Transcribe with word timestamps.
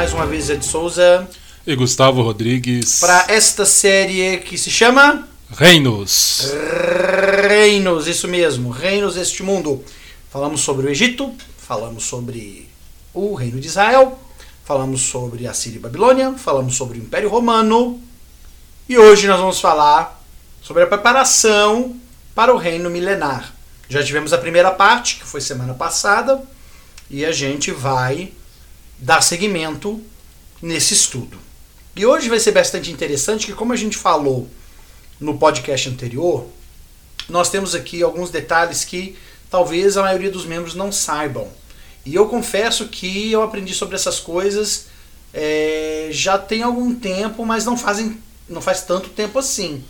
mais 0.00 0.14
uma 0.14 0.24
vez 0.24 0.48
Ed 0.48 0.64
Souza, 0.64 1.28
E 1.66 1.76
Gustavo 1.76 2.22
Rodrigues. 2.22 3.00
para 3.00 3.26
esta 3.28 3.66
série 3.66 4.38
que 4.38 4.56
se 4.56 4.70
chama 4.70 5.28
Reinos. 5.50 6.54
Reinos, 7.46 8.06
isso 8.06 8.26
mesmo, 8.26 8.70
Reinos 8.70 9.16
deste 9.16 9.42
mundo. 9.42 9.84
Falamos 10.30 10.62
sobre 10.62 10.86
o 10.86 10.88
Egito, 10.88 11.30
falamos 11.58 12.04
sobre 12.04 12.66
o 13.12 13.34
Reino 13.34 13.60
de 13.60 13.66
Israel, 13.66 14.18
falamos 14.64 15.02
sobre 15.02 15.46
a 15.46 15.52
Síria 15.52 15.76
e 15.76 15.80
Babilônia, 15.80 16.32
falamos 16.32 16.76
sobre 16.76 16.98
o 16.98 17.02
Império 17.02 17.28
Romano 17.28 18.00
e 18.88 18.96
hoje 18.96 19.26
nós 19.26 19.38
vamos 19.38 19.60
falar 19.60 20.18
sobre 20.62 20.82
a 20.82 20.86
preparação 20.86 21.94
para 22.34 22.54
o 22.54 22.56
Reino 22.56 22.88
Milenar. 22.88 23.52
Já 23.86 24.02
tivemos 24.02 24.32
a 24.32 24.38
primeira 24.38 24.70
parte, 24.70 25.16
que 25.16 25.26
foi 25.26 25.42
semana 25.42 25.74
passada, 25.74 26.42
e 27.10 27.22
a 27.22 27.32
gente 27.32 27.70
vai 27.70 28.32
dar 29.00 29.22
seguimento 29.22 30.00
nesse 30.60 30.94
estudo. 30.94 31.38
E 31.96 32.04
hoje 32.06 32.28
vai 32.28 32.38
ser 32.38 32.52
bastante 32.52 32.90
interessante 32.90 33.46
que 33.46 33.52
como 33.52 33.72
a 33.72 33.76
gente 33.76 33.96
falou 33.96 34.48
no 35.18 35.38
podcast 35.38 35.88
anterior, 35.88 36.46
nós 37.28 37.50
temos 37.50 37.74
aqui 37.74 38.02
alguns 38.02 38.30
detalhes 38.30 38.84
que 38.84 39.16
talvez 39.50 39.96
a 39.96 40.02
maioria 40.02 40.30
dos 40.30 40.44
membros 40.44 40.74
não 40.74 40.92
saibam. 40.92 41.48
E 42.04 42.14
eu 42.14 42.28
confesso 42.28 42.88
que 42.88 43.30
eu 43.30 43.42
aprendi 43.42 43.74
sobre 43.74 43.96
essas 43.96 44.18
coisas 44.18 44.86
é, 45.32 46.08
já 46.10 46.38
tem 46.38 46.62
algum 46.62 46.94
tempo, 46.94 47.44
mas 47.44 47.64
não 47.64 47.76
fazem 47.76 48.18
não 48.48 48.60
faz 48.60 48.82
tanto 48.82 49.10
tempo 49.10 49.38
assim. 49.38 49.84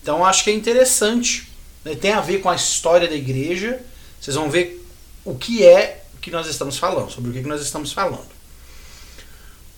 Então 0.00 0.24
acho 0.24 0.44
que 0.44 0.50
é 0.50 0.54
interessante. 0.54 1.48
Né? 1.84 1.94
Tem 1.96 2.12
a 2.12 2.20
ver 2.20 2.40
com 2.40 2.48
a 2.48 2.54
história 2.54 3.08
da 3.08 3.14
igreja. 3.14 3.80
Vocês 4.20 4.36
vão 4.36 4.48
ver 4.48 4.86
o 5.24 5.34
que 5.34 5.64
é 5.64 6.04
que 6.20 6.30
nós 6.30 6.46
estamos 6.46 6.78
falando, 6.78 7.10
sobre 7.10 7.30
o 7.30 7.32
que 7.34 7.42
nós 7.42 7.60
estamos 7.60 7.92
falando. 7.92 8.33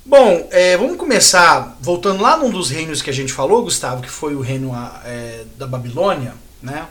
Bom, 0.08 0.46
é, 0.52 0.76
vamos 0.76 0.96
começar 0.96 1.76
voltando 1.80 2.22
lá 2.22 2.36
num 2.36 2.48
dos 2.48 2.70
reinos 2.70 3.02
que 3.02 3.10
a 3.10 3.12
gente 3.12 3.32
falou, 3.32 3.64
Gustavo, 3.64 4.00
que 4.00 4.08
foi 4.08 4.36
o 4.36 4.40
reino 4.40 4.70
é, 5.04 5.42
da 5.58 5.66
Babilônia, 5.66 6.32
né? 6.62 6.86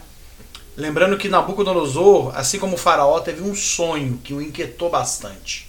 Lembrando 0.76 1.16
que 1.16 1.26
Nabucodonosor, 1.26 2.36
assim 2.36 2.58
como 2.58 2.74
o 2.74 2.78
faraó, 2.78 3.18
teve 3.20 3.40
um 3.40 3.54
sonho 3.54 4.20
que 4.22 4.34
o 4.34 4.42
inquietou 4.42 4.90
bastante. 4.90 5.66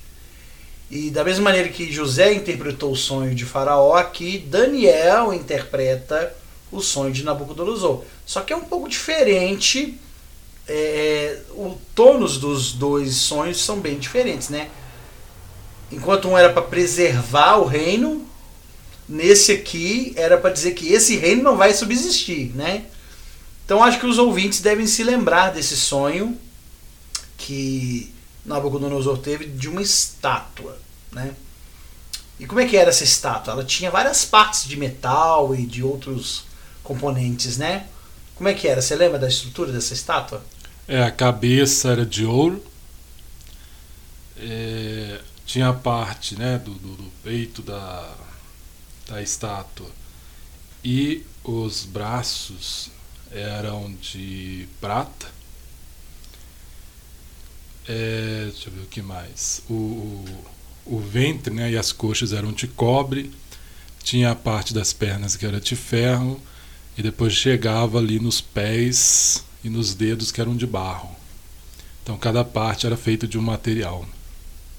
E 0.92 1.10
da 1.10 1.24
mesma 1.24 1.46
maneira 1.46 1.70
que 1.70 1.90
José 1.90 2.34
interpretou 2.34 2.92
o 2.92 2.98
sonho 2.98 3.34
de 3.34 3.46
faraó, 3.46 3.96
aqui 3.96 4.40
Daniel 4.40 5.34
interpreta 5.34 6.36
o 6.70 6.82
sonho 6.82 7.14
de 7.14 7.24
Nabucodonosor. 7.24 8.04
Só 8.26 8.42
que 8.42 8.52
é 8.52 8.58
um 8.58 8.66
pouco 8.66 8.90
diferente, 8.90 9.98
é, 10.68 11.40
o 11.52 11.78
tônus 11.96 12.38
dos 12.40 12.74
dois 12.74 13.16
sonhos 13.16 13.64
são 13.64 13.80
bem 13.80 13.98
diferentes, 13.98 14.50
né? 14.50 14.70
Enquanto 15.92 16.28
um 16.28 16.38
era 16.38 16.52
para 16.52 16.62
preservar 16.62 17.58
o 17.58 17.66
reino, 17.66 18.28
nesse 19.08 19.52
aqui 19.52 20.14
era 20.16 20.38
para 20.38 20.52
dizer 20.52 20.72
que 20.74 20.92
esse 20.92 21.16
reino 21.18 21.44
não 21.44 21.56
vai 21.56 21.74
subsistir, 21.74 22.52
né? 22.56 22.86
Então 23.66 23.84
acho 23.84 24.00
que 24.00 24.06
os 24.06 24.18
ouvintes 24.18 24.62
devem 24.62 24.88
se 24.88 25.04
lembrar 25.04 25.52
desse 25.52 25.76
sonho 25.76 26.38
que 27.38 28.14
Nabucodonosor 28.46 29.18
teve 29.18 29.46
de 29.46 29.70
uma 29.70 29.82
estátua, 29.82 30.78
né? 31.12 31.34
E 32.40 32.46
como 32.46 32.60
é 32.60 32.68
que 32.68 32.78
era 32.78 32.90
essa 32.90 33.04
estátua? 33.04 33.54
Ela 33.54 33.64
tinha 33.64 33.90
várias 33.90 34.24
partes 34.24 34.66
de 34.66 34.78
metal 34.78 35.56
e 35.56 35.66
de 35.66 35.84
outros 35.84 36.44
componentes, 36.84 37.58
né? 37.58 37.88
Como 38.36 38.48
é 38.48 38.54
que 38.54 38.68
era? 38.68 38.82
Você 38.82 38.96
lembra 38.96 39.18
da 39.18 39.28
estrutura 39.28 39.72
dessa 39.72 39.94
estátua? 39.94 40.44
É, 40.88 41.04
a 41.04 41.12
cabeça 41.12 41.90
era 41.90 42.06
de 42.06 42.24
ouro. 42.24 42.64
É, 44.38 45.20
tinha 45.48 45.70
a 45.70 45.74
parte 45.74 46.36
né, 46.38 46.60
do, 46.60 46.74
do, 46.74 46.96
do 46.98 47.12
peito 47.24 47.62
da, 47.62 48.14
da 49.08 49.22
estátua. 49.24 49.90
E 50.84 51.24
os 51.44 51.86
braços 51.86 52.92
eram 53.32 53.96
de 54.02 54.68
prata. 54.82 55.28
É, 57.88 58.50
deixa 58.52 58.70
eu 58.70 58.74
ver 58.74 58.82
o 58.82 58.88
que 58.88 59.02
mais. 59.02 59.62
O, 59.70 59.74
o, 59.74 60.46
o 60.86 61.00
ventre 61.00 61.54
né, 61.54 61.72
e 61.72 61.78
as 61.78 61.94
coxas 61.94 62.34
eram 62.34 62.52
de 62.52 62.68
cobre. 62.68 63.32
Tinha 64.04 64.32
a 64.32 64.36
parte 64.36 64.74
das 64.74 64.92
pernas 64.92 65.38
que 65.38 65.46
era 65.46 65.62
de 65.62 65.78
ferro. 65.78 66.40
E 66.98 67.02
depois 67.02 67.32
chegava 67.32 68.00
ali 68.00 68.20
nos 68.20 68.42
pés 68.42 69.46
e 69.64 69.70
nos 69.70 69.94
dedos 69.94 70.30
que 70.30 70.42
eram 70.42 70.58
de 70.58 70.68
barro. 70.68 71.16
Então 72.04 72.18
cada 72.18 72.44
parte 72.44 72.86
era 72.86 72.98
feita 72.98 73.26
de 73.26 73.38
um 73.38 73.42
material. 73.42 74.06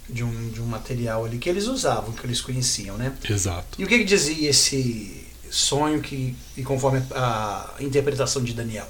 De 0.09 0.25
um, 0.25 0.49
de 0.51 0.63
um 0.63 0.65
material 0.65 1.27
ali 1.27 1.37
que 1.37 1.51
eles 1.51 1.67
usavam, 1.67 2.13
que 2.13 2.25
eles 2.25 2.41
conheciam, 2.41 2.97
né? 2.97 3.13
Exato. 3.29 3.79
E 3.79 3.85
o 3.85 3.87
que, 3.87 3.99
que 3.99 4.05
dizia 4.05 4.49
esse 4.49 5.27
sonho 5.51 6.01
que, 6.01 6.35
e 6.57 6.63
conforme 6.63 7.03
a 7.15 7.75
interpretação 7.81 8.43
de 8.43 8.55
Daniel? 8.55 8.89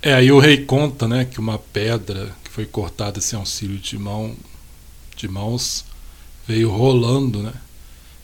É, 0.00 0.14
aí 0.14 0.30
o 0.30 0.38
rei 0.38 0.64
conta, 0.64 1.08
né, 1.08 1.24
que 1.24 1.40
uma 1.40 1.58
pedra 1.58 2.34
que 2.44 2.50
foi 2.50 2.66
cortada 2.66 3.20
sem 3.20 3.38
auxílio 3.38 3.78
de 3.78 3.98
mão, 3.98 4.36
de 5.16 5.28
mãos, 5.28 5.84
veio 6.46 6.70
rolando, 6.70 7.42
né? 7.42 7.52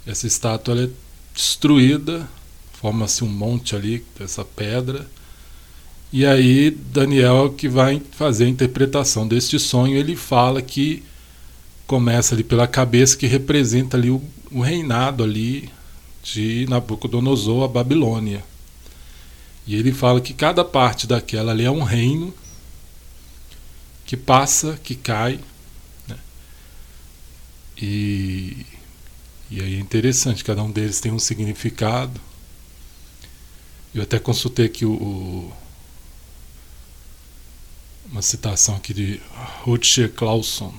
Essa 0.06 0.26
estátua 0.26 0.84
é 0.84 0.88
destruída, 1.34 2.28
forma-se 2.80 3.24
um 3.24 3.28
monte 3.28 3.74
ali 3.74 4.04
dessa 4.18 4.44
pedra. 4.44 5.06
E 6.12 6.24
aí 6.24 6.70
Daniel 6.70 7.52
que 7.52 7.68
vai 7.68 8.00
fazer 8.12 8.44
a 8.44 8.48
interpretação 8.48 9.26
deste 9.26 9.58
sonho, 9.58 9.96
ele 9.96 10.14
fala 10.14 10.62
que 10.62 11.02
começa 11.86 12.34
ali 12.34 12.42
pela 12.42 12.66
cabeça 12.66 13.16
que 13.16 13.26
representa 13.26 13.96
ali 13.96 14.10
o, 14.10 14.22
o 14.50 14.60
reinado 14.60 15.22
ali 15.22 15.70
de 16.22 16.66
Nabucodonosor, 16.68 17.64
a 17.64 17.68
Babilônia. 17.68 18.42
E 19.66 19.74
ele 19.74 19.92
fala 19.92 20.20
que 20.20 20.34
cada 20.34 20.64
parte 20.64 21.06
daquela 21.06 21.52
ali 21.52 21.64
é 21.64 21.70
um 21.70 21.82
reino 21.82 22.34
que 24.04 24.16
passa, 24.16 24.78
que 24.82 24.94
cai. 24.94 25.40
Né? 26.06 26.16
E, 27.76 28.66
e 29.50 29.60
aí 29.60 29.74
é 29.76 29.78
interessante, 29.78 30.44
cada 30.44 30.62
um 30.62 30.70
deles 30.70 31.00
tem 31.00 31.12
um 31.12 31.18
significado. 31.18 32.20
Eu 33.94 34.02
até 34.02 34.18
consultei 34.18 34.66
aqui 34.66 34.84
o, 34.84 34.92
o 34.92 35.52
uma 38.10 38.22
citação 38.22 38.76
aqui 38.76 38.92
de 38.92 39.20
Rutger 39.62 40.12
Clauson, 40.12 40.72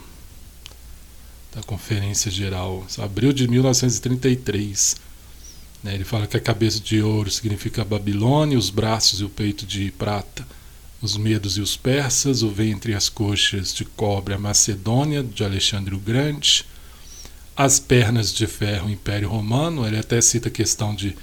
da 1.55 1.63
Conferência 1.63 2.29
Geral, 2.29 2.85
abril 2.97 3.31
de 3.31 3.47
1933. 3.47 4.97
Né, 5.81 5.95
ele 5.95 6.03
fala 6.03 6.27
que 6.27 6.35
a 6.35 6.41
cabeça 6.41 6.81
de 6.81 7.01
ouro 7.01 7.31
significa 7.31 7.81
a 7.81 7.85
Babilônia, 7.85 8.57
os 8.57 8.69
braços 8.69 9.21
e 9.21 9.23
o 9.23 9.29
peito 9.29 9.65
de 9.65 9.89
prata, 9.91 10.45
os 11.01 11.15
medos 11.15 11.57
e 11.57 11.61
os 11.61 11.77
persas, 11.77 12.43
o 12.43 12.49
ventre 12.49 12.91
e 12.91 12.95
as 12.95 13.07
coxas 13.07 13.73
de 13.73 13.85
cobre, 13.85 14.33
a 14.33 14.37
Macedônia, 14.37 15.23
de 15.23 15.45
Alexandre 15.45 15.95
o 15.95 15.99
Grande, 15.99 16.65
as 17.55 17.79
pernas 17.79 18.33
de 18.33 18.47
ferro, 18.47 18.87
o 18.87 18.91
Império 18.91 19.29
Romano. 19.29 19.87
Ele 19.87 19.97
até 19.97 20.19
cita 20.19 20.49
a 20.49 20.51
questão 20.51 20.93
de 20.93 21.15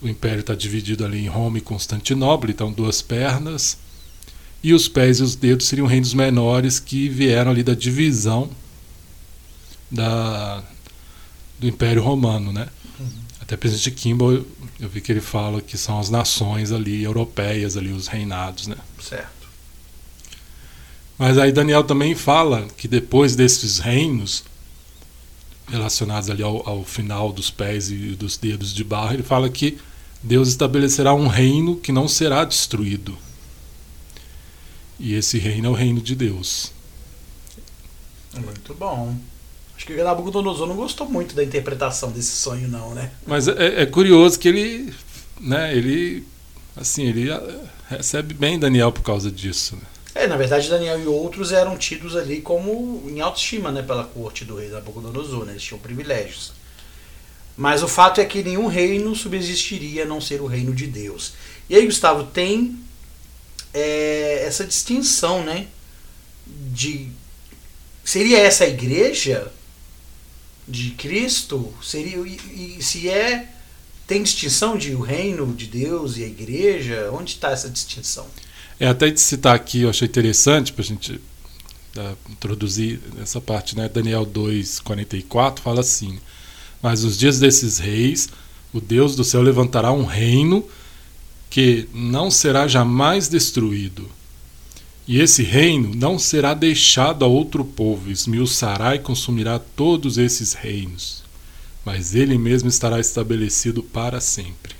o 0.00 0.08
império 0.08 0.40
está 0.40 0.56
dividido 0.56 1.04
ali 1.04 1.24
em 1.24 1.28
Roma 1.28 1.58
e 1.58 1.60
Constantinopla, 1.60 2.50
então 2.50 2.72
duas 2.72 3.00
pernas. 3.00 3.78
E 4.60 4.74
os 4.74 4.88
pés 4.88 5.20
e 5.20 5.22
os 5.22 5.36
dedos 5.36 5.68
seriam 5.68 5.86
reinos 5.86 6.12
menores 6.12 6.80
que 6.80 7.08
vieram 7.08 7.52
ali 7.52 7.62
da 7.62 7.74
divisão 7.74 8.50
da, 9.92 10.64
do 11.60 11.68
Império 11.68 12.02
Romano, 12.02 12.50
né? 12.50 12.66
Uhum. 12.98 13.06
Até 13.40 13.56
presidente 13.56 13.90
Kimball, 13.90 14.32
eu, 14.32 14.46
eu 14.80 14.88
vi 14.88 15.00
que 15.00 15.12
ele 15.12 15.20
fala 15.20 15.60
que 15.60 15.76
são 15.76 16.00
as 16.00 16.08
nações 16.08 16.72
ali 16.72 17.02
europeias, 17.02 17.76
ali 17.76 17.92
os 17.92 18.08
reinados, 18.08 18.66
né? 18.66 18.76
Certo. 19.00 19.30
Mas 21.18 21.36
aí 21.36 21.52
Daniel 21.52 21.84
também 21.84 22.14
fala 22.14 22.66
que 22.76 22.88
depois 22.88 23.36
desses 23.36 23.78
reinos 23.78 24.44
relacionados 25.68 26.28
ali 26.30 26.42
ao, 26.42 26.68
ao 26.68 26.84
final 26.84 27.32
dos 27.32 27.50
pés 27.50 27.90
e 27.90 28.16
dos 28.16 28.36
dedos 28.36 28.74
de 28.74 28.82
barro, 28.82 29.14
ele 29.14 29.22
fala 29.22 29.48
que 29.48 29.78
Deus 30.22 30.48
estabelecerá 30.48 31.14
um 31.14 31.26
reino 31.26 31.76
que 31.76 31.92
não 31.92 32.08
será 32.08 32.44
destruído. 32.44 33.16
E 34.98 35.14
esse 35.14 35.38
reino 35.38 35.68
é 35.68 35.70
o 35.70 35.74
reino 35.74 36.00
de 36.00 36.14
Deus. 36.14 36.72
Muito 38.34 38.74
bom. 38.74 39.16
Acho 39.82 39.86
que 39.88 40.00
o 40.00 40.04
Nabucodonosor 40.04 40.68
não 40.68 40.76
gostou 40.76 41.08
muito 41.08 41.34
da 41.34 41.42
interpretação 41.42 42.12
desse 42.12 42.30
sonho, 42.30 42.68
não, 42.68 42.94
né? 42.94 43.10
Mas 43.26 43.48
é, 43.48 43.82
é 43.82 43.86
curioso 43.86 44.38
que 44.38 44.46
ele, 44.46 44.94
né, 45.40 45.76
ele, 45.76 46.24
assim, 46.76 47.08
ele 47.08 47.28
recebe 47.88 48.32
bem 48.32 48.60
Daniel 48.60 48.92
por 48.92 49.02
causa 49.02 49.28
disso. 49.28 49.74
Né? 49.74 49.82
É, 50.14 50.26
na 50.28 50.36
verdade, 50.36 50.70
Daniel 50.70 51.00
e 51.00 51.06
outros 51.08 51.50
eram 51.50 51.76
tidos 51.76 52.14
ali 52.14 52.40
como 52.40 53.02
em 53.08 53.20
autoestima, 53.20 53.72
né, 53.72 53.82
pela 53.82 54.04
corte 54.04 54.44
do 54.44 54.54
rei 54.54 54.68
Nabucodonosor, 54.68 55.46
né? 55.46 55.52
Eles 55.52 55.64
tinham 55.64 55.80
privilégios. 55.80 56.52
Mas 57.56 57.82
o 57.82 57.88
fato 57.88 58.20
é 58.20 58.24
que 58.24 58.40
nenhum 58.40 58.68
reino 58.68 59.16
subsistiria 59.16 60.04
a 60.04 60.06
não 60.06 60.20
ser 60.20 60.40
o 60.40 60.46
reino 60.46 60.72
de 60.72 60.86
Deus. 60.86 61.32
E 61.68 61.74
aí, 61.74 61.84
Gustavo, 61.86 62.22
tem 62.22 62.78
é, 63.74 64.44
essa 64.46 64.64
distinção, 64.64 65.42
né? 65.42 65.66
De 66.46 67.08
seria 68.04 68.38
essa 68.38 68.62
a 68.62 68.68
igreja 68.68 69.50
de 70.66 70.90
Cristo? 70.90 71.72
Seria 71.82 72.18
e, 72.18 72.76
e 72.78 72.82
se 72.82 73.08
é 73.08 73.48
tem 74.06 74.22
distinção 74.22 74.76
de 74.76 74.94
o 74.94 75.00
reino 75.00 75.54
de 75.54 75.66
Deus 75.66 76.16
e 76.16 76.24
a 76.24 76.26
igreja? 76.26 77.10
Onde 77.12 77.32
está 77.32 77.50
essa 77.50 77.70
distinção? 77.70 78.26
É 78.78 78.86
até 78.86 79.10
de 79.10 79.20
citar 79.20 79.54
aqui, 79.54 79.82
eu 79.82 79.90
achei 79.90 80.06
interessante 80.08 80.72
para 80.72 80.82
a 80.82 80.86
gente 80.86 81.20
introduzir 82.30 83.00
essa 83.20 83.40
parte, 83.40 83.76
né? 83.76 83.88
Daniel 83.88 84.26
2:44 84.26 85.60
fala 85.60 85.80
assim: 85.80 86.18
Mas 86.82 87.04
os 87.04 87.18
dias 87.18 87.38
desses 87.38 87.78
reis, 87.78 88.28
o 88.72 88.80
Deus 88.80 89.14
do 89.14 89.24
céu 89.24 89.42
levantará 89.42 89.92
um 89.92 90.04
reino 90.04 90.66
que 91.50 91.88
não 91.92 92.30
será 92.30 92.66
jamais 92.66 93.28
destruído. 93.28 94.08
E 95.06 95.20
esse 95.20 95.42
reino 95.42 95.94
não 95.94 96.18
será 96.18 96.54
deixado 96.54 97.24
a 97.24 97.28
outro 97.28 97.64
povo, 97.64 98.10
esmiuçará 98.10 98.94
e 98.94 99.00
consumirá 99.00 99.58
todos 99.58 100.16
esses 100.16 100.52
reinos, 100.52 101.24
mas 101.84 102.14
ele 102.14 102.38
mesmo 102.38 102.68
estará 102.68 103.00
estabelecido 103.00 103.82
para 103.82 104.20
sempre. 104.20 104.74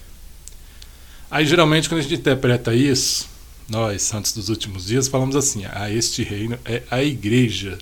Aí 1.30 1.44
geralmente 1.46 1.88
quando 1.88 2.00
a 2.00 2.02
gente 2.02 2.14
interpreta 2.14 2.74
isso, 2.74 3.28
nós, 3.69 4.02
santos 4.02 4.32
dos 4.32 4.48
últimos 4.48 4.86
dias, 4.86 5.08
falamos 5.08 5.34
assim: 5.34 5.64
a 5.64 5.84
ah, 5.84 5.90
este 5.90 6.22
reino 6.22 6.58
é 6.64 6.82
a 6.90 7.02
igreja, 7.02 7.78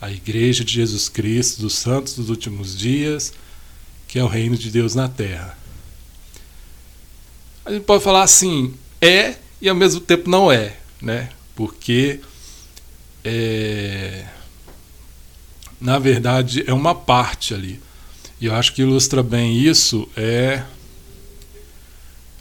a 0.00 0.10
igreja 0.10 0.64
de 0.64 0.72
Jesus 0.72 1.08
Cristo, 1.08 1.62
dos 1.62 1.74
santos 1.74 2.14
dos 2.14 2.28
últimos 2.28 2.76
dias, 2.76 3.32
que 4.08 4.18
é 4.18 4.24
o 4.24 4.26
reino 4.26 4.56
de 4.56 4.70
Deus 4.70 4.94
na 4.94 5.08
terra. 5.08 5.56
A 7.64 7.72
gente 7.72 7.84
pode 7.84 8.02
falar 8.02 8.22
assim, 8.22 8.74
é 9.00 9.36
e 9.60 9.68
ao 9.68 9.74
mesmo 9.76 10.00
tempo 10.00 10.28
não 10.28 10.50
é, 10.50 10.76
né? 11.00 11.30
Porque 11.60 12.20
é, 13.22 14.24
na 15.78 15.98
verdade 15.98 16.64
é 16.66 16.72
uma 16.72 16.94
parte 16.94 17.52
ali. 17.52 17.78
E 18.40 18.46
eu 18.46 18.54
acho 18.54 18.72
que 18.72 18.80
ilustra 18.80 19.22
bem 19.22 19.58
isso 19.58 20.08
é 20.16 20.62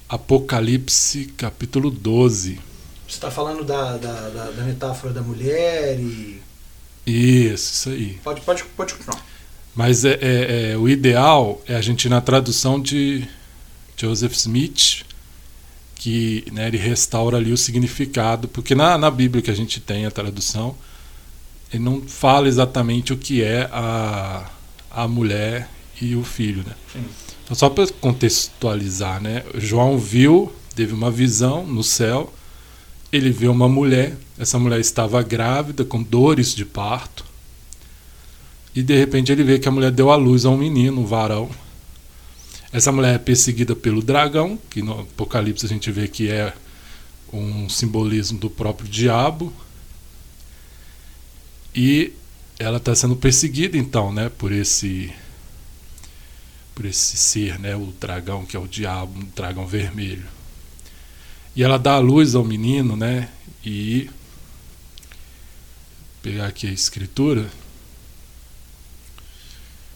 Apocalipse 0.07 1.25
capítulo 1.35 1.91
12. 1.91 2.53
Você 2.53 2.61
está 3.07 3.29
falando 3.29 3.65
da, 3.65 3.97
da, 3.97 4.29
da, 4.29 4.51
da, 4.51 4.63
metáfora 4.63 5.11
da 5.11 5.21
mulher 5.21 5.99
e. 5.99 6.41
Isso, 7.05 7.73
isso 7.73 7.89
aí. 7.89 8.19
Pode, 8.23 8.39
pode, 8.39 8.63
pode 8.63 8.93
continuar. 8.93 9.21
Mas 9.75 10.05
é, 10.05 10.13
é, 10.13 10.71
é, 10.71 10.77
o 10.77 10.87
ideal 10.87 11.61
é 11.67 11.75
a 11.75 11.81
gente 11.81 12.05
ir 12.05 12.09
na 12.09 12.21
tradução 12.21 12.81
de 12.81 13.27
Joseph 13.97 14.35
Smith, 14.35 15.03
que 15.99 16.45
né, 16.53 16.69
ele 16.69 16.77
restaura 16.77 17.37
ali 17.37 17.51
o 17.51 17.57
significado, 17.57 18.47
porque 18.47 18.73
na, 18.73 18.97
na 18.97 19.11
Bíblia 19.11 19.43
que 19.43 19.51
a 19.51 19.55
gente 19.55 19.81
tem 19.81 20.05
a 20.05 20.11
tradução, 20.11 20.75
ele 21.71 21.83
não 21.83 22.01
fala 22.01 22.47
exatamente 22.47 23.11
o 23.11 23.17
que 23.17 23.43
é 23.43 23.69
a, 23.71 24.49
a 24.89 25.07
mulher 25.09 25.69
e 26.01 26.15
o 26.15 26.23
filho. 26.23 26.63
Né? 26.65 26.73
Então, 27.43 27.53
só 27.53 27.69
para 27.69 27.85
contextualizar, 27.99 29.21
né? 29.21 29.43
João 29.55 29.97
viu, 29.97 30.51
teve 30.73 30.93
uma 30.93 31.11
visão 31.11 31.67
no 31.67 31.83
céu, 31.83 32.33
ele 33.11 33.29
viu 33.29 33.51
uma 33.51 33.67
mulher, 33.67 34.15
essa 34.37 34.57
mulher 34.57 34.79
estava 34.79 35.21
grávida, 35.21 35.83
com 35.83 36.01
dores 36.01 36.55
de 36.55 36.63
parto, 36.63 37.25
e 38.73 38.81
de 38.81 38.95
repente 38.95 39.33
ele 39.33 39.43
vê 39.43 39.59
que 39.59 39.67
a 39.67 39.71
mulher 39.71 39.91
deu 39.91 40.11
à 40.11 40.15
luz 40.15 40.45
a 40.45 40.49
um 40.49 40.57
menino, 40.57 41.01
um 41.01 41.05
varão. 41.05 41.49
Essa 42.71 42.91
mulher 42.91 43.15
é 43.15 43.17
perseguida 43.17 43.75
pelo 43.75 44.01
dragão, 44.01 44.57
que 44.69 44.81
no 44.81 45.01
Apocalipse 45.01 45.65
a 45.65 45.69
gente 45.69 45.91
vê 45.91 46.07
que 46.07 46.29
é 46.29 46.53
um 47.33 47.67
simbolismo 47.67 48.37
do 48.37 48.49
próprio 48.49 48.87
diabo. 48.87 49.51
E 51.73 52.13
ela 52.59 52.77
está 52.77 52.93
sendo 52.93 53.15
perseguida 53.15 53.77
então, 53.77 54.11
né, 54.11 54.29
por 54.29 54.51
esse 54.51 55.11
por 56.75 56.85
esse 56.85 57.17
ser, 57.17 57.59
né, 57.59 57.75
o 57.75 57.87
dragão 57.99 58.45
que 58.45 58.55
é 58.55 58.59
o 58.59 58.67
diabo, 58.67 59.19
um 59.19 59.25
dragão 59.35 59.67
vermelho. 59.67 60.25
E 61.55 61.63
ela 61.63 61.77
dá 61.77 61.95
a 61.95 61.99
luz 61.99 62.35
ao 62.35 62.45
menino, 62.45 62.95
né, 62.95 63.29
e 63.65 64.09
pegar 66.21 66.47
aqui 66.47 66.67
a 66.67 66.71
escritura 66.71 67.49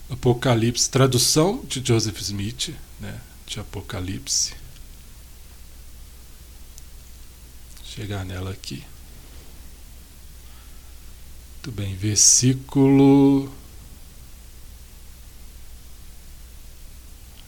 Apocalipse, 0.09 0.89
tradução 0.89 1.63
de 1.67 1.85
Joseph 1.85 2.19
Smith, 2.19 2.75
né, 3.00 3.19
de 3.45 3.59
Apocalipse. 3.59 4.53
Chegar 7.83 8.25
nela 8.25 8.51
aqui. 8.51 8.83
Muito 11.55 11.71
bem, 11.71 11.95
versículo. 11.95 13.51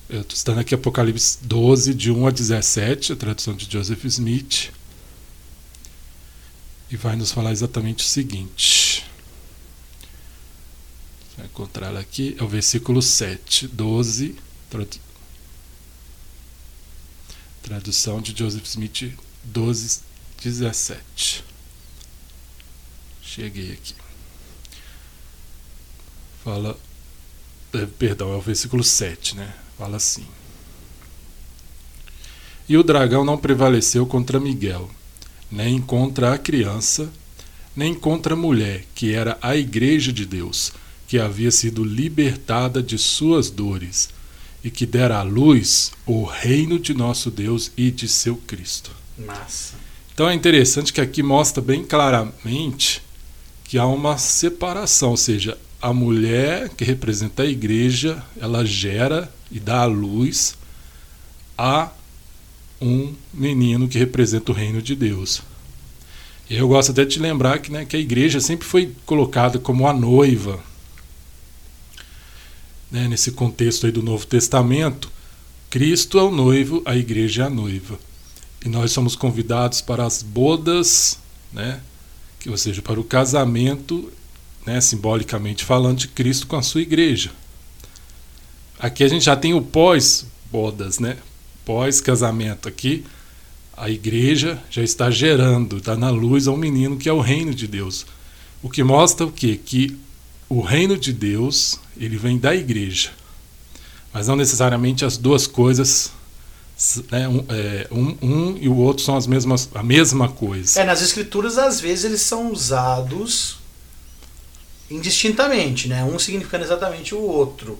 Eu 0.07 0.21
estou 0.21 0.35
estando 0.35 0.59
aqui 0.59 0.73
Apocalipse 0.73 1.39
12, 1.41 1.93
de 1.93 2.11
1 2.11 2.27
a 2.27 2.31
17, 2.31 3.13
a 3.13 3.15
tradução 3.15 3.55
de 3.55 3.69
Joseph 3.69 4.05
Smith. 4.05 4.71
E 6.89 6.95
vai 6.95 7.15
nos 7.15 7.31
falar 7.31 7.51
exatamente 7.51 8.05
o 8.05 8.07
seguinte 8.07 8.94
vai 11.37 11.45
encontrar 11.45 11.95
aqui, 11.95 12.35
é 12.39 12.43
o 12.43 12.47
versículo 12.47 13.01
7, 13.01 13.67
12, 13.67 14.35
tradu 14.69 15.05
tradução 17.61 18.21
de 18.21 18.37
Joseph 18.37 18.65
Smith 18.65 19.11
12, 19.43 20.01
17. 20.41 21.43
Cheguei 23.23 23.71
aqui. 23.71 23.95
Fala, 26.43 26.77
é, 27.73 27.85
perdão, 27.87 28.31
é 28.31 28.35
o 28.35 28.41
versículo 28.41 28.83
7, 28.83 29.35
né? 29.35 29.51
Fala 29.79 29.97
assim. 29.97 30.27
E 32.69 32.77
o 32.77 32.83
dragão 32.83 33.25
não 33.25 33.35
prevaleceu 33.35 34.05
contra 34.05 34.39
Miguel, 34.39 34.89
nem 35.49 35.81
contra 35.81 36.35
a 36.35 36.37
criança, 36.37 37.11
nem 37.75 37.95
contra 37.95 38.35
a 38.35 38.37
mulher, 38.37 38.85
que 38.93 39.11
era 39.11 39.39
a 39.41 39.55
igreja 39.55 40.13
de 40.13 40.23
Deus 40.23 40.71
que 41.07 41.19
havia 41.19 41.51
sido 41.51 41.83
libertada 41.83 42.81
de 42.81 42.97
suas 42.97 43.49
dores 43.49 44.09
e 44.63 44.71
que 44.71 44.85
dera 44.85 45.19
à 45.19 45.23
luz 45.23 45.91
o 46.05 46.23
reino 46.23 46.79
de 46.79 46.93
nosso 46.93 47.29
Deus 47.29 47.71
e 47.77 47.91
de 47.91 48.07
seu 48.07 48.35
Cristo. 48.35 48.91
Massa. 49.17 49.75
Então 50.13 50.27
é 50.27 50.33
interessante 50.33 50.91
que 50.91 51.01
aqui 51.01 51.21
mostra 51.21 51.61
bem 51.61 51.83
claramente 51.83 53.01
que 53.63 53.77
há 53.77 53.85
uma 53.85 54.17
separação, 54.17 55.11
ou 55.11 55.17
seja, 55.17 55.57
a 55.81 55.93
mulher 55.93 56.69
que 56.69 56.83
representa 56.83 57.43
a 57.43 57.45
igreja, 57.45 58.23
ela 58.39 58.65
gera 58.65 59.31
e 59.51 59.59
dá 59.59 59.81
à 59.81 59.85
luz 59.85 60.55
a 61.57 61.91
um 62.81 63.13
menino 63.33 63.87
que 63.87 63.97
representa 63.97 64.51
o 64.51 64.55
reino 64.55 64.81
de 64.81 64.95
Deus. 64.95 65.41
E 66.49 66.55
eu 66.55 66.67
gosto 66.67 66.91
até 66.91 67.05
de 67.05 67.19
lembrar 67.19 67.59
que, 67.59 67.71
né, 67.71 67.85
que 67.85 67.95
a 67.95 67.99
igreja 67.99 68.39
sempre 68.39 68.67
foi 68.67 68.93
colocada 69.05 69.59
como 69.59 69.87
a 69.87 69.93
noiva 69.93 70.59
né, 72.91 73.07
nesse 73.07 73.31
contexto 73.31 73.85
aí 73.85 73.91
do 73.91 74.03
Novo 74.03 74.25
Testamento, 74.25 75.11
Cristo 75.69 76.17
é 76.17 76.23
o 76.23 76.31
noivo, 76.31 76.81
a 76.85 76.95
igreja 76.95 77.43
é 77.43 77.45
a 77.47 77.49
noiva. 77.49 77.99
E 78.63 78.69
nós 78.69 78.91
somos 78.91 79.15
convidados 79.15 79.81
para 79.81 80.05
as 80.05 80.23
bodas, 80.23 81.19
né, 81.51 81.81
que, 82.39 82.49
ou 82.49 82.57
seja, 82.57 82.81
para 82.81 82.99
o 82.99 83.03
casamento, 83.03 84.11
né, 84.65 84.79
simbolicamente 84.81 85.63
falando, 85.63 85.99
de 85.99 86.07
Cristo 86.07 86.47
com 86.47 86.55
a 86.55 86.61
sua 86.61 86.81
igreja. 86.81 87.31
Aqui 88.79 89.03
a 89.03 89.07
gente 89.07 89.25
já 89.25 89.35
tem 89.35 89.53
o 89.53 89.61
pós-bodas, 89.61 90.99
né? 90.99 91.17
Pós-casamento. 91.63 92.67
Aqui 92.67 93.05
a 93.75 93.89
igreja 93.89 94.61
já 94.69 94.83
está 94.83 95.09
gerando, 95.09 95.77
está 95.77 95.95
na 95.95 96.09
luz 96.09 96.47
ao 96.47 96.57
menino 96.57 96.97
que 96.97 97.09
é 97.09 97.13
o 97.13 97.21
reino 97.21 97.53
de 97.53 97.67
Deus. 97.67 98.05
O 98.61 98.69
que 98.69 98.83
mostra 98.83 99.25
o 99.25 99.31
quê? 99.31 99.59
Que 99.63 99.97
o 100.49 100.61
reino 100.61 100.97
de 100.97 101.11
Deus 101.11 101.79
ele 101.97 102.17
vem 102.17 102.37
da 102.37 102.55
igreja, 102.55 103.11
mas 104.13 104.27
não 104.27 104.35
necessariamente 104.35 105.05
as 105.05 105.17
duas 105.17 105.47
coisas 105.47 106.11
né, 107.09 107.27
um, 107.27 107.45
é, 107.49 107.87
um, 107.89 108.17
um, 108.21 108.57
e 108.57 108.67
o 108.67 108.75
outro 108.75 109.03
são 109.03 109.15
as 109.15 109.25
mesmas, 109.25 109.69
a 109.73 109.81
mesma 109.81 110.29
coisa. 110.29 110.81
É, 110.81 110.83
nas 110.83 111.01
escrituras 111.01 111.57
às 111.57 111.79
vezes 111.79 112.05
eles 112.05 112.21
são 112.21 112.51
usados 112.51 113.57
indistintamente, 114.91 115.87
né? 115.87 116.03
Um 116.03 116.19
significando 116.19 116.63
exatamente 116.63 117.15
o 117.15 117.21
outro. 117.21 117.79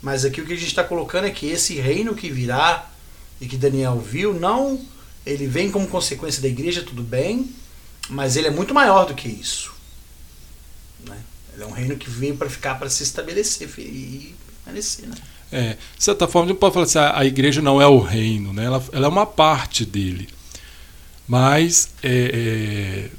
Mas 0.00 0.24
aqui 0.24 0.40
o 0.40 0.46
que 0.46 0.52
a 0.52 0.56
gente 0.56 0.68
está 0.68 0.84
colocando 0.84 1.26
é 1.26 1.30
que 1.30 1.46
esse 1.46 1.74
reino 1.74 2.14
que 2.14 2.30
virá 2.30 2.88
e 3.40 3.46
que 3.46 3.56
Daniel 3.56 3.98
viu, 3.98 4.34
não 4.34 4.80
ele 5.24 5.46
vem 5.46 5.70
como 5.70 5.86
consequência 5.88 6.42
da 6.42 6.48
igreja, 6.48 6.82
tudo 6.82 7.02
bem, 7.02 7.50
mas 8.08 8.36
ele 8.36 8.48
é 8.48 8.50
muito 8.50 8.74
maior 8.74 9.06
do 9.06 9.14
que 9.14 9.28
isso. 9.28 9.72
Né? 11.06 11.16
Ele 11.54 11.62
é 11.62 11.66
um 11.66 11.72
reino 11.72 11.96
que 11.96 12.10
veio 12.10 12.36
para 12.36 12.50
ficar, 12.50 12.74
para 12.76 12.90
se 12.90 13.02
estabelecer 13.02 13.68
e 13.78 14.34
permanecer. 14.64 15.06
Né? 15.06 15.14
É, 15.52 15.76
de 15.96 16.04
certa 16.04 16.26
forma, 16.26 16.46
a 16.46 16.52
gente 16.52 16.58
pode 16.58 16.74
falar 16.74 16.84
assim: 16.84 16.98
a, 16.98 17.24
igreja 17.24 17.62
não 17.62 17.80
é 17.80 17.86
o 17.86 18.00
reino, 18.00 18.52
né? 18.52 18.64
ela, 18.64 18.84
ela 18.92 19.06
é 19.06 19.08
uma 19.08 19.26
parte 19.26 19.84
dele. 19.84 20.28
Mas 21.26 21.90
é, 22.02 22.10
é, 22.34 23.10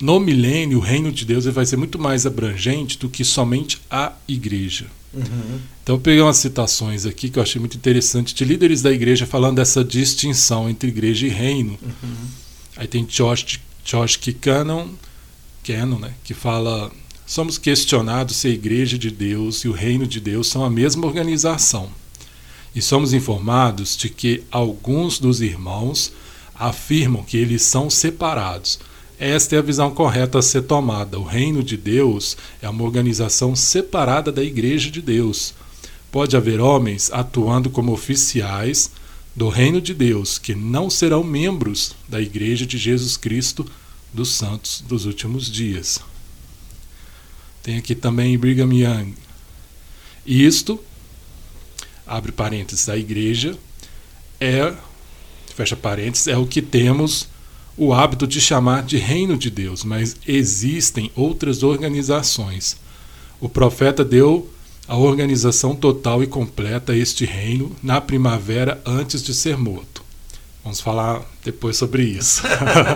no 0.00 0.20
milênio 0.20 0.78
o 0.78 0.80
reino 0.80 1.10
de 1.10 1.24
Deus 1.24 1.46
vai 1.46 1.66
ser 1.66 1.76
muito 1.76 1.98
mais 1.98 2.26
abrangente 2.26 2.98
do 2.98 3.08
que 3.08 3.24
somente 3.24 3.80
a 3.90 4.12
igreja. 4.28 4.86
Uhum. 5.12 5.60
Então 5.82 5.96
eu 5.96 6.00
peguei 6.00 6.20
umas 6.20 6.36
citações 6.36 7.06
aqui 7.06 7.30
que 7.30 7.38
eu 7.38 7.42
achei 7.42 7.58
muito 7.58 7.76
interessante 7.76 8.34
de 8.34 8.44
líderes 8.44 8.82
da 8.82 8.92
igreja 8.92 9.26
falando 9.26 9.56
dessa 9.56 9.82
distinção 9.82 10.68
entre 10.68 10.88
igreja 10.88 11.26
e 11.26 11.30
reino. 11.30 11.78
Uhum. 11.82 12.26
Aí 12.76 12.86
tem 12.86 13.04
Josh, 13.04 13.58
Josh 13.84 14.20
Cannon, 14.40 14.90
Cannon 15.64 15.98
né, 15.98 16.12
que 16.22 16.34
fala 16.34 16.92
somos 17.26 17.58
questionados 17.58 18.36
se 18.36 18.46
a 18.46 18.50
igreja 18.50 18.96
de 18.96 19.10
Deus 19.10 19.64
e 19.64 19.68
o 19.68 19.72
reino 19.72 20.06
de 20.06 20.20
Deus 20.20 20.46
são 20.46 20.64
a 20.64 20.70
mesma 20.70 21.06
organização. 21.06 21.90
E 22.74 22.80
somos 22.80 23.12
informados 23.12 23.96
de 23.96 24.08
que 24.08 24.44
alguns 24.50 25.18
dos 25.18 25.40
irmãos 25.40 26.12
afirmam 26.54 27.24
que 27.24 27.36
eles 27.36 27.62
são 27.62 27.90
separados. 27.90 28.78
Esta 29.18 29.56
é 29.56 29.58
a 29.58 29.62
visão 29.62 29.90
correta 29.90 30.38
a 30.38 30.42
ser 30.42 30.62
tomada. 30.62 31.18
O 31.18 31.24
reino 31.24 31.62
de 31.62 31.76
Deus 31.76 32.36
é 32.62 32.68
uma 32.68 32.84
organização 32.84 33.56
separada 33.56 34.30
da 34.30 34.44
igreja 34.44 34.90
de 34.90 35.02
Deus. 35.02 35.54
Pode 36.12 36.36
haver 36.36 36.60
homens 36.60 37.10
atuando 37.12 37.70
como 37.70 37.92
oficiais 37.92 38.90
do 39.34 39.48
reino 39.48 39.80
de 39.80 39.92
Deus 39.92 40.38
que 40.38 40.54
não 40.54 40.88
serão 40.88 41.24
membros 41.24 41.94
da 42.08 42.20
igreja 42.20 42.64
de 42.66 42.78
Jesus 42.78 43.16
Cristo 43.16 43.66
dos 44.12 44.30
santos 44.32 44.82
dos 44.86 45.06
últimos 45.06 45.50
dias. 45.50 46.00
Tem 47.66 47.78
aqui 47.78 47.96
também 47.96 48.38
Brigham 48.38 48.72
Young. 48.72 49.12
Isto, 50.24 50.78
abre 52.06 52.30
parênteses, 52.30 52.88
a 52.88 52.96
igreja 52.96 53.58
é, 54.40 54.72
fecha 55.52 55.74
parênteses, 55.74 56.28
é 56.28 56.36
o 56.36 56.46
que 56.46 56.62
temos 56.62 57.26
o 57.76 57.92
hábito 57.92 58.24
de 58.24 58.40
chamar 58.40 58.84
de 58.84 58.98
reino 58.98 59.36
de 59.36 59.50
Deus, 59.50 59.82
mas 59.82 60.14
existem 60.28 61.10
outras 61.16 61.64
organizações. 61.64 62.76
O 63.40 63.48
profeta 63.48 64.04
deu 64.04 64.48
a 64.86 64.96
organização 64.96 65.74
total 65.74 66.22
e 66.22 66.28
completa 66.28 66.92
a 66.92 66.96
este 66.96 67.24
reino 67.24 67.74
na 67.82 68.00
primavera 68.00 68.80
antes 68.86 69.24
de 69.24 69.34
ser 69.34 69.56
morto. 69.56 70.04
Vamos 70.62 70.80
falar 70.80 71.20
depois 71.42 71.76
sobre 71.76 72.04
isso. 72.04 72.42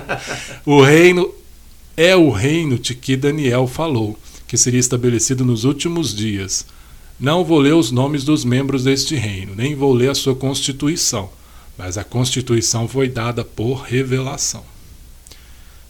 o 0.64 0.80
reino 0.80 1.34
é 1.96 2.14
o 2.14 2.30
reino 2.30 2.78
de 2.78 2.94
que 2.94 3.16
Daniel 3.16 3.66
falou 3.66 4.16
que 4.50 4.56
seria 4.56 4.80
estabelecido 4.80 5.44
nos 5.44 5.62
últimos 5.62 6.12
dias. 6.12 6.66
Não 7.20 7.44
vou 7.44 7.60
ler 7.60 7.72
os 7.72 7.92
nomes 7.92 8.24
dos 8.24 8.44
membros 8.44 8.82
deste 8.82 9.14
reino, 9.14 9.54
nem 9.54 9.76
vou 9.76 9.94
ler 9.94 10.10
a 10.10 10.14
sua 10.14 10.34
constituição, 10.34 11.30
mas 11.78 11.96
a 11.96 12.02
constituição 12.02 12.88
foi 12.88 13.08
dada 13.08 13.44
por 13.44 13.82
revelação. 13.82 14.64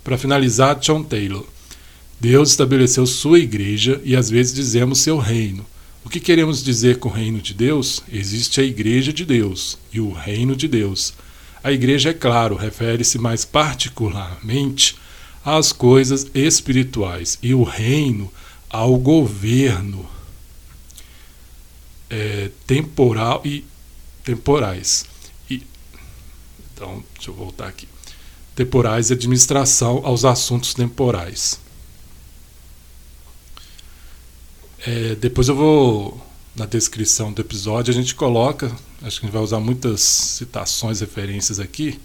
Para 0.04 0.18
finalizar, 0.18 0.78
John 0.78 1.02
Taylor. 1.02 1.46
Deus 2.20 2.50
estabeleceu 2.50 3.06
sua 3.06 3.38
igreja 3.38 3.98
e 4.04 4.14
às 4.14 4.28
vezes 4.28 4.52
dizemos 4.52 4.98
seu 4.98 5.16
reino. 5.16 5.64
O 6.04 6.10
que 6.10 6.20
queremos 6.20 6.62
dizer 6.62 6.98
com 6.98 7.08
o 7.08 7.12
reino 7.12 7.40
de 7.40 7.54
Deus? 7.54 8.02
Existe 8.12 8.60
a 8.60 8.64
igreja 8.64 9.10
de 9.10 9.24
Deus 9.24 9.78
e 9.90 10.02
o 10.02 10.12
reino 10.12 10.54
de 10.54 10.68
Deus. 10.68 11.14
A 11.64 11.72
igreja, 11.72 12.10
é 12.10 12.12
claro, 12.12 12.56
refere-se 12.56 13.16
mais 13.16 13.42
particularmente 13.42 14.96
às 15.42 15.72
coisas 15.72 16.26
espirituais 16.34 17.38
e 17.42 17.54
o 17.54 17.62
reino 17.62 18.30
ao 18.70 18.96
governo 18.96 20.08
é, 22.08 22.50
temporal 22.66 23.42
e 23.44 23.66
temporais. 24.24 25.04
E, 25.50 25.66
então, 26.72 27.04
deixa 27.14 27.30
eu 27.30 27.34
voltar 27.34 27.66
aqui. 27.66 27.88
Temporais 28.54 29.10
e 29.10 29.12
administração 29.12 30.00
aos 30.04 30.24
assuntos 30.24 30.72
temporais. 30.72 31.60
É, 34.86 35.14
depois 35.16 35.48
eu 35.48 35.56
vou 35.56 36.30
na 36.54 36.66
descrição 36.66 37.32
do 37.32 37.40
episódio 37.40 37.92
a 37.92 37.94
gente 37.94 38.14
coloca, 38.14 38.66
acho 39.02 39.20
que 39.20 39.26
a 39.26 39.28
gente 39.28 39.32
vai 39.32 39.42
usar 39.42 39.60
muitas 39.60 40.00
citações, 40.00 41.00
referências 41.00 41.60
aqui. 41.60 42.00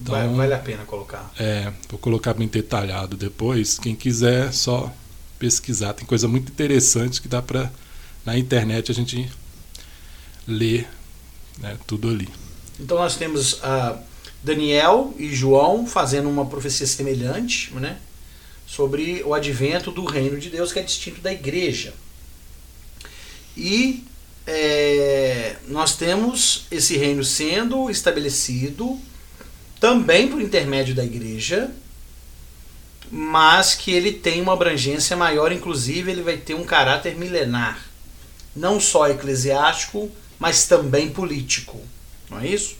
Então, 0.00 0.14
vale, 0.14 0.34
vale 0.34 0.54
a 0.54 0.58
pena 0.58 0.84
colocar. 0.84 1.32
É, 1.38 1.72
vou 1.88 1.98
colocar 1.98 2.34
bem 2.34 2.48
detalhado 2.48 3.16
depois. 3.16 3.78
Quem 3.78 3.94
quiser, 3.94 4.52
só 4.52 4.92
pesquisar. 5.44 5.92
Tem 5.92 6.06
coisa 6.06 6.26
muito 6.26 6.50
interessante 6.50 7.20
que 7.20 7.28
dá 7.28 7.42
para 7.42 7.70
na 8.24 8.38
internet 8.38 8.90
a 8.90 8.94
gente 8.94 9.30
ler 10.48 10.88
né, 11.58 11.76
tudo 11.86 12.08
ali. 12.08 12.28
Então 12.80 12.96
nós 12.96 13.16
temos 13.16 13.60
Daniel 14.42 15.14
e 15.18 15.34
João 15.34 15.86
fazendo 15.86 16.30
uma 16.30 16.46
profecia 16.46 16.86
semelhante, 16.86 17.72
né, 17.74 17.98
sobre 18.66 19.22
o 19.24 19.34
advento 19.34 19.90
do 19.90 20.06
reino 20.06 20.40
de 20.40 20.48
Deus 20.48 20.72
que 20.72 20.78
é 20.78 20.82
distinto 20.82 21.20
da 21.20 21.30
igreja. 21.30 21.92
E 23.54 24.02
é, 24.46 25.56
nós 25.68 25.94
temos 25.94 26.64
esse 26.70 26.96
reino 26.96 27.22
sendo 27.22 27.90
estabelecido 27.90 28.98
também 29.78 30.26
por 30.26 30.40
intermédio 30.40 30.94
da 30.94 31.04
igreja, 31.04 31.70
mas 33.16 33.76
que 33.76 33.92
ele 33.92 34.10
tem 34.10 34.42
uma 34.42 34.54
abrangência 34.54 35.16
maior, 35.16 35.52
inclusive 35.52 36.10
ele 36.10 36.20
vai 36.20 36.36
ter 36.36 36.54
um 36.54 36.64
caráter 36.64 37.14
milenar, 37.14 37.80
não 38.56 38.80
só 38.80 39.08
eclesiástico, 39.08 40.10
mas 40.36 40.66
também 40.66 41.08
político. 41.10 41.80
Não 42.28 42.40
é 42.40 42.48
isso? 42.48 42.76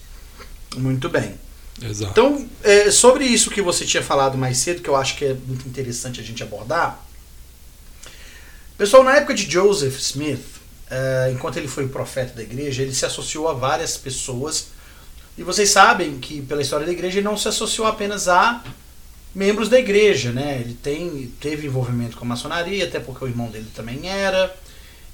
Muito 0.74 1.08
bem. 1.08 1.38
Exato. 1.80 2.10
Então, 2.10 2.48
é, 2.64 2.90
sobre 2.90 3.24
isso 3.24 3.48
que 3.48 3.62
você 3.62 3.86
tinha 3.86 4.02
falado 4.02 4.36
mais 4.36 4.58
cedo, 4.58 4.82
que 4.82 4.90
eu 4.90 4.96
acho 4.96 5.16
que 5.16 5.24
é 5.24 5.34
muito 5.34 5.68
interessante 5.68 6.20
a 6.20 6.24
gente 6.24 6.42
abordar. 6.42 7.00
Pessoal, 8.76 9.04
na 9.04 9.14
época 9.14 9.34
de 9.34 9.48
Joseph 9.48 10.00
Smith, 10.00 10.44
é, 10.90 11.30
enquanto 11.32 11.58
ele 11.58 11.68
foi 11.68 11.84
o 11.84 11.88
profeta 11.90 12.34
da 12.34 12.42
igreja, 12.42 12.82
ele 12.82 12.92
se 12.92 13.06
associou 13.06 13.48
a 13.48 13.52
várias 13.52 13.96
pessoas. 13.96 14.66
E 15.38 15.44
vocês 15.44 15.70
sabem 15.70 16.18
que, 16.18 16.42
pela 16.42 16.60
história 16.60 16.84
da 16.84 16.92
igreja, 16.92 17.18
ele 17.18 17.24
não 17.24 17.36
se 17.36 17.46
associou 17.46 17.86
apenas 17.86 18.26
a 18.26 18.64
membros 19.34 19.68
da 19.68 19.78
igreja, 19.78 20.30
né? 20.30 20.60
Ele 20.60 20.74
tem, 20.74 21.32
teve 21.40 21.66
envolvimento 21.66 22.16
com 22.16 22.24
a 22.24 22.28
maçonaria, 22.28 22.84
até 22.84 23.00
porque 23.00 23.24
o 23.24 23.28
irmão 23.28 23.48
dele 23.50 23.68
também 23.74 24.08
era. 24.08 24.54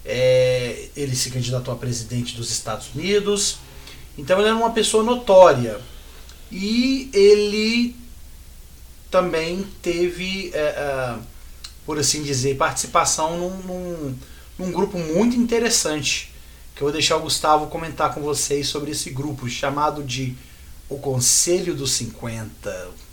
É, 0.05 0.89
ele 0.97 1.15
se 1.17 1.31
candidatou 1.31 1.73
a 1.73 1.77
presidente 1.77 2.37
dos 2.37 2.51
Estados 2.51 2.95
Unidos. 2.95 3.59
Então 4.19 4.39
ele 4.39 4.49
era 4.49 4.57
uma 4.57 4.73
pessoa 4.73 5.03
notória. 5.03 5.81
E 6.53 7.09
ele 7.13 7.97
também 9.11 9.67
teve, 9.81 10.51
é, 10.53 10.59
é, 10.59 11.19
por 11.87 11.99
assim 11.99 12.23
dizer, 12.23 12.57
participação 12.57 13.39
num, 13.39 13.57
num, 13.63 14.19
num, 14.59 14.73
grupo 14.73 14.99
muito 14.99 15.37
interessante. 15.37 16.33
Que 16.75 16.83
eu 16.83 16.87
vou 16.87 16.93
deixar 16.93 17.17
o 17.17 17.21
Gustavo 17.21 17.67
comentar 17.67 18.15
com 18.15 18.21
vocês 18.21 18.69
sobre 18.69 18.91
esse 18.91 19.11
grupo, 19.11 19.49
chamado 19.49 20.03
de 20.03 20.35
O 20.89 20.99
Conselho 20.99 21.75
dos 21.75 21.93
50 21.93 23.10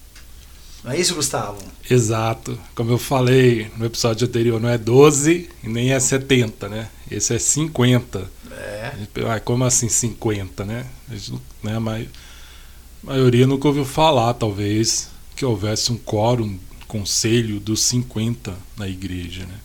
não 0.87 0.93
é 0.93 0.99
isso, 1.01 1.15
Gustavo? 1.15 1.57
Exato. 1.89 2.57
Como 2.73 2.89
eu 2.91 2.97
falei 2.97 3.69
no 3.75 3.85
episódio 3.85 4.25
anterior, 4.25 4.57
não 4.57 4.69
é 4.69 4.77
12 4.77 5.49
e 5.61 5.67
nem 5.67 5.91
é 5.91 5.99
70, 5.99 6.69
né? 6.69 6.87
Esse 7.11 7.35
é 7.35 7.39
50. 7.39 8.31
É. 8.51 8.93
Ah, 9.29 9.37
como 9.41 9.65
assim 9.65 9.89
50, 9.89 10.63
né? 10.63 10.85
A, 11.11 11.13
gente, 11.13 11.41
né, 11.61 11.75
a 11.75 13.05
maioria 13.05 13.45
nunca 13.45 13.67
ouviu 13.67 13.83
falar, 13.83 14.33
talvez, 14.35 15.09
que 15.35 15.43
houvesse 15.43 15.91
um 15.91 15.97
quórum, 15.97 16.57
conselho 16.87 17.59
dos 17.59 17.81
50 17.81 18.55
na 18.77 18.87
igreja, 18.87 19.45
né? 19.45 19.55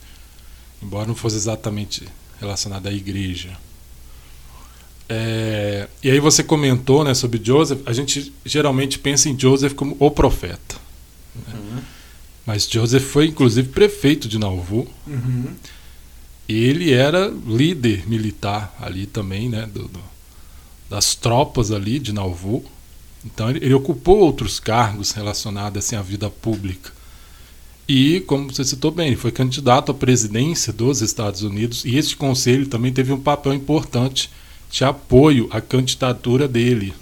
Embora 0.81 1.07
não 1.07 1.15
fosse 1.15 1.37
exatamente 1.37 2.05
relacionado 2.37 2.87
à 2.87 2.91
igreja. 2.91 3.57
É, 5.07 5.87
e 6.03 6.11
aí 6.11 6.19
você 6.19 6.43
comentou 6.43 7.05
né, 7.05 7.13
sobre 7.13 7.39
Joseph, 7.41 7.79
a 7.85 7.93
gente 7.93 8.33
geralmente 8.43 8.99
pensa 8.99 9.29
em 9.29 9.39
Joseph 9.39 9.73
como 9.73 9.95
o 9.97 10.11
profeta. 10.11 10.82
Uhum. 11.35 11.81
Mas 12.45 12.67
Joseph 12.69 13.03
foi 13.03 13.27
inclusive 13.27 13.69
prefeito 13.69 14.27
de 14.27 14.37
Nauvoo. 14.37 14.87
Uhum. 15.07 15.53
Ele 16.47 16.91
era 16.91 17.33
líder 17.47 18.07
militar 18.07 18.75
ali 18.81 19.05
também, 19.05 19.47
né, 19.47 19.65
do, 19.73 19.87
do, 19.87 19.99
das 20.89 21.15
tropas 21.15 21.71
ali 21.71 21.99
de 21.99 22.11
Nauvoo. 22.11 22.65
Então 23.25 23.49
ele, 23.49 23.63
ele, 23.63 23.73
ocupou 23.73 24.19
outros 24.19 24.59
cargos 24.59 25.11
relacionados 25.11 25.83
assim, 25.83 25.95
à 25.95 26.01
vida 26.01 26.29
pública. 26.29 26.91
E, 27.87 28.21
como 28.21 28.51
você 28.51 28.63
citou 28.63 28.91
bem, 28.91 29.07
ele 29.07 29.15
foi 29.15 29.31
candidato 29.31 29.91
à 29.91 29.93
presidência 29.93 30.71
dos 30.71 31.01
Estados 31.01 31.41
Unidos 31.41 31.83
e 31.85 31.97
este 31.97 32.15
conselho 32.15 32.67
também 32.67 32.93
teve 32.93 33.11
um 33.11 33.19
papel 33.19 33.53
importante 33.53 34.29
de 34.69 34.83
apoio 34.83 35.47
à 35.51 35.61
candidatura 35.61 36.47
dele. 36.47 36.93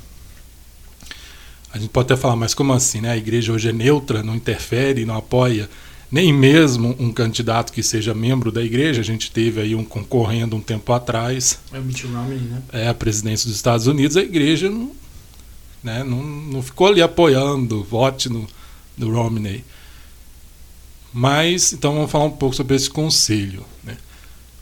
A 1.73 1.77
gente 1.77 1.89
pode 1.89 2.11
até 2.11 2.21
falar, 2.21 2.35
mas 2.35 2.53
como 2.53 2.73
assim? 2.73 3.01
Né? 3.01 3.11
A 3.11 3.17
igreja 3.17 3.53
hoje 3.53 3.69
é 3.69 3.73
neutra, 3.73 4.21
não 4.21 4.35
interfere, 4.35 5.05
não 5.05 5.15
apoia 5.15 5.69
nem 6.11 6.33
mesmo 6.33 6.93
um 6.99 7.11
candidato 7.11 7.71
que 7.71 7.81
seja 7.81 8.13
membro 8.13 8.51
da 8.51 8.61
igreja. 8.61 8.99
A 8.99 9.03
gente 9.03 9.31
teve 9.31 9.61
aí 9.61 9.73
um 9.73 9.85
concorrendo 9.85 10.57
um 10.57 10.61
tempo 10.61 10.91
atrás. 10.91 11.59
É 11.71 11.79
o 11.79 11.81
Mitt 11.81 12.05
Romney, 12.05 12.37
né? 12.37 12.61
É 12.73 12.87
a 12.89 12.93
presidência 12.93 13.47
dos 13.47 13.55
Estados 13.55 13.87
Unidos. 13.87 14.17
A 14.17 14.21
igreja 14.21 14.69
não, 14.69 14.91
né, 15.81 16.03
não, 16.03 16.21
não 16.21 16.61
ficou 16.61 16.87
ali 16.87 17.01
apoiando, 17.01 17.81
vote 17.83 18.27
no, 18.27 18.45
no 18.97 19.13
Romney. 19.13 19.63
Mas, 21.13 21.71
então 21.71 21.93
vamos 21.93 22.11
falar 22.11 22.25
um 22.25 22.31
pouco 22.31 22.55
sobre 22.55 22.75
esse 22.75 22.89
conselho. 22.89 23.65
Né? 23.83 23.97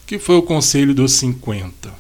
O 0.03 0.05
que 0.05 0.19
foi 0.19 0.35
o 0.35 0.43
Conselho 0.43 0.93
dos 0.93 1.13
50? 1.13 1.93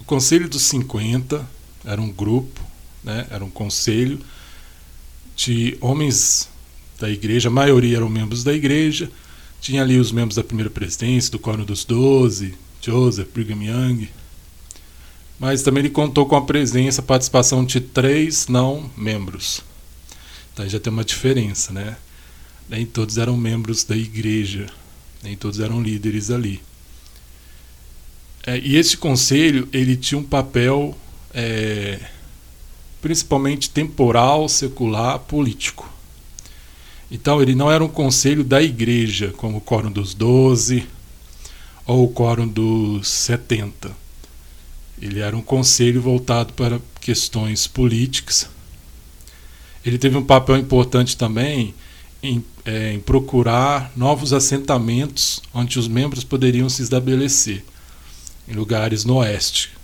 O 0.00 0.04
Conselho 0.04 0.48
dos 0.48 0.62
50 0.62 1.46
era 1.84 2.00
um 2.00 2.10
grupo, 2.10 2.60
né? 3.06 3.26
era 3.30 3.44
um 3.44 3.50
conselho 3.50 4.18
de 5.36 5.78
homens 5.80 6.48
da 6.98 7.08
igreja, 7.08 7.48
a 7.48 7.52
maioria 7.52 7.98
eram 7.98 8.08
membros 8.08 8.42
da 8.42 8.52
igreja, 8.52 9.10
tinha 9.60 9.82
ali 9.82 9.98
os 9.98 10.10
membros 10.10 10.34
da 10.34 10.42
primeira 10.42 10.70
presidência, 10.70 11.30
do 11.30 11.38
Coro 11.38 11.64
dos 11.64 11.84
Doze, 11.84 12.54
Joseph, 12.82 13.28
Brigham 13.32 13.62
Young, 13.62 14.08
mas 15.38 15.62
também 15.62 15.82
ele 15.82 15.90
contou 15.90 16.26
com 16.26 16.34
a 16.34 16.44
presença, 16.44 17.00
a 17.00 17.04
participação 17.04 17.64
de 17.64 17.80
três 17.80 18.48
não 18.48 18.90
membros. 18.96 19.62
Então 20.52 20.68
já 20.68 20.80
tem 20.80 20.92
uma 20.92 21.04
diferença, 21.04 21.72
né? 21.72 21.96
Nem 22.68 22.86
todos 22.86 23.18
eram 23.18 23.36
membros 23.36 23.84
da 23.84 23.96
igreja, 23.96 24.66
nem 25.22 25.36
todos 25.36 25.60
eram 25.60 25.82
líderes 25.82 26.30
ali. 26.30 26.62
É, 28.46 28.58
e 28.58 28.76
esse 28.76 28.96
conselho 28.96 29.68
ele 29.72 29.96
tinha 29.96 30.18
um 30.18 30.24
papel 30.24 30.96
é, 31.34 32.00
principalmente 33.06 33.70
temporal, 33.70 34.48
secular, 34.48 35.20
político. 35.20 35.88
Então 37.08 37.40
ele 37.40 37.54
não 37.54 37.70
era 37.70 37.84
um 37.84 37.88
conselho 37.88 38.42
da 38.42 38.60
igreja, 38.60 39.32
como 39.36 39.58
o 39.58 39.60
Quórum 39.60 39.92
dos 39.92 40.12
Doze 40.12 40.84
ou 41.86 42.06
o 42.06 42.12
Quórum 42.12 42.48
dos 42.48 43.06
Setenta. 43.06 43.92
Ele 45.00 45.20
era 45.20 45.36
um 45.36 45.40
conselho 45.40 46.02
voltado 46.02 46.52
para 46.54 46.80
questões 47.00 47.68
políticas. 47.68 48.50
Ele 49.84 49.98
teve 49.98 50.16
um 50.16 50.24
papel 50.24 50.56
importante 50.56 51.16
também 51.16 51.76
em, 52.20 52.44
é, 52.64 52.92
em 52.92 52.98
procurar 52.98 53.92
novos 53.94 54.32
assentamentos 54.32 55.40
onde 55.54 55.78
os 55.78 55.86
membros 55.86 56.24
poderiam 56.24 56.68
se 56.68 56.82
estabelecer, 56.82 57.64
em 58.48 58.54
lugares 58.54 59.04
no 59.04 59.18
oeste, 59.18 59.75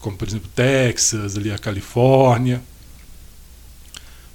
como 0.00 0.16
por 0.16 0.28
exemplo 0.28 0.48
Texas, 0.54 1.36
ali 1.36 1.50
a 1.50 1.58
Califórnia. 1.58 2.62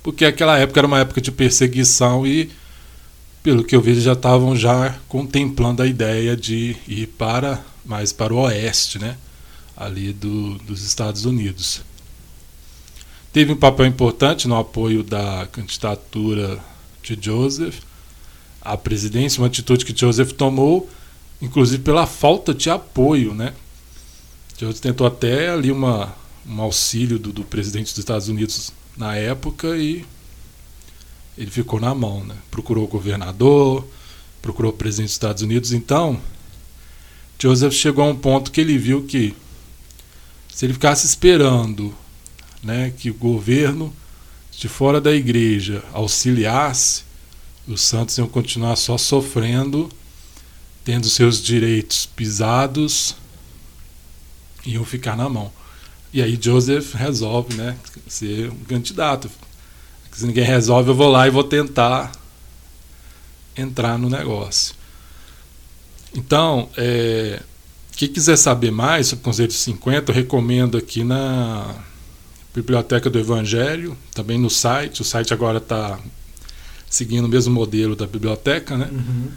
Porque 0.02 0.26
aquela 0.26 0.58
época 0.58 0.80
era 0.80 0.88
uma 0.88 1.00
época 1.00 1.22
de 1.22 1.32
perseguição 1.32 2.28
e, 2.28 2.52
pelo 3.42 3.64
que 3.64 3.76
eu 3.76 3.82
vejo, 3.82 4.02
já 4.02 4.14
estavam 4.14 4.56
já 4.56 4.98
contemplando 5.08 5.82
a 5.82 5.88
ideia 5.88 6.36
de 6.36 6.76
ir 6.88 7.08
para 7.08 7.64
mais 7.86 8.12
para 8.12 8.34
o 8.34 8.38
oeste, 8.38 9.00
né? 9.00 9.18
ali 9.76 10.14
do, 10.14 10.56
dos 10.60 10.84
Estados 10.84 11.26
Unidos. 11.26 11.82
Teve 13.32 13.52
um 13.52 13.58
papel 13.58 13.86
importante 13.86 14.48
no 14.48 14.56
apoio 14.56 15.04
da 15.04 15.48
candidatura 15.52 16.60
de 17.02 17.18
Joseph 17.20 17.80
à 18.62 18.78
presidência, 18.78 19.42
uma 19.42 19.48
atitude 19.48 19.84
que 19.84 20.00
Joseph 20.00 20.32
tomou, 20.34 20.90
inclusive 21.42 21.82
pela 21.84 22.06
falta 22.06 22.54
de 22.54 22.70
apoio, 22.70 23.34
né? 23.34 23.54
Joseph 24.64 24.80
tentou 24.80 25.06
até 25.06 25.50
ali 25.50 25.72
uma, 25.72 26.16
um 26.48 26.62
auxílio 26.62 27.20
do, 27.20 27.34
do 27.34 27.44
presidente 27.44 27.90
dos 27.90 27.98
Estados 27.98 28.30
Unidos 28.30 28.72
na 28.96 29.14
época 29.16 29.76
e 29.76 30.06
ele 31.38 31.52
ficou 31.52 31.82
na 31.82 31.94
mão, 31.94 32.24
né? 32.24 32.36
Procurou 32.50 32.86
o 32.86 32.88
governador, 32.88 33.86
procurou 34.42 34.72
o 34.72 34.76
presidente 34.76 35.08
dos 35.08 35.16
Estados 35.16 35.42
Unidos, 35.42 35.74
então 35.74 36.20
Joseph 37.38 37.74
chegou 37.74 38.06
a 38.06 38.08
um 38.08 38.16
ponto 38.16 38.52
que 38.52 38.62
ele 38.62 38.78
viu 38.78 39.04
que 39.04 39.36
se 40.48 40.66
ele 40.66 40.74
ficasse 40.74 41.06
esperando 41.06 41.94
né, 42.64 42.94
que 42.98 43.10
o 43.10 43.14
governo 43.14 43.94
de 44.50 44.70
fora 44.70 45.02
da 45.02 45.12
igreja 45.12 45.84
auxiliasse, 45.92 47.04
os 47.68 47.82
santos 47.82 48.18
iam 48.18 48.28
continuar 48.30 48.78
só 48.78 48.98
sofrendo, 48.98 49.90
tendo 50.86 51.10
seus 51.10 51.42
direitos 51.42 52.06
pisados, 52.06 53.16
iam 54.66 54.86
ficar 54.86 55.16
na 55.16 55.28
mão. 55.30 55.52
E 56.14 56.22
aí 56.22 56.38
Joseph 56.40 56.94
resolve 56.94 57.56
né, 57.56 57.76
ser 58.08 58.52
um 58.52 58.64
candidato. 58.66 59.30
Se 60.12 60.26
ninguém 60.26 60.44
resolve, 60.44 60.92
eu 60.92 60.96
vou 60.96 61.10
lá 61.10 61.28
e 61.28 61.32
vou 61.32 61.44
tentar 61.44 62.12
entrar 63.58 63.98
no 63.98 64.10
negócio. 64.10 64.76
Então, 66.16 66.70
é, 66.78 67.42
quem 67.96 68.08
quiser 68.08 68.38
saber 68.38 68.72
mais 68.72 69.08
sobre 69.08 69.22
o 69.22 69.26
Conselho 69.26 69.52
50, 69.52 70.12
eu 70.12 70.16
recomendo 70.16 70.78
aqui 70.78 71.04
na 71.04 71.76
Biblioteca 72.54 73.10
do 73.10 73.18
Evangelho, 73.18 73.98
também 74.14 74.38
no 74.38 74.50
site. 74.50 75.02
O 75.02 75.06
site 75.06 75.34
agora 75.34 75.58
está 75.58 76.00
seguindo 76.88 77.26
o 77.26 77.30
mesmo 77.30 77.52
modelo 77.52 77.96
da 77.96 78.06
biblioteca, 78.06 78.78
né? 78.78 78.88
Uhum. 78.92 79.32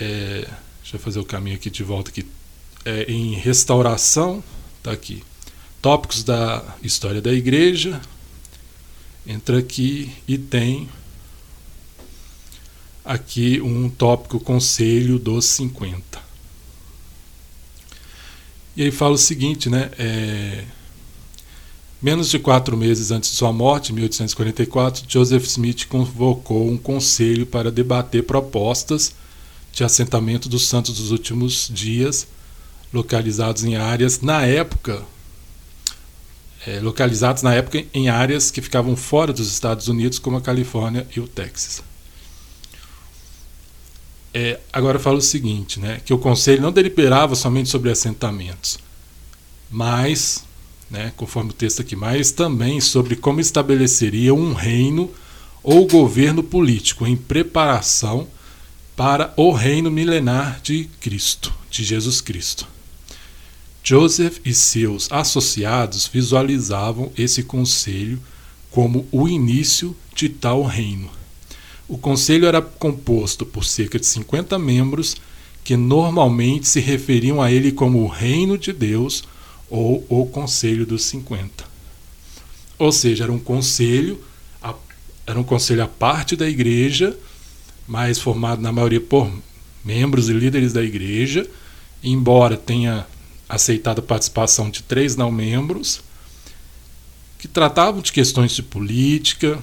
É, 0.00 0.48
deixa 0.80 0.96
eu 0.96 1.00
fazer 1.00 1.18
o 1.18 1.24
caminho 1.24 1.56
aqui 1.56 1.68
de 1.68 1.82
volta 1.82 2.10
aqui. 2.10 2.24
É, 2.84 3.04
em 3.10 3.34
restauração, 3.34 4.42
tá 4.82 4.90
aqui. 4.92 5.22
Tópicos 5.82 6.24
da 6.24 6.76
história 6.82 7.20
da 7.20 7.32
igreja. 7.32 8.00
Entra 9.26 9.58
aqui 9.58 10.12
e 10.26 10.38
tem 10.38 10.88
aqui 13.04 13.60
um 13.60 13.88
tópico 13.88 14.40
Conselho 14.40 15.18
dos 15.18 15.44
50. 15.46 16.20
E 18.76 18.84
aí 18.84 18.90
fala 18.90 19.14
o 19.14 19.18
seguinte, 19.18 19.68
né? 19.68 19.90
É, 19.98 20.64
menos 22.00 22.30
de 22.30 22.38
quatro 22.38 22.76
meses 22.76 23.10
antes 23.10 23.30
de 23.30 23.36
sua 23.36 23.52
morte, 23.52 23.92
em 23.92 23.96
1844, 23.96 25.04
Joseph 25.08 25.44
Smith 25.44 25.86
convocou 25.86 26.68
um 26.68 26.78
conselho 26.78 27.44
para 27.44 27.70
debater 27.70 28.22
propostas 28.22 29.12
de 29.72 29.84
assentamento 29.84 30.48
dos 30.48 30.68
santos 30.68 30.96
dos 30.96 31.10
últimos 31.10 31.70
dias, 31.72 32.26
localizados 32.92 33.64
em 33.64 33.76
áreas, 33.76 34.20
na 34.20 34.44
época, 34.44 35.02
é, 36.66 36.80
localizados 36.80 37.42
na 37.42 37.54
época 37.54 37.84
em 37.94 38.08
áreas 38.08 38.50
que 38.50 38.60
ficavam 38.60 38.96
fora 38.96 39.32
dos 39.32 39.50
Estados 39.50 39.88
Unidos, 39.88 40.18
como 40.18 40.36
a 40.36 40.40
Califórnia 40.40 41.06
e 41.14 41.20
o 41.20 41.28
Texas. 41.28 41.82
É, 44.32 44.60
agora 44.72 44.98
falo 44.98 45.18
o 45.18 45.22
seguinte, 45.22 45.80
né, 45.80 46.00
que 46.04 46.14
o 46.14 46.18
conselho 46.18 46.62
não 46.62 46.70
deliberava 46.70 47.34
somente 47.34 47.68
sobre 47.68 47.90
assentamentos, 47.90 48.78
mas, 49.68 50.44
né, 50.88 51.12
conforme 51.16 51.50
o 51.50 51.54
texto 51.54 51.82
aqui, 51.82 51.96
mas 51.96 52.30
também 52.30 52.80
sobre 52.80 53.16
como 53.16 53.40
estabeleceria 53.40 54.32
um 54.32 54.52
reino 54.52 55.10
ou 55.62 55.86
governo 55.86 56.44
político 56.44 57.06
em 57.06 57.16
preparação 57.16 58.28
para 58.96 59.32
o 59.36 59.50
reino 59.50 59.90
milenar 59.90 60.60
de 60.62 60.88
Cristo, 61.00 61.52
de 61.68 61.82
Jesus 61.82 62.20
Cristo. 62.20 62.68
Joseph 63.90 64.38
e 64.44 64.54
seus 64.54 65.10
associados 65.10 66.06
visualizavam 66.06 67.10
esse 67.18 67.42
conselho 67.42 68.20
como 68.70 69.06
o 69.10 69.28
início 69.28 69.96
de 70.14 70.28
tal 70.28 70.62
reino 70.62 71.10
o 71.90 71.98
conselho 71.98 72.46
era 72.46 72.62
composto 72.62 73.44
por 73.44 73.64
cerca 73.64 73.98
de 73.98 74.06
50 74.06 74.56
membros 74.60 75.16
que 75.64 75.76
normalmente 75.76 76.68
se 76.68 76.78
referiam 76.78 77.42
a 77.42 77.50
ele 77.50 77.72
como 77.72 78.04
o 78.04 78.06
Reino 78.06 78.56
de 78.56 78.72
Deus 78.72 79.24
ou 79.68 80.06
o 80.08 80.24
Conselho 80.26 80.86
dos 80.86 81.02
50. 81.06 81.64
Ou 82.78 82.92
seja, 82.92 83.24
era 83.24 83.32
um 83.32 83.40
conselho, 83.40 84.22
era 85.26 85.38
um 85.38 85.42
conselho 85.42 85.82
à 85.82 85.88
parte 85.88 86.36
da 86.36 86.48
igreja, 86.48 87.18
mas 87.88 88.20
formado 88.20 88.62
na 88.62 88.70
maioria 88.70 89.00
por 89.00 89.28
membros 89.84 90.28
e 90.28 90.32
líderes 90.32 90.72
da 90.72 90.84
igreja, 90.84 91.44
embora 92.04 92.56
tenha 92.56 93.04
aceitado 93.50 93.98
a 93.98 94.02
participação 94.02 94.70
de 94.70 94.82
três 94.82 95.16
não 95.16 95.30
membros, 95.30 96.00
que 97.38 97.48
tratavam 97.48 98.00
de 98.00 98.12
questões 98.12 98.52
de 98.52 98.62
política, 98.62 99.58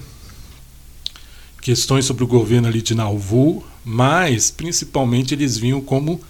questões 1.62 2.04
sobre 2.04 2.22
o 2.22 2.26
governo 2.26 2.68
ali 2.68 2.82
de 2.82 2.94
Nauvoo, 2.94 3.64
mas 3.84 4.50
principalmente 4.50 5.34
eles 5.34 5.56
vinham 5.56 5.80
como 5.80 6.20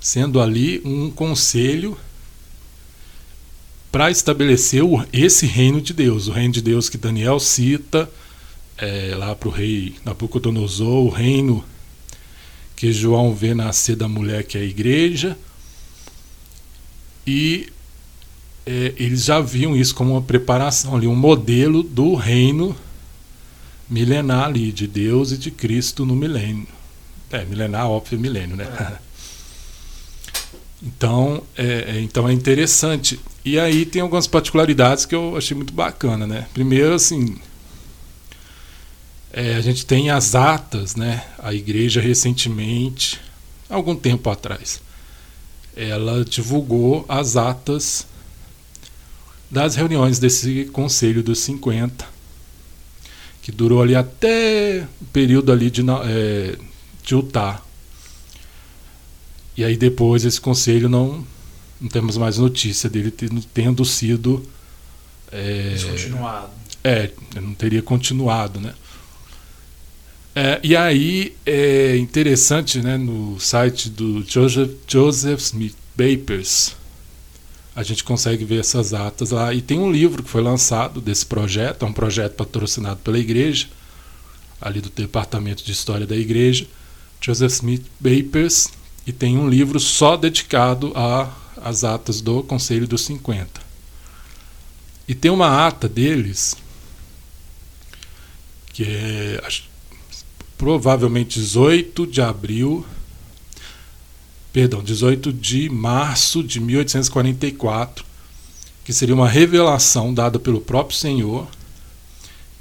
sendo 0.00 0.40
ali 0.40 0.82
um 0.84 1.10
conselho 1.10 1.96
para 3.92 4.10
estabelecer 4.10 4.82
o, 4.82 5.04
esse 5.12 5.46
reino 5.46 5.80
de 5.80 5.94
Deus, 5.94 6.26
o 6.26 6.32
reino 6.32 6.52
de 6.52 6.60
Deus 6.60 6.88
que 6.88 6.98
Daniel 6.98 7.38
cita 7.38 8.10
é, 8.76 9.14
lá 9.16 9.34
para 9.36 9.48
o 9.48 9.52
rei 9.52 9.94
Nabucodonosor, 10.04 11.06
o 11.06 11.08
reino 11.08 11.64
que 12.74 12.92
João 12.92 13.32
vê 13.32 13.54
nascer 13.54 13.94
da 13.94 14.08
mulher 14.08 14.42
que 14.44 14.58
é 14.58 14.62
a 14.62 14.64
igreja, 14.64 15.38
e 17.26 17.68
é, 18.66 18.94
eles 18.96 19.24
já 19.24 19.40
viam 19.40 19.76
isso 19.76 19.94
como 19.94 20.12
uma 20.12 20.22
preparação 20.22 20.96
ali, 20.96 21.06
um 21.06 21.14
modelo 21.14 21.82
do 21.82 22.14
reino 22.14 22.74
milenar 23.88 24.46
ali, 24.46 24.72
de 24.72 24.86
Deus 24.86 25.32
e 25.32 25.38
de 25.38 25.50
Cristo 25.50 26.06
no 26.06 26.14
milênio. 26.16 26.66
É, 27.30 27.44
milenar, 27.44 27.88
óbvio, 27.88 28.18
milênio, 28.18 28.56
né? 28.56 28.64
É. 28.64 29.04
Então, 30.86 31.42
é, 31.56 31.96
é, 31.96 32.00
então 32.02 32.28
é 32.28 32.32
interessante. 32.34 33.18
E 33.42 33.58
aí 33.58 33.86
tem 33.86 34.02
algumas 34.02 34.26
particularidades 34.26 35.06
que 35.06 35.14
eu 35.14 35.34
achei 35.34 35.56
muito 35.56 35.72
bacana, 35.72 36.26
né? 36.26 36.46
Primeiro, 36.52 36.94
assim, 36.94 37.36
É, 39.32 39.56
a 39.56 39.60
gente 39.60 39.84
tem 39.84 40.10
as 40.10 40.34
atas, 40.34 40.94
né? 40.94 41.24
A 41.38 41.52
igreja 41.52 42.00
recentemente, 42.00 43.20
algum 43.68 43.96
tempo 43.96 44.30
atrás, 44.30 44.80
ela 45.76 46.24
divulgou 46.24 47.04
as 47.08 47.36
atas 47.36 48.06
das 49.50 49.74
reuniões 49.76 50.18
desse 50.18 50.66
Conselho 50.66 51.22
dos 51.22 51.40
50, 51.40 52.06
que 53.42 53.52
durou 53.52 53.82
ali 53.82 53.94
até 53.94 54.86
o 55.00 55.04
período 55.06 55.52
ali 55.52 55.70
de, 55.70 55.82
é, 55.82 56.56
de 57.02 57.14
Utah. 57.14 57.62
E 59.56 59.64
aí 59.64 59.76
depois 59.76 60.24
esse 60.24 60.40
conselho 60.40 60.88
não, 60.88 61.24
não 61.80 61.88
temos 61.88 62.16
mais 62.16 62.38
notícia 62.38 62.90
dele 62.90 63.10
tendo, 63.10 63.42
tendo 63.54 63.84
sido 63.84 64.44
é, 65.30 65.70
descontinuado. 65.70 66.50
É, 66.82 67.10
não 67.40 67.54
teria 67.54 67.80
continuado, 67.82 68.60
né? 68.60 68.74
É, 70.34 70.58
e 70.64 70.74
aí 70.74 71.36
é 71.46 71.96
interessante, 71.96 72.80
né, 72.80 72.96
no 72.96 73.38
site 73.38 73.88
do 73.88 74.24
Joseph, 74.28 74.72
Joseph 74.88 75.40
Smith 75.40 75.76
Papers, 75.96 76.74
a 77.76 77.84
gente 77.84 78.02
consegue 78.02 78.44
ver 78.44 78.60
essas 78.60 78.92
atas 78.92 79.30
lá. 79.30 79.54
E 79.54 79.62
tem 79.62 79.78
um 79.78 79.92
livro 79.92 80.22
que 80.22 80.30
foi 80.30 80.42
lançado 80.42 81.00
desse 81.00 81.24
projeto, 81.24 81.84
é 81.84 81.88
um 81.88 81.92
projeto 81.92 82.34
patrocinado 82.34 83.00
pela 83.00 83.18
igreja, 83.18 83.68
ali 84.60 84.80
do 84.80 84.90
Departamento 84.90 85.64
de 85.64 85.70
História 85.72 86.06
da 86.06 86.16
Igreja, 86.16 86.66
Joseph 87.20 87.52
Smith 87.52 87.86
Papers, 88.02 88.70
e 89.06 89.12
tem 89.12 89.36
um 89.38 89.48
livro 89.48 89.78
só 89.78 90.16
dedicado 90.16 90.92
às 91.56 91.84
atas 91.84 92.20
do 92.20 92.42
Conselho 92.42 92.88
dos 92.88 93.02
50. 93.02 93.60
E 95.06 95.14
tem 95.14 95.30
uma 95.30 95.66
ata 95.66 95.88
deles, 95.88 96.56
que 98.72 98.84
é 98.84 99.40
provavelmente 100.64 101.38
18 101.38 102.06
de 102.06 102.22
abril, 102.22 102.86
perdão, 104.50 104.82
18 104.82 105.30
de 105.30 105.68
março 105.68 106.42
de 106.42 106.58
1844, 106.58 108.02
que 108.82 108.90
seria 108.90 109.14
uma 109.14 109.28
revelação 109.28 110.14
dada 110.14 110.38
pelo 110.38 110.62
próprio 110.62 110.96
Senhor 110.96 111.46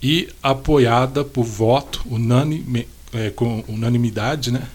e 0.02 0.28
apoiada 0.44 1.24
por 1.24 1.46
voto 1.46 2.02
unânime, 2.06 2.90
é, 3.14 3.30
com 3.30 3.64
unanimidade, 3.70 4.52
né? 4.52 4.68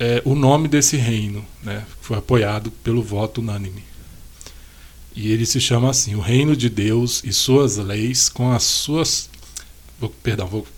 É, 0.00 0.22
o 0.24 0.34
nome 0.34 0.68
desse 0.68 0.96
reino, 0.96 1.44
né? 1.62 1.84
Foi 2.00 2.16
apoiado 2.16 2.70
pelo 2.70 3.02
voto 3.02 3.42
unânime. 3.42 3.84
E 5.14 5.30
ele 5.30 5.44
se 5.44 5.60
chama 5.60 5.90
assim: 5.90 6.14
o 6.14 6.20
reino 6.20 6.56
de 6.56 6.70
Deus 6.70 7.22
e 7.24 7.30
suas 7.30 7.76
leis 7.76 8.30
com 8.30 8.50
as 8.50 8.62
suas 8.62 9.28
vou, 9.98 10.10
perdão, 10.22 10.46
vou, 10.46 10.66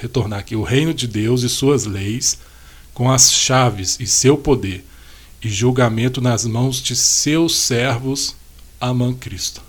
retornar 0.00 0.40
aqui, 0.40 0.54
o 0.54 0.62
reino 0.62 0.92
de 0.94 1.06
Deus 1.06 1.42
e 1.42 1.48
suas 1.48 1.84
leis, 1.84 2.38
com 2.94 3.10
as 3.10 3.32
chaves 3.32 3.96
e 4.00 4.06
seu 4.06 4.36
poder, 4.36 4.84
e 5.42 5.48
julgamento 5.48 6.20
nas 6.20 6.44
mãos 6.44 6.82
de 6.82 6.96
seus 6.96 7.56
servos, 7.56 8.34
Amã 8.80 9.14
Cristo. 9.14 9.62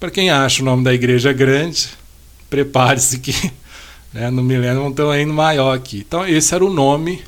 Para 0.00 0.10
quem 0.10 0.30
acha 0.30 0.62
o 0.62 0.64
nome 0.64 0.84
da 0.84 0.92
igreja 0.92 1.32
grande, 1.32 1.88
prepare-se 2.50 3.18
que 3.18 3.32
né, 4.12 4.30
no 4.30 4.42
milênio 4.42 4.82
um 4.82 5.10
reino 5.10 5.32
maior 5.32 5.74
aqui. 5.74 6.04
Então, 6.06 6.26
esse 6.26 6.54
era 6.54 6.64
o 6.64 6.72
nome. 6.72 7.22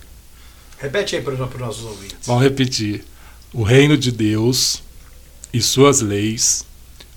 Repete 0.78 1.16
aí 1.16 1.22
para 1.22 1.34
os 1.34 1.58
nossos 1.58 1.84
ouvintes. 1.84 2.26
Vamos 2.26 2.42
repetir. 2.42 3.04
O 3.52 3.62
reino 3.62 3.96
de 3.96 4.12
Deus 4.12 4.82
e 5.52 5.62
suas 5.62 6.00
leis, 6.00 6.64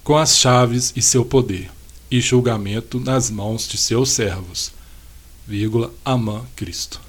com 0.03 0.17
as 0.17 0.37
chaves 0.37 0.93
e 0.95 1.01
seu 1.01 1.25
poder 1.25 1.69
e 2.09 2.19
julgamento 2.19 2.99
nas 2.99 3.29
mãos 3.29 3.67
de 3.67 3.77
seus 3.77 4.09
servos, 4.09 4.71
vírgula, 5.47 5.93
Amã 6.03 6.45
Cristo. 6.55 7.01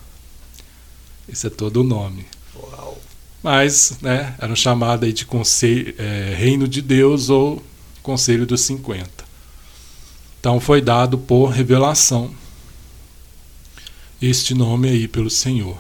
Esse 1.29 1.47
é 1.47 1.51
todo 1.51 1.79
o 1.79 1.85
nome. 1.85 2.27
Uau. 2.55 3.01
Mas, 3.43 3.99
né, 4.03 4.35
era 4.39 4.55
chamado 4.55 5.05
aí 5.05 5.13
de 5.13 5.25
conselho, 5.25 5.95
é, 5.99 6.35
Reino 6.37 6.69
de 6.69 6.83
Deus 6.83 7.31
ou 7.31 7.63
Conselho 8.03 8.47
dos 8.47 8.61
50. 8.63 9.25
Então 10.39 10.59
foi 10.59 10.81
dado 10.81 11.19
por 11.19 11.47
revelação 11.47 12.35
este 14.21 14.55
nome 14.55 14.89
aí 14.89 15.09
pelo 15.09 15.31
Senhor. 15.31 15.79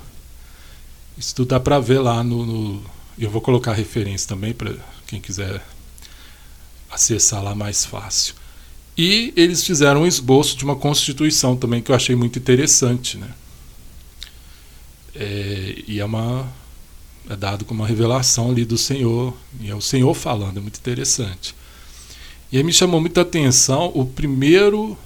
Isso 1.16 1.34
tudo 1.34 1.48
dá 1.48 1.60
para 1.60 1.78
ver 1.78 1.98
lá 1.98 2.24
no, 2.24 2.46
no, 2.46 2.82
Eu 3.18 3.30
vou 3.30 3.40
colocar 3.40 3.72
referência 3.72 4.28
também 4.28 4.54
para 4.54 4.74
quem 5.06 5.20
quiser 5.20 5.62
acessar 6.90 7.42
lá 7.42 7.54
mais 7.54 7.84
fácil. 7.84 8.34
E 9.00 9.32
eles 9.34 9.64
fizeram 9.64 10.02
um 10.02 10.06
esboço 10.06 10.58
de 10.58 10.62
uma 10.62 10.76
constituição 10.76 11.56
também 11.56 11.80
que 11.80 11.90
eu 11.90 11.96
achei 11.96 12.14
muito 12.14 12.38
interessante, 12.38 13.16
né? 13.16 13.30
É, 15.14 15.82
e 15.88 16.00
é 16.00 16.04
uma 16.04 16.46
é 17.26 17.34
dado 17.34 17.64
como 17.64 17.80
uma 17.80 17.88
revelação 17.88 18.50
ali 18.50 18.62
do 18.62 18.76
Senhor, 18.76 19.34
e 19.58 19.70
é 19.70 19.74
o 19.74 19.80
Senhor 19.80 20.12
falando, 20.12 20.58
é 20.58 20.60
muito 20.60 20.76
interessante. 20.76 21.54
E 22.52 22.58
aí 22.58 22.62
me 22.62 22.74
chamou 22.74 23.00
muita 23.00 23.22
atenção 23.22 23.90
o 23.94 24.04
primeiro, 24.04 24.98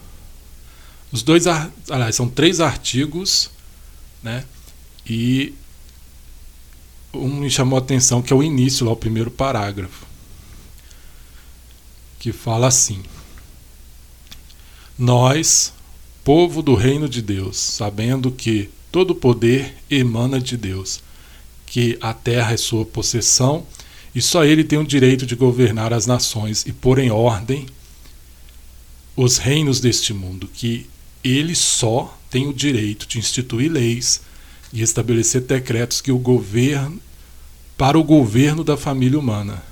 os 1.13 1.23
dois, 1.23 1.47
aliás, 1.47 2.17
são 2.17 2.29
três 2.29 2.59
artigos, 2.59 3.49
né? 4.25 4.45
E 5.09 5.55
um 7.13 7.29
me 7.29 7.49
chamou 7.49 7.79
a 7.79 7.81
atenção 7.81 8.21
que 8.21 8.33
é 8.33 8.37
o 8.37 8.43
início 8.43 8.85
lá, 8.85 8.91
o 8.91 8.97
primeiro 8.97 9.31
parágrafo, 9.31 10.05
que 12.19 12.33
fala 12.33 12.67
assim: 12.67 13.01
nós, 14.99 15.73
povo 16.23 16.63
do 16.63 16.75
reino 16.75 17.09
de 17.09 17.21
Deus, 17.21 17.57
sabendo 17.57 18.31
que 18.31 18.71
todo 18.93 19.15
poder 19.15 19.77
emana 19.91 20.41
de 20.41 20.57
Deus, 20.57 21.03
que 21.67 21.99
a 22.01 22.15
terra 22.15 22.53
é 22.53 22.57
sua 22.57 22.85
possessão 22.85 23.67
e 24.15 24.23
só 24.23 24.45
ele 24.45 24.63
tem 24.63 24.79
o 24.79 24.87
direito 24.87 25.27
de 25.27 25.35
governar 25.35 25.93
as 25.93 26.07
nações 26.07 26.65
e 26.65 26.73
pôr 26.73 27.01
em 27.01 27.11
ordem 27.11 27.67
os 29.17 29.39
reinos 29.39 29.81
deste 29.81 30.13
mundo, 30.13 30.49
que 30.53 30.87
ele 31.23 31.55
só 31.55 32.17
tem 32.31 32.47
o 32.47 32.55
direito 32.55 33.07
de 33.09 33.19
instituir 33.19 33.71
leis 33.71 34.21
e 34.73 34.83
estabelecer 34.83 35.41
decretos 35.41 36.01
que 36.01 36.13
o 36.13 36.19
governo 36.19 37.01
para 37.77 37.99
o 37.99 38.05
governo 38.05 38.63
da 38.63 38.77
família 38.77 39.19
humana 39.19 39.63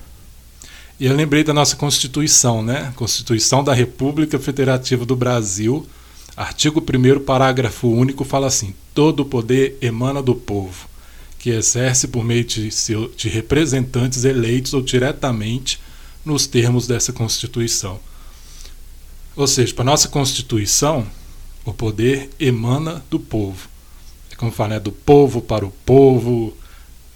e 1.02 1.06
eu 1.06 1.16
lembrei 1.16 1.42
da 1.42 1.52
nossa 1.52 1.74
Constituição, 1.74 2.62
né? 2.62 2.92
Constituição 2.94 3.64
da 3.64 3.74
República 3.74 4.38
Federativa 4.38 5.04
do 5.04 5.16
Brasil, 5.16 5.84
artigo 6.36 6.80
1 6.80 7.24
parágrafo 7.24 7.88
único, 7.88 8.24
fala 8.24 8.46
assim: 8.46 8.72
todo 8.94 9.24
o 9.24 9.24
poder 9.24 9.76
emana 9.82 10.22
do 10.22 10.32
povo, 10.32 10.88
que 11.40 11.50
exerce 11.50 12.06
por 12.06 12.24
meio 12.24 12.44
de, 12.44 12.70
seu, 12.70 13.08
de 13.16 13.28
representantes 13.28 14.22
eleitos 14.22 14.74
ou 14.74 14.80
diretamente 14.80 15.80
nos 16.24 16.46
termos 16.46 16.86
dessa 16.86 17.12
Constituição. 17.12 17.98
Ou 19.34 19.48
seja, 19.48 19.74
para 19.74 19.82
a 19.82 19.86
nossa 19.86 20.06
Constituição, 20.06 21.04
o 21.64 21.72
poder 21.72 22.30
emana 22.38 23.04
do 23.10 23.18
povo. 23.18 23.68
É 24.30 24.36
como 24.36 24.52
fala, 24.52 24.74
né? 24.74 24.78
do 24.78 24.92
povo 24.92 25.42
para 25.42 25.66
o 25.66 25.70
povo. 25.84 26.56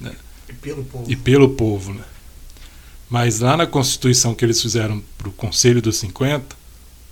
Né? 0.00 0.12
E 0.48 0.52
pelo 0.54 0.84
povo. 0.84 1.04
E 1.06 1.14
pelo 1.14 1.48
povo 1.50 1.94
né? 1.94 2.02
Mas 3.08 3.40
lá 3.40 3.56
na 3.56 3.66
Constituição 3.66 4.34
que 4.34 4.44
eles 4.44 4.60
fizeram 4.60 5.02
para 5.16 5.28
o 5.28 5.32
Conselho 5.32 5.80
dos 5.80 5.96
50, 5.96 6.56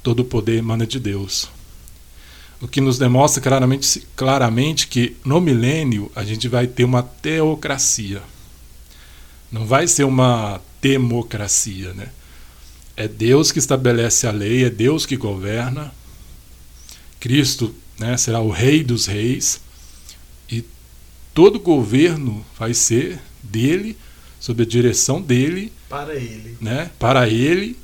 todo 0.03 0.21
o 0.21 0.25
poder 0.25 0.59
emana 0.59 0.87
de 0.87 0.99
Deus. 0.99 1.49
O 2.61 2.67
que 2.67 2.81
nos 2.81 2.99
demonstra 2.99 3.43
claramente, 3.43 4.07
claramente 4.17 4.89
que 4.89 5.17
no 5.25 5.41
milênio 5.41 6.11
a 6.15 6.25
gente 6.25 6.49
vai 6.49 6.67
ter 6.67 6.85
uma 6.85 7.03
teocracia. 7.03 8.23
Não 9.53 9.67
vai 9.67 9.87
ser 9.87 10.05
uma 10.05 10.61
democracia. 10.81 11.93
Né? 11.93 12.09
É 12.97 13.07
Deus 13.07 13.53
que 13.53 13.59
estabelece 13.59 14.27
a 14.27 14.33
lei, 14.33 14.65
é 14.65 14.71
Deus 14.71 15.07
que 15.07 15.17
governa. 15.17 15.93
Cristo 17.21 17.75
né, 17.99 18.17
será 18.17 18.41
o 18.41 18.51
rei 18.51 18.83
dos 18.83 19.07
reis. 19.07 19.61
E 20.51 20.65
todo 21.33 21.61
governo 21.61 22.45
vai 22.59 22.75
ser 22.75 23.21
dele 23.43 23.97
sob 24.45 24.63
a 24.63 24.67
direção 24.67 25.23
dele. 25.23 25.73
Para 25.89 26.15
ele. 26.15 26.59
Né? 26.61 26.91
Para 26.99 27.27
ele. 27.27 27.79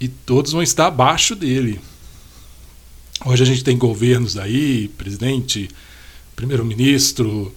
E 0.00 0.08
todos 0.08 0.50
vão 0.50 0.60
estar 0.60 0.88
abaixo 0.88 1.36
dele. 1.36 1.78
Hoje 3.24 3.44
a 3.44 3.46
gente 3.46 3.62
tem 3.62 3.78
governos 3.78 4.36
aí, 4.36 4.88
presidente, 4.88 5.70
primeiro-ministro, 6.34 7.54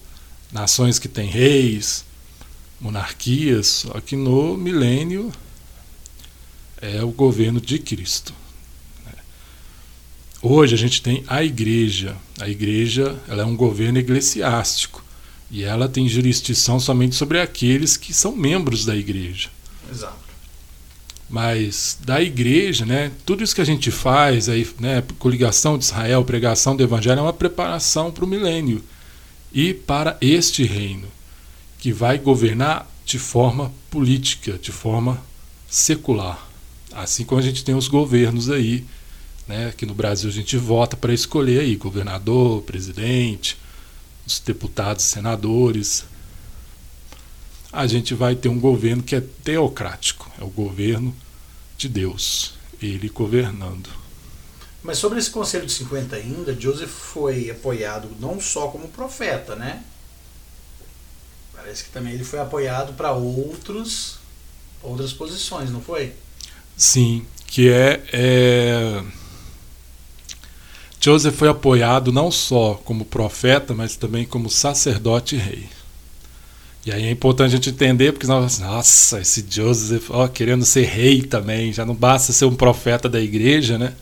nações 0.52 0.96
que 0.96 1.08
têm 1.08 1.28
reis, 1.28 2.04
monarquias, 2.80 3.66
só 3.66 4.00
que 4.00 4.14
no 4.14 4.56
milênio 4.56 5.32
é 6.80 7.02
o 7.02 7.10
governo 7.10 7.60
de 7.60 7.80
Cristo. 7.80 8.32
Né? 9.04 9.12
Hoje 10.40 10.72
a 10.72 10.78
gente 10.78 11.02
tem 11.02 11.24
a 11.26 11.42
igreja. 11.42 12.16
A 12.38 12.48
igreja 12.48 13.20
ela 13.26 13.42
é 13.42 13.44
um 13.44 13.56
governo 13.56 13.98
eclesiástico. 13.98 15.04
E 15.50 15.62
ela 15.62 15.88
tem 15.88 16.08
jurisdição 16.08 16.80
somente 16.80 17.14
sobre 17.14 17.40
aqueles 17.40 17.96
que 17.96 18.12
são 18.12 18.34
membros 18.34 18.84
da 18.84 18.96
igreja. 18.96 19.48
Exato. 19.90 20.26
Mas 21.28 21.98
da 22.04 22.22
igreja, 22.22 22.86
né, 22.86 23.10
tudo 23.24 23.42
isso 23.42 23.54
que 23.54 23.60
a 23.60 23.66
gente 23.66 23.90
faz, 23.90 24.48
aí, 24.48 24.68
né, 24.78 25.02
coligação 25.18 25.76
de 25.76 25.84
Israel, 25.84 26.24
pregação 26.24 26.76
do 26.76 26.82
evangelho, 26.82 27.18
é 27.18 27.22
uma 27.22 27.32
preparação 27.32 28.12
para 28.12 28.24
o 28.24 28.28
milênio 28.28 28.82
e 29.52 29.74
para 29.74 30.16
este 30.20 30.64
reino, 30.64 31.08
que 31.78 31.92
vai 31.92 32.18
governar 32.18 32.88
de 33.04 33.18
forma 33.18 33.72
política, 33.90 34.58
de 34.60 34.70
forma 34.70 35.22
secular. 35.68 36.48
Assim 36.92 37.24
como 37.24 37.40
a 37.40 37.44
gente 37.44 37.64
tem 37.64 37.74
os 37.74 37.88
governos 37.88 38.48
aí, 38.48 38.84
né, 39.48 39.68
aqui 39.68 39.84
no 39.84 39.94
Brasil 39.94 40.28
a 40.28 40.32
gente 40.32 40.56
vota 40.56 40.96
para 40.96 41.12
escolher 41.12 41.60
aí 41.60 41.76
governador, 41.76 42.62
presidente, 42.62 43.56
os 44.26 44.40
deputados 44.40 45.04
e 45.04 45.08
senadores. 45.08 46.04
A 47.72 47.86
gente 47.86 48.14
vai 48.14 48.34
ter 48.34 48.48
um 48.48 48.58
governo 48.58 49.02
que 49.02 49.14
é 49.14 49.20
teocrático, 49.20 50.30
é 50.40 50.44
o 50.44 50.48
governo 50.48 51.14
de 51.76 51.88
Deus, 51.88 52.54
ele 52.80 53.08
governando. 53.08 53.88
Mas 54.82 54.98
sobre 54.98 55.18
esse 55.18 55.30
conselho 55.30 55.66
de 55.66 55.72
50 55.72 56.16
ainda, 56.16 56.58
Joseph 56.58 56.90
foi 56.90 57.50
apoiado 57.50 58.08
não 58.20 58.40
só 58.40 58.68
como 58.68 58.88
profeta, 58.88 59.56
né? 59.56 59.82
Parece 61.52 61.84
que 61.84 61.90
também 61.90 62.14
ele 62.14 62.24
foi 62.24 62.38
apoiado 62.38 62.92
para 62.94 63.12
outros 63.12 64.18
outras 64.82 65.12
posições, 65.12 65.70
não 65.70 65.80
foi? 65.80 66.14
Sim, 66.76 67.26
que 67.46 67.68
é, 67.68 68.04
é 68.12 69.04
Joseph 71.06 71.36
foi 71.36 71.48
apoiado 71.48 72.10
não 72.10 72.32
só 72.32 72.74
como 72.84 73.04
profeta, 73.04 73.72
mas 73.72 73.94
também 73.94 74.24
como 74.24 74.50
sacerdote 74.50 75.36
e 75.36 75.38
rei. 75.38 75.68
E 76.84 76.90
aí 76.90 77.04
é 77.04 77.10
importante 77.12 77.52
a 77.52 77.54
gente 77.54 77.70
entender, 77.70 78.10
porque 78.10 78.26
nós, 78.26 78.58
nossa, 78.58 79.20
esse 79.20 79.46
Joseph, 79.48 80.10
ó, 80.10 80.26
querendo 80.26 80.64
ser 80.64 80.82
rei 80.82 81.22
também, 81.22 81.72
já 81.72 81.86
não 81.86 81.94
basta 81.94 82.32
ser 82.32 82.46
um 82.46 82.56
profeta 82.56 83.08
da 83.08 83.20
igreja, 83.20 83.78
né? 83.78 83.92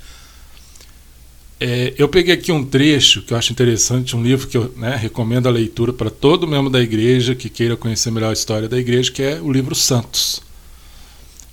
É, 1.61 1.93
eu 1.99 2.09
peguei 2.09 2.33
aqui 2.33 2.51
um 2.51 2.65
trecho 2.65 3.21
que 3.21 3.35
eu 3.35 3.37
acho 3.37 3.53
interessante, 3.53 4.17
um 4.17 4.23
livro 4.23 4.49
que 4.49 4.57
eu 4.57 4.73
né, 4.75 4.97
recomendo 4.97 5.47
a 5.47 5.53
leitura 5.53 5.93
para 5.93 6.09
todo 6.09 6.47
membro 6.47 6.71
da 6.71 6.81
igreja 6.81 7.35
que 7.35 7.51
queira 7.51 7.77
conhecer 7.77 8.11
melhor 8.11 8.31
a 8.31 8.33
história 8.33 8.67
da 8.67 8.79
igreja, 8.79 9.13
que 9.13 9.23
é 9.23 9.39
o 9.43 9.53
livro 9.53 9.75
Santos. 9.75 10.41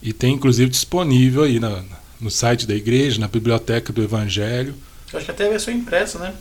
E 0.01 0.13
tem 0.13 0.33
inclusive 0.33 0.71
disponível 0.71 1.43
aí 1.43 1.59
na, 1.59 1.83
no 2.21 2.31
site 2.31 2.65
da 2.65 2.73
igreja, 2.73 3.19
na 3.19 3.27
biblioteca 3.27 3.91
do 3.91 4.01
Evangelho. 4.01 4.73
Eu 5.11 5.17
acho 5.17 5.25
que 5.25 5.31
até 5.31 5.45
a 5.45 5.49
versão 5.49 5.73
impressa, 5.73 6.19
né? 6.19 6.33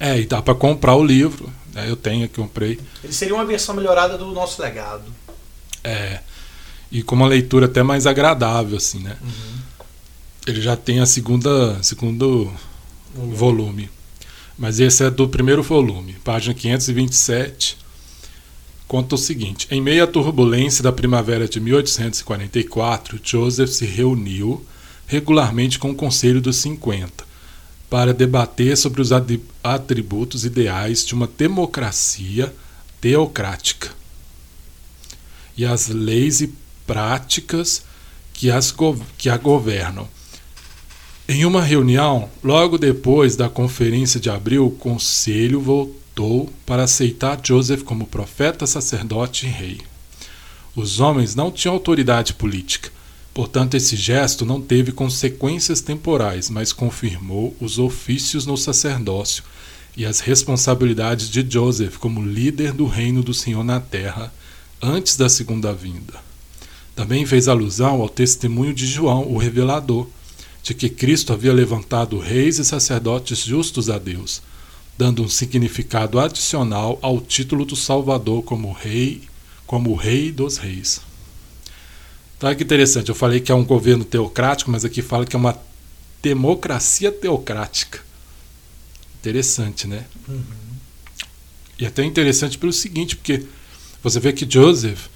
É, 0.00 0.18
e 0.18 0.26
dá 0.26 0.40
para 0.40 0.54
comprar 0.54 0.96
o 0.96 1.04
livro. 1.04 1.52
Né? 1.72 1.88
Eu 1.88 1.96
tenho 1.96 2.24
aqui, 2.24 2.34
comprei. 2.34 2.80
Ele 3.04 3.12
seria 3.12 3.34
uma 3.34 3.44
versão 3.44 3.74
melhorada 3.74 4.16
do 4.16 4.26
nosso 4.32 4.60
legado. 4.60 5.04
É. 5.84 6.20
E 6.90 7.02
com 7.02 7.14
uma 7.14 7.26
leitura 7.26 7.66
até 7.66 7.82
mais 7.82 8.06
agradável, 8.06 8.76
assim, 8.76 8.98
né? 8.98 9.16
Uhum. 9.22 9.86
Ele 10.46 10.60
já 10.60 10.76
tem 10.76 11.00
a 11.00 11.06
segunda, 11.06 11.80
segundo 11.82 12.52
volume. 13.14 13.36
volume. 13.36 13.90
Mas 14.58 14.80
esse 14.80 15.04
é 15.04 15.10
do 15.10 15.28
primeiro 15.28 15.62
volume, 15.62 16.14
página 16.24 16.54
527. 16.54 17.78
Conta 18.88 19.14
o 19.14 19.18
seguinte: 19.18 19.66
Em 19.70 19.80
meio 19.80 20.04
à 20.04 20.06
turbulência 20.06 20.82
da 20.82 20.92
primavera 20.92 21.48
de 21.48 21.60
1844, 21.60 23.20
Joseph 23.22 23.70
se 23.70 23.86
reuniu 23.86 24.64
regularmente 25.06 25.78
com 25.78 25.90
o 25.90 25.94
Conselho 25.94 26.40
dos 26.40 26.56
50 26.56 27.31
para 27.92 28.14
debater 28.14 28.74
sobre 28.74 29.02
os 29.02 29.10
atributos 29.62 30.46
ideais 30.46 31.04
de 31.04 31.12
uma 31.12 31.26
democracia 31.26 32.50
teocrática 33.02 33.90
e 35.54 35.66
as 35.66 35.88
leis 35.88 36.40
e 36.40 36.54
práticas 36.86 37.84
que, 38.32 38.50
as, 38.50 38.74
que 39.18 39.28
a 39.28 39.36
governam. 39.36 40.08
Em 41.28 41.44
uma 41.44 41.60
reunião, 41.60 42.30
logo 42.42 42.78
depois 42.78 43.36
da 43.36 43.50
conferência 43.50 44.18
de 44.18 44.30
abril, 44.30 44.68
o 44.68 44.70
conselho 44.70 45.60
voltou 45.60 46.50
para 46.64 46.84
aceitar 46.84 47.38
Joseph 47.42 47.82
como 47.82 48.06
profeta, 48.06 48.66
sacerdote 48.66 49.44
e 49.44 49.50
rei. 49.50 49.82
Os 50.74 50.98
homens 50.98 51.34
não 51.34 51.50
tinham 51.50 51.74
autoridade 51.74 52.32
política, 52.32 52.90
Portanto, 53.34 53.74
esse 53.74 53.96
gesto 53.96 54.44
não 54.44 54.60
teve 54.60 54.92
consequências 54.92 55.80
temporais, 55.80 56.50
mas 56.50 56.72
confirmou 56.72 57.56
os 57.60 57.78
ofícios 57.78 58.44
no 58.44 58.56
sacerdócio 58.58 59.42
e 59.96 60.04
as 60.04 60.20
responsabilidades 60.20 61.30
de 61.30 61.46
Joseph 61.48 61.96
como 61.96 62.22
líder 62.22 62.72
do 62.72 62.86
reino 62.86 63.22
do 63.22 63.32
Senhor 63.32 63.64
na 63.64 63.80
terra 63.80 64.32
antes 64.82 65.16
da 65.16 65.28
segunda 65.28 65.72
vinda. 65.72 66.14
Também 66.94 67.24
fez 67.24 67.48
alusão 67.48 68.02
ao 68.02 68.08
testemunho 68.08 68.74
de 68.74 68.86
João, 68.86 69.26
o 69.32 69.38
revelador, 69.38 70.06
de 70.62 70.74
que 70.74 70.88
Cristo 70.88 71.32
havia 71.32 71.52
levantado 71.52 72.18
reis 72.18 72.58
e 72.58 72.64
sacerdotes 72.64 73.44
justos 73.44 73.88
a 73.88 73.98
Deus, 73.98 74.42
dando 74.96 75.22
um 75.22 75.28
significado 75.28 76.20
adicional 76.20 76.98
ao 77.00 77.20
título 77.20 77.64
do 77.64 77.74
Salvador 77.74 78.42
como 78.42 78.72
rei, 78.72 79.22
como 79.66 79.94
rei 79.94 80.30
dos 80.30 80.58
reis. 80.58 81.00
Então 82.42 82.48
olha 82.48 82.56
que 82.56 82.64
interessante, 82.64 83.08
eu 83.08 83.14
falei 83.14 83.38
que 83.38 83.52
é 83.52 83.54
um 83.54 83.64
governo 83.64 84.04
teocrático, 84.04 84.68
mas 84.68 84.84
aqui 84.84 85.00
fala 85.00 85.24
que 85.24 85.36
é 85.36 85.38
uma 85.38 85.56
democracia 86.20 87.12
teocrática. 87.12 88.00
Interessante, 89.20 89.86
né? 89.86 90.04
Uhum. 90.28 90.42
E 91.78 91.86
até 91.86 92.02
interessante 92.02 92.58
pelo 92.58 92.72
seguinte, 92.72 93.14
porque 93.14 93.46
você 94.02 94.18
vê 94.18 94.32
que 94.32 94.44
Joseph 94.44 95.06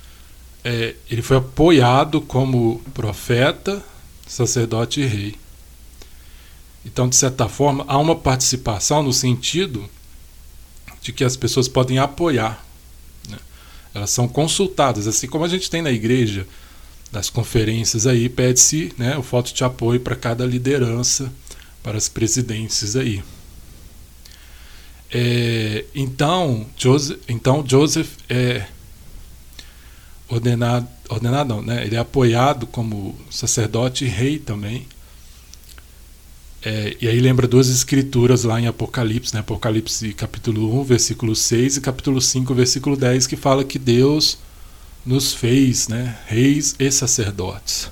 é, 0.63 0.95
ele 1.11 1.21
foi 1.21 1.39
apoiado 1.39 2.21
como 2.21 2.81
profeta, 2.95 3.85
sacerdote 4.25 5.01
e 5.01 5.07
rei. 5.07 5.35
Então, 6.85 7.09
de 7.09 7.17
certa 7.17 7.49
forma, 7.49 7.85
há 7.89 7.99
uma 7.99 8.15
participação 8.15 9.03
no 9.03 9.13
sentido 9.13 9.91
de 11.03 11.13
que 11.13 11.25
as 11.25 11.37
pessoas 11.37 11.67
podem 11.67 11.99
apoiar. 11.99 12.65
Né? 13.29 13.39
Elas 13.93 14.11
são 14.11 14.29
consultadas, 14.29 15.09
assim 15.09 15.27
como 15.27 15.45
a 15.45 15.49
gente 15.49 15.69
tem 15.69 15.83
na 15.83 15.91
igreja 15.91 16.47
das 17.11 17.31
conferências 17.31 18.07
aí, 18.07 18.29
pede-se 18.29 18.93
né, 18.99 19.17
o 19.17 19.23
voto 19.23 19.55
de 19.55 19.65
apoio 19.65 20.01
para 20.01 20.17
cada 20.17 20.45
liderança, 20.45 21.33
para 21.83 21.97
as 21.97 22.09
presidências 22.09 22.97
aí. 22.97 23.23
É, 25.11 25.85
então, 25.95 26.67
Joseph, 26.77 27.19
então, 27.29 27.65
Joseph 27.67 28.11
é 28.29 28.67
ordenado, 30.29 30.89
ordenado 31.09 31.55
não, 31.55 31.63
né? 31.63 31.85
ele 31.85 31.95
é 31.95 31.99
apoiado 31.99 32.67
como 32.67 33.17
sacerdote 33.31 34.05
e 34.05 34.09
rei 34.09 34.39
também. 34.39 34.87
É, 36.63 36.97
e 37.01 37.07
aí 37.07 37.21
lembra 37.21 37.47
duas 37.47 37.69
escrituras 37.69 38.43
lá 38.43 38.61
em 38.61 38.67
Apocalipse, 38.67 39.33
né? 39.33 39.41
Apocalipse 39.41 40.13
capítulo 40.13 40.81
1, 40.81 40.85
versículo 40.85 41.37
6 41.37 41.77
e 41.77 41.81
capítulo 41.81 42.21
5, 42.21 42.53
versículo 42.55 42.97
10, 42.97 43.29
que 43.29 43.37
fala 43.37 43.63
que 43.63 43.79
Deus 43.79 44.39
nos 45.07 45.33
fez 45.33 45.87
né, 45.87 46.19
reis 46.27 46.75
e 46.79 46.91
sacerdotes. 46.91 47.89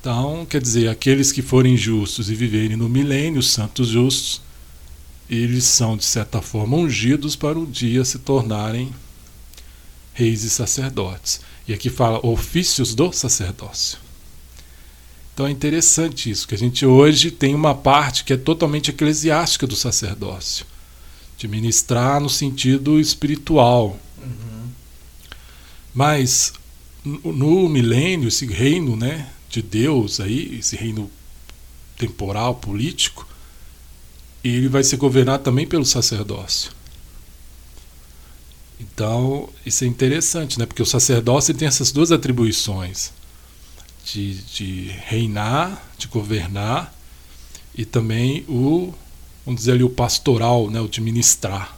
Então, 0.00 0.46
quer 0.48 0.60
dizer, 0.60 0.88
aqueles 0.88 1.32
que 1.32 1.42
forem 1.42 1.76
justos 1.76 2.30
e 2.30 2.34
viverem 2.34 2.76
no 2.76 2.88
milênio, 2.88 3.42
santos 3.42 3.88
justos, 3.88 4.40
eles 5.28 5.64
são, 5.64 5.96
de 5.96 6.04
certa 6.04 6.40
forma, 6.40 6.76
ungidos 6.76 7.36
para 7.36 7.58
um 7.58 7.64
dia 7.64 8.04
se 8.04 8.18
tornarem 8.18 8.92
reis 10.14 10.44
e 10.44 10.50
sacerdotes. 10.50 11.40
E 11.66 11.72
aqui 11.72 11.88
fala 11.88 12.24
ofícios 12.26 12.94
do 12.94 13.12
sacerdócio. 13.12 13.98
Então 15.32 15.46
é 15.46 15.50
interessante 15.50 16.30
isso, 16.30 16.46
que 16.46 16.54
a 16.54 16.58
gente 16.58 16.84
hoje 16.84 17.30
tem 17.30 17.54
uma 17.54 17.74
parte 17.74 18.24
que 18.24 18.32
é 18.32 18.36
totalmente 18.36 18.90
eclesiástica 18.90 19.66
do 19.66 19.74
sacerdócio, 19.74 20.66
de 21.38 21.48
ministrar 21.48 22.20
no 22.20 22.28
sentido 22.28 23.00
espiritual, 23.00 23.98
mas 25.94 26.52
no 27.04 27.68
milênio, 27.68 28.28
esse 28.28 28.46
reino 28.46 28.96
né, 28.96 29.28
de 29.50 29.60
Deus, 29.60 30.20
aí, 30.20 30.58
esse 30.58 30.76
reino 30.76 31.10
temporal, 31.96 32.54
político, 32.54 33.26
ele 34.42 34.68
vai 34.68 34.82
ser 34.82 34.96
governado 34.96 35.42
também 35.42 35.66
pelo 35.66 35.84
sacerdócio. 35.84 36.72
Então, 38.80 39.48
isso 39.64 39.84
é 39.84 39.86
interessante, 39.86 40.58
né? 40.58 40.66
porque 40.66 40.82
o 40.82 40.86
sacerdócio 40.86 41.54
tem 41.54 41.68
essas 41.68 41.92
duas 41.92 42.10
atribuições: 42.10 43.12
de, 44.04 44.34
de 44.34 44.86
reinar, 45.06 45.90
de 45.96 46.08
governar, 46.08 46.92
e 47.74 47.84
também 47.84 48.44
o, 48.48 48.92
vamos 49.46 49.60
dizer 49.60 49.72
ali, 49.72 49.84
o 49.84 49.90
pastoral, 49.90 50.68
né? 50.68 50.80
o 50.80 50.88
de 50.88 51.00
ministrar, 51.00 51.76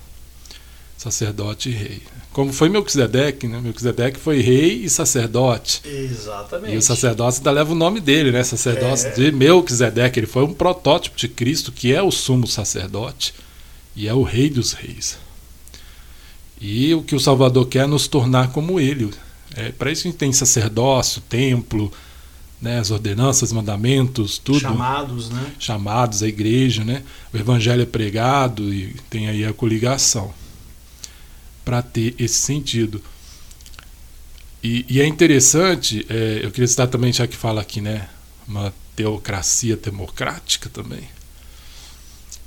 sacerdote 0.97 1.69
e 1.69 1.73
rei. 1.73 2.03
Como 2.33 2.53
foi 2.53 2.69
Melquisedeque, 2.69 3.47
né? 3.47 3.61
Melquisedeque 3.61 4.19
foi 4.19 4.41
rei 4.41 4.85
e 4.85 4.91
sacerdote. 4.91 5.83
Exatamente. 5.85 6.75
E 6.75 6.77
o 6.77 6.83
sacerdócio 6.83 7.39
ainda 7.39 7.51
leva 7.53 7.73
o 7.73 7.77
nome 7.77 8.01
dele, 8.01 8.33
né? 8.33 8.43
Sacerdócio 8.43 9.09
é. 9.09 9.13
de 9.13 9.31
Melquisedeque. 9.31 10.19
Ele 10.19 10.27
foi 10.27 10.43
um 10.43 10.53
protótipo 10.53 11.17
de 11.17 11.29
Cristo, 11.29 11.71
que 11.71 11.95
é 11.95 12.03
o 12.03 12.11
sumo 12.11 12.47
sacerdote 12.49 13.35
e 13.95 14.09
é 14.09 14.15
o 14.15 14.25
rei 14.25 14.51
dos 14.51 14.73
reis. 14.73 15.17
E 16.61 16.93
o 16.93 17.03
que 17.03 17.15
o 17.15 17.21
Salvador 17.21 17.67
quer 17.69 17.85
é 17.85 17.87
nos 17.87 18.09
tornar 18.09 18.51
como 18.51 18.81
ele. 18.81 19.11
É, 19.55 19.71
para 19.71 19.93
isso 19.93 20.09
a 20.09 20.11
gente 20.11 20.19
tem 20.19 20.33
sacerdócio, 20.33 21.23
templo, 21.29 21.93
né, 22.61 22.81
as 22.81 22.91
ordenanças, 22.91 23.53
mandamentos, 23.53 24.39
tudo. 24.39 24.59
Chamados, 24.59 25.31
né? 25.31 25.53
Chamados 25.59 26.21
à 26.21 26.27
igreja, 26.27 26.83
né? 26.85 27.05
O 27.33 27.37
evangelho 27.37 27.83
é 27.83 27.87
pregado 27.87 28.75
e 28.75 28.97
tem 29.09 29.29
aí 29.29 29.45
a 29.45 29.53
coligação 29.53 30.35
para 31.65 31.83
ter 31.83 32.15
esse 32.19 32.37
sentido. 32.37 33.03
E, 34.63 34.85
e 34.89 35.01
é 35.01 35.07
interessante, 35.07 36.07
é, 36.09 36.41
eu 36.43 36.51
queria 36.51 36.67
citar 36.67 36.89
também, 36.89 37.13
já 37.13 37.27
que 37.27 37.37
fala 37.37 37.61
aqui, 37.61 37.81
né? 37.81 38.09
Uma 38.47 38.73
teocracia 38.97 39.77
democrática 39.77 40.69
também. 40.69 41.09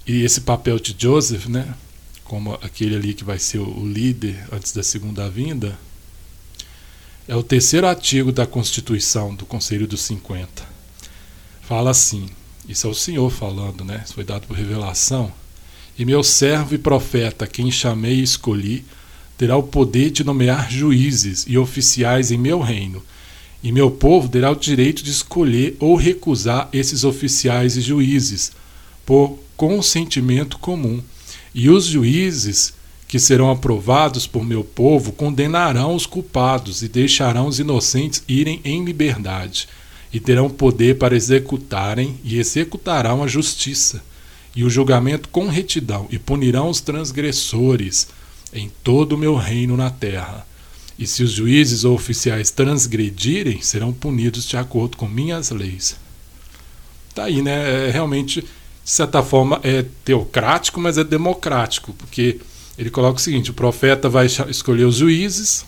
E 0.06 0.24
esse 0.24 0.42
papel 0.42 0.80
de 0.80 0.96
Joseph, 0.98 1.48
né? 1.48 1.76
Como 2.24 2.54
aquele 2.56 2.96
ali 2.96 3.14
que 3.14 3.24
vai 3.24 3.40
ser 3.40 3.60
o 3.60 3.86
líder 3.86 4.48
antes 4.52 4.72
da 4.72 4.84
segunda 4.84 5.30
vinda, 5.30 5.78
é 7.28 7.36
o 7.36 7.44
terceiro 7.44 7.88
artigo 7.88 8.32
da 8.32 8.48
Constituição 8.48 9.36
do 9.36 9.46
Conselho 9.46 9.88
dos 9.88 10.02
50. 10.02 10.66
Fala 11.62 11.92
assim: 11.92 12.30
isso 12.68 12.88
é 12.88 12.90
o 12.90 12.94
Senhor 12.94 13.30
falando, 13.30 13.84
né? 13.84 14.02
Isso 14.04 14.14
foi 14.14 14.24
dado 14.24 14.48
por 14.48 14.58
revelação. 14.58 15.32
E 15.98 16.06
meu 16.06 16.24
servo 16.24 16.76
e 16.76 16.78
profeta, 16.78 17.48
quem 17.48 17.72
chamei 17.72 18.16
e 18.16 18.24
escolhi, 18.24 18.86
terá 19.38 19.56
o 19.56 19.64
poder 19.64 20.10
de 20.10 20.24
nomear 20.24 20.72
juízes 20.72 21.46
e 21.48 21.58
oficiais 21.58 22.32
em 22.32 22.38
meu 22.38 22.60
reino. 22.60 23.04
E 23.62 23.72
meu 23.72 23.92
povo 23.92 24.28
terá 24.28 24.52
o 24.52 24.56
direito 24.56 25.04
de 25.04 25.12
escolher 25.12 25.76
ou 25.80 25.96
recusar 25.96 26.70
esses 26.74 27.04
oficiais 27.04 27.78
e 27.78 27.82
juízes, 27.82 28.52
por 29.06 29.38
consentimento 29.56 30.58
comum. 30.58 31.02
E 31.54 31.70
os 31.70 31.86
juízes 31.86 32.74
que 33.08 33.20
serão 33.20 33.50
aprovados 33.50 34.28
por 34.28 34.44
meu 34.44 34.64
povo 34.64 35.12
condenarão 35.12 35.96
os 35.96 36.06
culpados 36.06 36.82
e 36.82 36.90
deixarão 36.90 37.48
os 37.48 37.58
inocentes 37.58 38.22
irem 38.28 38.60
em 38.66 38.84
liberdade, 38.84 39.68
e 40.12 40.20
terão 40.20 40.50
poder 40.50 40.98
para 40.98 41.16
executarem 41.16 42.18
e 42.24 42.38
executarão 42.38 43.24
a 43.24 43.28
justiça 43.28 44.02
e 44.58 44.64
o 44.64 44.72
julgamento 44.72 45.30
com 45.30 45.48
retidão, 45.48 46.08
e 46.10 46.18
punirão 46.18 46.68
os 46.68 46.82
transgressores 46.82 48.08
em 48.54 48.70
todo 48.84 49.14
o 49.14 49.18
meu 49.18 49.36
reino 49.36 49.76
na 49.76 49.90
terra. 49.90 50.46
E 50.98 51.06
se 51.06 51.24
os 51.24 51.32
juízes 51.32 51.84
ou 51.84 51.94
oficiais 51.94 52.50
transgredirem, 52.50 53.62
serão 53.62 53.94
punidos 53.94 54.46
de 54.46 54.58
acordo 54.58 54.98
com 54.98 55.08
minhas 55.08 55.52
leis. 55.52 55.96
Tá 57.14 57.26
aí, 57.26 57.42
né? 57.42 57.88
É, 57.88 57.92
realmente, 57.92 58.42
de 58.42 58.48
certa 58.84 59.22
forma, 59.22 59.60
é 59.64 59.86
teocrático, 60.04 60.80
mas 60.80 60.98
é 60.98 61.04
democrático, 61.04 61.94
porque 61.94 62.40
ele 62.78 62.90
coloca 62.90 63.20
o 63.20 63.22
seguinte: 63.22 63.52
o 63.52 63.54
profeta 63.54 64.10
vai 64.10 64.26
escolher 64.26 64.86
os 64.86 64.98
juízes. 64.98 65.66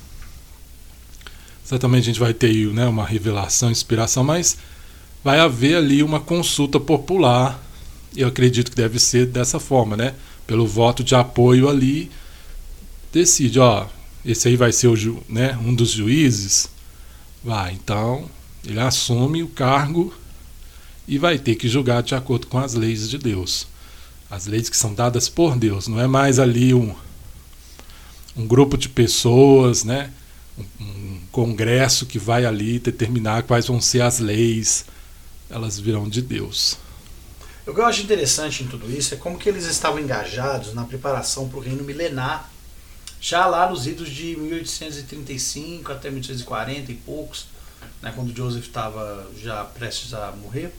Certamente 1.64 2.04
a 2.04 2.06
gente 2.06 2.20
vai 2.20 2.34
ter 2.34 2.52
né, 2.74 2.88
uma 2.88 3.06
revelação, 3.06 3.70
inspiração, 3.70 4.24
mas 4.24 4.58
vai 5.24 5.40
haver 5.40 5.76
ali 5.76 6.02
uma 6.02 6.20
consulta 6.20 6.80
popular. 6.80 7.64
Eu 8.16 8.28
acredito 8.28 8.72
que 8.72 8.78
deve 8.78 9.00
ser 9.00 9.28
dessa 9.28 9.60
forma, 9.60 9.96
né? 9.96 10.16
Pelo 10.48 10.66
voto 10.66 11.04
de 11.04 11.14
apoio 11.14 11.70
ali, 11.70 12.10
decide, 13.12 13.60
ó, 13.60 13.88
esse 14.26 14.48
aí 14.48 14.56
vai 14.56 14.72
ser 14.72 14.88
o, 14.88 15.24
né, 15.28 15.58
um 15.64 15.74
dos 15.74 15.92
juízes. 15.92 16.70
Vai, 17.44 17.74
então 17.74 18.30
ele 18.66 18.80
assume 18.80 19.44
o 19.44 19.48
cargo 19.48 20.14
e 21.08 21.18
vai 21.18 21.40
ter 21.40 21.56
que 21.56 21.68
julgar 21.68 22.04
de 22.04 22.14
acordo 22.14 22.48
com 22.48 22.60
as 22.60 22.74
leis 22.74 23.10
de 23.10 23.18
Deus 23.18 23.68
as 24.30 24.46
leis 24.46 24.70
que 24.70 24.78
são 24.78 24.94
dadas 24.94 25.28
por 25.28 25.58
Deus. 25.58 25.88
Não 25.88 26.00
é 26.00 26.08
mais 26.08 26.38
ali 26.38 26.74
um, 26.74 26.96
um 28.38 28.46
grupo 28.46 28.78
de 28.78 28.88
pessoas, 28.88 29.84
né? 29.84 30.12
Um, 30.58 30.84
um, 30.84 31.20
congresso 31.32 32.06
que 32.06 32.20
vai 32.20 32.46
ali 32.46 32.80
determinar 32.80 33.44
quais 33.44 33.68
vão 33.68 33.82
ser 33.82 34.02
as 34.02 34.20
leis. 34.20 34.86
Elas 35.50 35.80
virão 35.80 36.08
de 36.08 36.22
Deus. 36.22 36.78
O 37.66 37.74
que 37.74 37.80
eu 37.80 37.86
acho 37.86 38.02
interessante 38.02 38.64
em 38.64 38.68
tudo 38.68 38.92
isso 38.92 39.14
é 39.14 39.18
como 39.18 39.38
que 39.38 39.50
eles 39.50 39.66
estavam 39.66 40.00
engajados 40.00 40.74
na 40.74 40.86
preparação 40.86 41.48
para 41.48 41.60
o 41.60 41.62
reino 41.62 41.84
milenar, 41.84 42.52
já 43.22 43.46
lá 43.46 43.70
nos 43.70 43.86
idos 43.88 44.10
de 44.10 44.36
1835 44.38 45.92
até 45.92 46.10
1840 46.10 46.92
e 46.92 46.96
poucos, 46.96 47.48
né, 48.02 48.12
quando 48.16 48.36
Joseph 48.36 48.66
estava 48.66 49.30
já 49.38 49.64
prestes 49.64 50.14
a 50.14 50.32
morrer, 50.32 50.74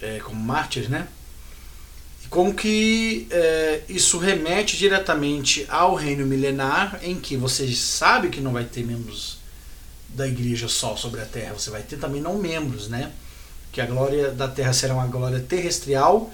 é, 0.00 0.18
como 0.20 0.40
mártir, 0.40 0.90
né? 0.90 1.08
como 2.28 2.54
que 2.54 3.26
é, 3.30 3.82
isso 3.88 4.18
remete 4.18 4.76
diretamente 4.76 5.64
ao 5.68 5.94
reino 5.94 6.26
milenar, 6.26 6.98
em 7.02 7.18
que 7.18 7.36
você 7.36 7.72
sabe 7.74 8.28
que 8.28 8.40
não 8.40 8.52
vai 8.52 8.64
ter 8.64 8.84
membros 8.84 9.38
da 10.08 10.26
igreja 10.26 10.68
só 10.68 10.96
sobre 10.96 11.20
a 11.20 11.24
terra, 11.24 11.54
você 11.54 11.70
vai 11.70 11.82
ter 11.82 11.98
também 11.98 12.20
não 12.20 12.38
membros, 12.38 12.88
né? 12.88 13.12
Que 13.70 13.80
a 13.80 13.86
glória 13.86 14.30
da 14.30 14.48
terra 14.48 14.72
será 14.72 14.94
uma 14.94 15.06
glória 15.06 15.40
terrestrial, 15.40 16.32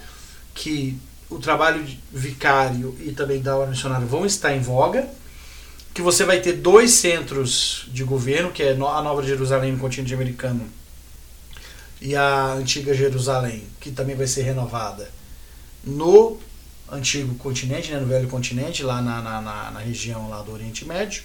que 0.55 0.99
o 1.35 1.38
trabalho 1.38 1.85
vicário 2.12 2.97
e 3.01 3.12
também 3.12 3.40
da 3.40 3.57
hora 3.57 3.71
missionária 3.71 4.07
vão 4.07 4.27
estar 4.27 4.55
em 4.55 4.61
voga, 4.61 5.09
que 5.95 6.03
você 6.03 6.25
vai 6.25 6.40
ter 6.40 6.55
dois 6.55 6.92
centros 6.92 7.87
de 7.88 8.05
governo, 8.05 8.51
que 8.51 8.62
é 8.62 8.73
a 8.73 8.75
Nova 8.77 9.23
Jerusalém 9.23 9.73
no 9.73 9.79
continente 9.79 10.14
americano 10.14 10.66
e 12.01 12.16
a 12.16 12.55
antiga 12.55 12.92
Jerusalém, 12.92 13.64
que 13.81 13.92
também 13.92 14.16
vai 14.16 14.27
ser 14.27 14.42
renovada 14.42 15.09
no 15.85 16.38
antigo 16.90 17.35
continente, 17.37 17.92
né, 17.92 18.01
no 18.01 18.07
velho 18.07 18.29
continente, 18.29 18.83
lá 18.83 19.01
na, 19.01 19.23
na, 19.23 19.40
na, 19.40 19.71
na 19.71 19.81
região 19.81 20.29
lá 20.29 20.42
do 20.42 20.53
Oriente 20.53 20.85
Médio. 20.85 21.23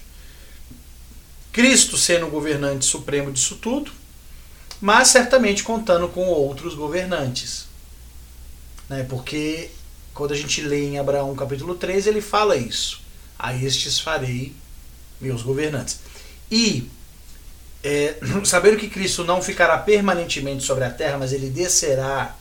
Cristo 1.51 1.97
sendo 1.97 2.27
o 2.27 2.29
governante 2.29 2.85
supremo 2.85 3.31
disso 3.31 3.55
tudo, 3.55 3.91
mas 4.79 5.07
certamente 5.07 5.63
contando 5.63 6.07
com 6.07 6.27
outros 6.27 6.75
governantes. 6.75 7.65
Né, 8.87 9.03
porque 9.09 9.71
quando 10.17 10.33
a 10.33 10.35
gente 10.35 10.61
lê 10.61 10.85
em 10.85 10.97
Abraão 10.97 11.35
capítulo 11.35 11.75
3, 11.75 12.07
ele 12.07 12.21
fala 12.21 12.55
isso. 12.57 13.01
A 13.37 13.53
estes 13.53 13.99
farei 13.99 14.51
meus 15.21 15.43
governantes. 15.43 15.99
E 16.51 16.89
é, 17.83 18.15
sabendo 18.43 18.77
que 18.77 18.89
Cristo 18.89 19.23
não 19.23 19.43
ficará 19.43 19.77
permanentemente 19.77 20.63
sobre 20.63 20.83
a 20.83 20.89
terra, 20.89 21.19
mas 21.19 21.31
ele 21.31 21.51
descerá 21.51 22.35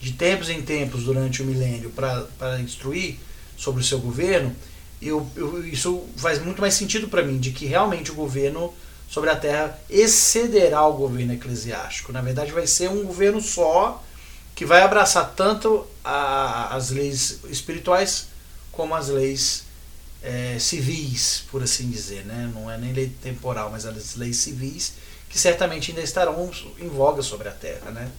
de 0.00 0.12
tempos 0.12 0.50
em 0.50 0.60
tempos 0.60 1.04
durante 1.04 1.40
o 1.40 1.46
milênio 1.46 1.90
para 1.90 2.60
instruir 2.60 3.20
sobre 3.56 3.80
o 3.80 3.84
seu 3.84 4.00
governo, 4.00 4.54
eu, 5.00 5.26
eu, 5.36 5.64
isso 5.66 6.04
faz 6.16 6.42
muito 6.42 6.60
mais 6.60 6.74
sentido 6.74 7.06
para 7.06 7.22
mim, 7.22 7.38
de 7.38 7.52
que 7.52 7.66
realmente 7.66 8.10
o 8.10 8.14
governo 8.14 8.74
sobre 9.08 9.30
a 9.30 9.36
terra 9.36 9.78
excederá 9.88 10.84
o 10.86 10.94
governo 10.94 11.34
eclesiástico. 11.34 12.12
Na 12.12 12.22
verdade, 12.22 12.50
vai 12.50 12.66
ser 12.66 12.88
um 12.88 13.04
governo 13.04 13.40
só 13.40 14.02
que 14.60 14.66
vai 14.66 14.82
abraçar 14.82 15.32
tanto 15.34 15.86
a, 16.04 16.76
as 16.76 16.90
leis 16.90 17.40
espirituais 17.48 18.26
como 18.70 18.94
as 18.94 19.08
leis 19.08 19.64
é, 20.22 20.58
civis, 20.58 21.44
por 21.50 21.62
assim 21.62 21.88
dizer. 21.88 22.26
Né? 22.26 22.52
Não 22.54 22.70
é 22.70 22.76
nem 22.76 22.92
lei 22.92 23.10
temporal, 23.22 23.70
mas 23.70 23.86
as 23.86 24.16
leis 24.16 24.36
civis, 24.36 24.92
que 25.30 25.38
certamente 25.38 25.90
ainda 25.90 26.02
estarão 26.02 26.50
em 26.78 26.88
voga 26.90 27.22
sobre 27.22 27.48
a 27.48 27.52
terra. 27.52 27.90
Né? 27.90 28.10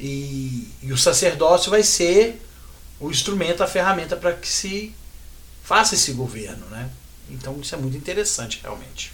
E, 0.00 0.72
e 0.82 0.92
o 0.92 0.98
sacerdócio 0.98 1.70
vai 1.70 1.84
ser 1.84 2.42
o 2.98 3.08
instrumento, 3.08 3.62
a 3.62 3.68
ferramenta 3.68 4.16
para 4.16 4.32
que 4.32 4.48
se 4.48 4.92
faça 5.62 5.94
esse 5.94 6.14
governo. 6.14 6.66
Né? 6.66 6.90
Então 7.30 7.60
isso 7.60 7.76
é 7.76 7.78
muito 7.78 7.96
interessante 7.96 8.58
realmente. 8.60 9.12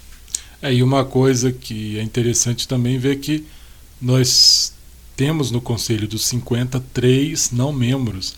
É, 0.59 0.73
e 0.73 0.81
uma 0.81 1.05
coisa 1.05 1.51
que 1.51 1.99
é 1.99 2.01
interessante 2.01 2.67
também 2.67 2.97
ver 2.97 3.17
que 3.17 3.45
nós 4.01 4.70
temos 5.21 5.51
no 5.51 5.61
Conselho 5.61 6.07
dos 6.07 6.25
53 6.25 7.51
não 7.51 7.71
membros. 7.71 8.33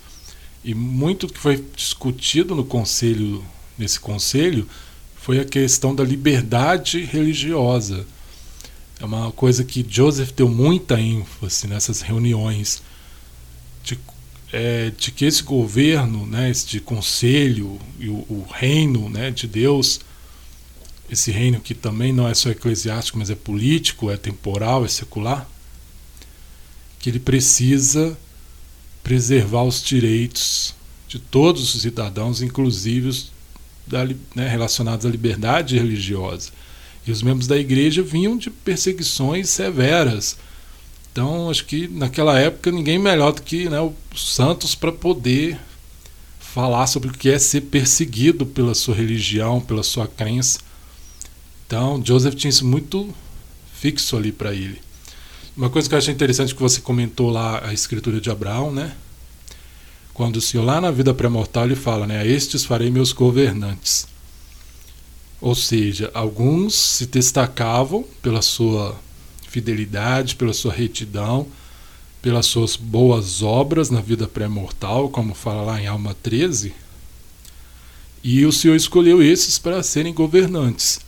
E 0.62 0.74
muito 0.74 1.26
que 1.26 1.38
foi 1.38 1.64
discutido 1.74 2.54
no 2.54 2.62
conselho, 2.62 3.42
nesse 3.78 3.98
conselho, 3.98 4.68
foi 5.16 5.40
a 5.40 5.46
questão 5.46 5.94
da 5.94 6.04
liberdade 6.04 7.00
religiosa. 7.00 8.06
É 9.00 9.04
uma 9.06 9.32
coisa 9.32 9.64
que 9.64 9.84
Joseph 9.88 10.32
deu 10.32 10.46
muita 10.46 11.00
ênfase 11.00 11.66
nessas 11.66 12.02
reuniões 12.02 12.82
de, 13.82 13.98
é, 14.52 14.90
de 14.90 15.10
que 15.10 15.24
esse 15.24 15.42
governo, 15.42 16.26
né, 16.26 16.50
este 16.50 16.80
conselho 16.80 17.80
e 17.98 18.10
o, 18.10 18.26
o, 18.28 18.46
reino 18.52 19.08
né, 19.08 19.30
de 19.30 19.46
Deus, 19.46 20.00
esse 21.08 21.30
reino 21.30 21.60
que 21.60 21.72
também 21.72 22.12
não 22.12 22.28
é 22.28 22.34
só 22.34 22.50
eclesiástico, 22.50 23.18
mas 23.18 23.30
é 23.30 23.34
político, 23.34 24.10
é 24.10 24.18
temporal, 24.18 24.84
é 24.84 24.88
secular, 24.88 25.48
que 27.04 27.10
ele 27.10 27.20
precisa 27.20 28.16
preservar 29.02 29.62
os 29.64 29.82
direitos 29.82 30.74
de 31.06 31.18
todos 31.18 31.74
os 31.74 31.82
cidadãos, 31.82 32.40
inclusive 32.40 33.08
os 33.08 33.30
da, 33.86 34.06
né, 34.34 34.48
relacionados 34.48 35.04
à 35.04 35.10
liberdade 35.10 35.76
religiosa. 35.76 36.50
E 37.06 37.12
os 37.12 37.20
membros 37.20 37.46
da 37.46 37.58
igreja 37.58 38.02
vinham 38.02 38.38
de 38.38 38.48
perseguições 38.48 39.50
severas. 39.50 40.38
Então, 41.12 41.50
acho 41.50 41.66
que 41.66 41.86
naquela 41.88 42.38
época 42.40 42.72
ninguém 42.72 42.98
melhor 42.98 43.34
do 43.34 43.42
que 43.42 43.68
né, 43.68 43.78
os 43.82 44.34
santos 44.34 44.74
para 44.74 44.90
poder 44.90 45.60
falar 46.40 46.86
sobre 46.86 47.10
o 47.10 47.12
que 47.12 47.28
é 47.28 47.38
ser 47.38 47.60
perseguido 47.60 48.46
pela 48.46 48.74
sua 48.74 48.94
religião, 48.94 49.60
pela 49.60 49.82
sua 49.82 50.08
crença. 50.08 50.58
Então, 51.66 52.02
Joseph 52.02 52.34
tinha 52.34 52.48
isso 52.48 52.64
muito 52.64 53.14
fixo 53.74 54.16
ali 54.16 54.32
para 54.32 54.54
ele. 54.54 54.80
Uma 55.56 55.70
coisa 55.70 55.88
que 55.88 55.94
eu 55.94 55.98
achei 55.98 56.12
interessante 56.12 56.52
que 56.52 56.60
você 56.60 56.80
comentou 56.80 57.30
lá 57.30 57.64
a 57.64 57.72
escritura 57.72 58.20
de 58.20 58.28
Abraão, 58.28 58.72
né? 58.72 58.96
Quando 60.12 60.36
o 60.36 60.40
Senhor 60.40 60.64
lá 60.64 60.80
na 60.80 60.90
vida 60.90 61.14
pré-mortal 61.14 61.64
ele 61.66 61.76
fala, 61.76 62.08
né? 62.08 62.18
A 62.18 62.26
estes 62.26 62.64
farei 62.64 62.90
meus 62.90 63.12
governantes. 63.12 64.08
Ou 65.40 65.54
seja, 65.54 66.10
alguns 66.12 66.74
se 66.74 67.06
destacavam 67.06 68.04
pela 68.20 68.42
sua 68.42 68.98
fidelidade, 69.48 70.34
pela 70.34 70.52
sua 70.52 70.72
retidão, 70.72 71.46
pelas 72.20 72.46
suas 72.46 72.74
boas 72.74 73.40
obras 73.40 73.90
na 73.90 74.00
vida 74.00 74.26
pré-mortal, 74.26 75.08
como 75.08 75.34
fala 75.34 75.62
lá 75.62 75.80
em 75.80 75.86
Alma 75.86 76.16
13. 76.20 76.74
E 78.24 78.44
o 78.44 78.50
Senhor 78.50 78.74
escolheu 78.74 79.22
esses 79.22 79.56
para 79.56 79.84
serem 79.84 80.12
governantes. 80.12 80.98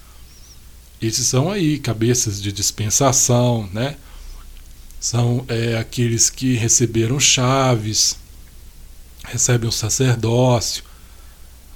Esses 1.03 1.27
são 1.27 1.51
aí 1.51 1.81
cabeças 1.81 2.41
de 2.41 2.53
dispensação, 2.53 3.69
né? 3.73 3.97
São 4.99 5.45
é, 5.49 5.77
aqueles 5.77 6.31
que 6.31 6.55
receberam 6.55 7.21
chaves, 7.21 8.17
recebem 9.25 9.69
o 9.69 9.73
sacerdócio, 9.73 10.85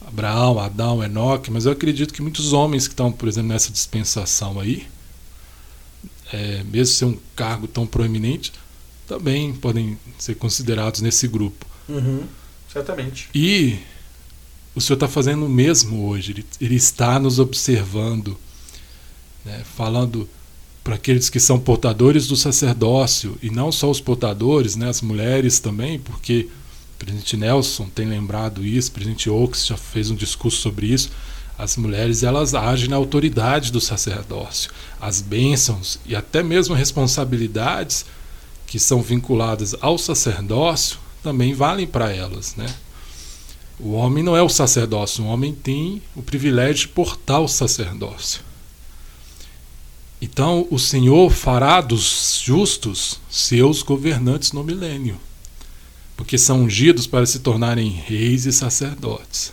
Abraão, 0.07 0.59
Adão, 0.59 1.05
Enoque, 1.05 1.51
mas 1.51 1.67
eu 1.67 1.73
acredito 1.73 2.13
que 2.13 2.23
muitos 2.23 2.53
homens 2.53 2.89
que 2.89 2.93
estão, 2.93 3.13
por 3.13 3.29
exemplo, 3.29 3.49
nessa 3.49 3.71
dispensação 3.71 4.59
aí, 4.59 4.87
é, 6.33 6.65
mesmo 6.65 6.95
ser 6.95 7.05
um 7.05 7.19
cargo 7.37 7.69
tão 7.69 7.87
proeminente, 7.87 8.53
também 9.07 9.53
podem 9.55 9.99
ser 10.19 10.35
considerados 10.37 11.01
nesse 11.01 11.27
grupo. 11.29 11.67
Uhum, 11.89 12.25
certamente. 12.73 13.29
E 13.35 13.79
o 14.75 14.81
Senhor 14.81 14.95
está 14.95 15.09
fazendo 15.09 15.47
o 15.47 15.49
mesmo 15.49 16.09
hoje, 16.09 16.33
ele, 16.33 16.47
ele 16.61 16.77
está 16.77 17.19
nos 17.19 17.39
observando, 17.39 18.39
né, 19.45 19.63
falando 19.77 20.29
para 20.91 20.97
aqueles 20.97 21.31
que 21.31 21.39
são 21.39 21.57
portadores 21.57 22.27
do 22.27 22.35
sacerdócio, 22.35 23.39
e 23.41 23.49
não 23.49 23.71
só 23.71 23.89
os 23.89 24.01
portadores, 24.01 24.75
né, 24.75 24.89
as 24.89 25.01
mulheres 25.01 25.61
também, 25.61 26.01
porque 26.01 26.49
o 26.97 26.99
presidente 26.99 27.37
Nelson 27.37 27.89
tem 27.95 28.07
lembrado 28.07 28.67
isso, 28.67 28.91
o 28.91 28.95
presidente 28.95 29.31
Oaks 29.31 29.69
já 29.69 29.77
fez 29.77 30.11
um 30.11 30.17
discurso 30.17 30.61
sobre 30.61 30.89
isso. 30.89 31.09
As 31.57 31.77
mulheres 31.77 32.25
elas 32.25 32.55
agem 32.55 32.89
na 32.89 32.97
autoridade 32.97 33.71
do 33.71 33.81
sacerdócio. 33.81 34.73
As 35.01 35.23
bênçãos 35.23 36.01
e 36.05 36.17
até 36.17 36.43
mesmo 36.43 36.75
responsabilidades 36.75 38.05
que 38.67 38.81
são 38.81 39.01
vinculadas 39.01 39.77
ao 39.81 39.97
sacerdócio 39.97 40.99
também 41.23 41.55
valem 41.55 41.87
para 41.87 42.11
elas, 42.11 42.57
né? 42.57 42.67
O 43.79 43.93
homem 43.93 44.25
não 44.25 44.37
é 44.37 44.43
o 44.43 44.49
sacerdócio, 44.49 45.23
o 45.23 45.29
homem 45.29 45.55
tem 45.55 46.03
o 46.17 46.23
privilégio 46.23 46.89
de 46.89 46.89
portar 46.89 47.41
o 47.41 47.47
sacerdócio. 47.47 48.50
Então 50.21 50.67
o 50.71 50.79
Senhor 50.79 51.31
fará 51.31 51.81
dos 51.81 52.41
justos 52.45 53.21
seus 53.31 53.83
governantes 53.83 54.53
no 54.53 54.63
milênio, 54.63 55.19
porque 56.17 56.37
são 56.37 56.65
ungidos 56.65 57.07
para 57.07 57.25
se 57.25 57.39
tornarem 57.39 57.89
reis 57.89 58.45
e 58.45 58.53
sacerdotes. 58.53 59.53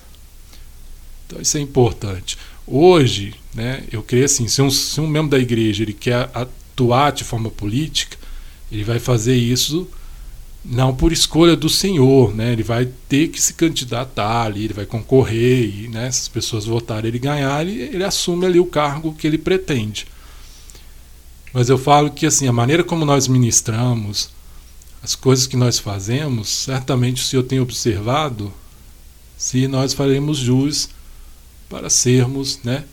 Então 1.26 1.42
isso 1.42 1.58
é 1.58 1.62
importante. 1.62 2.38
Hoje, 2.66 3.34
né, 3.54 3.84
eu 3.92 4.04
creio 4.04 4.26
assim, 4.26 4.48
se 4.48 4.62
um, 4.62 4.70
se 4.70 5.00
um 5.00 5.08
membro 5.08 5.32
da 5.32 5.40
igreja 5.40 5.84
ele 5.84 5.94
quer 5.94 6.30
atuar 6.34 7.12
de 7.12 7.24
forma 7.24 7.50
política, 7.50 8.18
ele 8.70 8.84
vai 8.84 9.00
fazer 9.00 9.36
isso 9.36 9.88
não 10.66 10.94
por 10.94 11.14
escolha 11.14 11.56
do 11.56 11.70
Senhor, 11.70 12.36
né? 12.36 12.52
Ele 12.52 12.64
vai 12.64 12.90
ter 13.08 13.30
que 13.30 13.42
se 13.42 13.54
candidatar 13.54 14.44
ali, 14.44 14.66
ele 14.66 14.74
vai 14.74 14.86
concorrer 14.86 15.64
e, 15.64 15.88
né, 15.88 16.12
se 16.12 16.24
as 16.24 16.28
pessoas 16.28 16.66
votarem 16.66 17.08
ele 17.08 17.20
ganhar, 17.20 17.66
ele, 17.66 17.82
ele 17.82 18.04
assume 18.04 18.46
ali 18.46 18.60
o 18.60 18.66
cargo 18.66 19.14
que 19.14 19.26
ele 19.26 19.38
pretende. 19.38 20.06
Mas 21.54 21.70
eu 21.70 21.78
falo 21.78 22.12
que 22.12 22.26
assim, 22.26 22.48
a 22.48 22.54
maneira 22.54 22.84
como 22.84 23.06
nós 23.06 23.28
ministramos, 23.28 24.30
as 25.02 25.16
coisas 25.16 25.48
que 25.48 25.56
nós 25.56 25.80
fazemos, 25.80 26.50
certamente 26.50 27.22
o 27.22 27.26
Senhor 27.26 27.44
tem 27.44 27.60
observado 27.60 28.54
se 29.38 29.68
nós 29.68 29.94
faremos 29.94 30.38
jus 30.38 30.90
para 31.70 31.90
sermos, 31.90 32.60
né, 32.64 32.84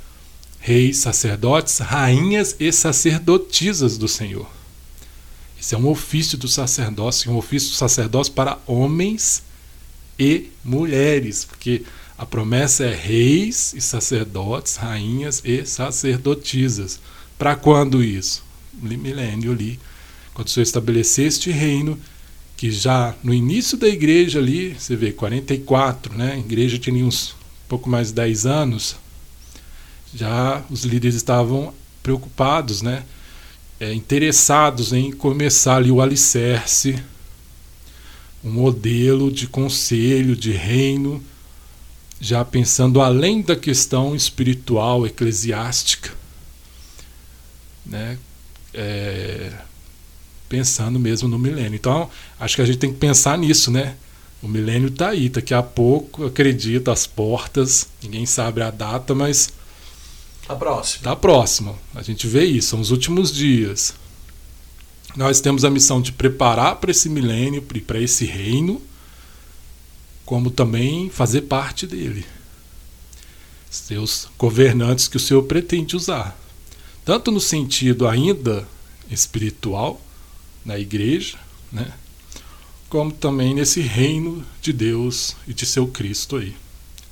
reis, 0.61 0.99
sacerdotes, 0.99 1.79
rainhas 1.79 2.57
e 2.59 2.71
sacerdotisas 2.73 3.99
do 3.99 4.09
Senhor. 4.09 4.49
Esse 5.59 5.75
é 5.75 5.79
um 5.79 5.89
ofício 5.89 6.37
do 6.37 6.49
sacerdócio, 6.49 7.33
um 7.33 7.37
ofício 7.37 7.71
do 7.71 7.77
sacerdócio 7.77 8.33
para 8.33 8.59
homens 8.67 9.43
e 10.19 10.51
mulheres, 10.63 11.45
porque 11.45 11.83
a 12.17 12.25
promessa 12.25 12.85
é 12.85 12.95
reis 12.95 13.73
e 13.75 13.81
sacerdotes, 13.81 14.77
rainhas 14.77 15.43
e 15.45 15.65
sacerdotisas. 15.67 17.01
Para 17.39 17.57
quando 17.57 18.03
isso? 18.03 18.45
Milênio 18.73 19.53
ali, 19.53 19.79
quando 20.33 20.49
o 20.49 20.51
Senhor 20.51 20.65
estabelecer 20.65 21.27
este 21.27 21.51
reino, 21.51 21.99
que 22.57 22.71
já 22.71 23.15
no 23.23 23.35
início 23.35 23.77
da 23.77 23.89
igreja 23.89 24.39
ali, 24.39 24.75
você 24.79 24.97
vê, 24.97 25.13
44, 25.13 26.17
né? 26.17 26.33
A 26.33 26.39
igreja 26.39 26.79
tinha 26.79 27.05
uns 27.05 27.35
pouco 27.69 27.89
mais 27.89 28.09
de 28.09 28.15
10 28.15 28.47
anos, 28.47 28.97
já 30.15 30.63
os 30.71 30.85
líderes 30.85 31.17
estavam 31.17 31.75
preocupados, 32.03 32.83
né? 32.83 33.03
É, 33.81 33.93
interessados 33.93 34.93
em 34.93 35.11
começar 35.11 35.77
ali 35.77 35.91
o 35.91 36.01
alicerce, 36.01 37.03
um 38.45 38.51
modelo 38.51 39.33
de 39.33 39.49
conselho, 39.49 40.37
de 40.37 40.53
reino, 40.53 41.23
já 42.21 42.45
pensando 42.45 43.01
além 43.01 43.43
da 43.43 43.57
questão 43.57 44.15
espiritual, 44.15 45.05
eclesiástica, 45.07 46.13
né? 47.85 48.19
É, 48.73 49.53
pensando 50.49 50.99
mesmo 50.99 51.29
no 51.29 51.39
milênio. 51.39 51.75
Então, 51.75 52.11
acho 52.39 52.57
que 52.57 52.63
a 52.63 52.67
gente 52.67 52.79
tem 52.79 52.93
que 52.93 52.99
pensar 52.99 53.37
nisso, 53.39 53.71
né? 53.71 53.97
O 54.43 54.49
milênio 54.49 54.89
está 54.89 55.09
aí, 55.09 55.29
daqui 55.29 55.55
a 55.55 55.63
pouco, 55.63 56.27
acredito, 56.27 56.91
as 56.91 57.07
portas, 57.07 57.89
ninguém 58.03 58.27
sabe 58.27 58.63
a 58.63 58.71
data, 58.71 59.15
mas. 59.15 59.53
Está 60.43 60.55
próximo. 60.55 60.99
Está 60.99 61.17
próximo. 61.17 61.79
A 61.95 62.03
gente 62.03 62.27
vê 62.27 62.45
isso, 62.45 62.69
são 62.69 62.81
os 62.81 62.91
últimos 62.91 63.33
dias. 63.33 63.95
Nós 65.17 65.41
temos 65.41 65.65
a 65.65 65.71
missão 65.71 66.01
de 66.01 66.13
preparar 66.13 66.77
para 66.77 66.91
esse 66.91 67.09
milênio, 67.09 67.63
para 67.63 68.01
esse 68.01 68.27
reino, 68.27 68.83
como 70.27 70.51
também 70.51 71.09
fazer 71.09 71.43
parte 71.43 71.87
dele. 71.87 72.27
Seus 73.71 74.29
governantes 74.39 75.09
que 75.09 75.17
o 75.17 75.21
Senhor 75.21 75.43
pretende 75.45 75.97
usar. 75.97 76.39
Tanto 77.05 77.31
no 77.31 77.41
sentido 77.41 78.09
ainda 78.09 78.67
espiritual, 79.11 80.01
na 80.65 80.79
igreja, 80.79 81.39
né? 81.71 81.93
como 82.89 83.13
também 83.13 83.55
nesse 83.55 83.81
reino 83.81 84.45
de 84.63 84.73
Deus 84.73 85.37
e 85.47 85.53
de 85.53 85.67
seu 85.67 85.87
Cristo 85.87 86.37
aí. 86.37 86.55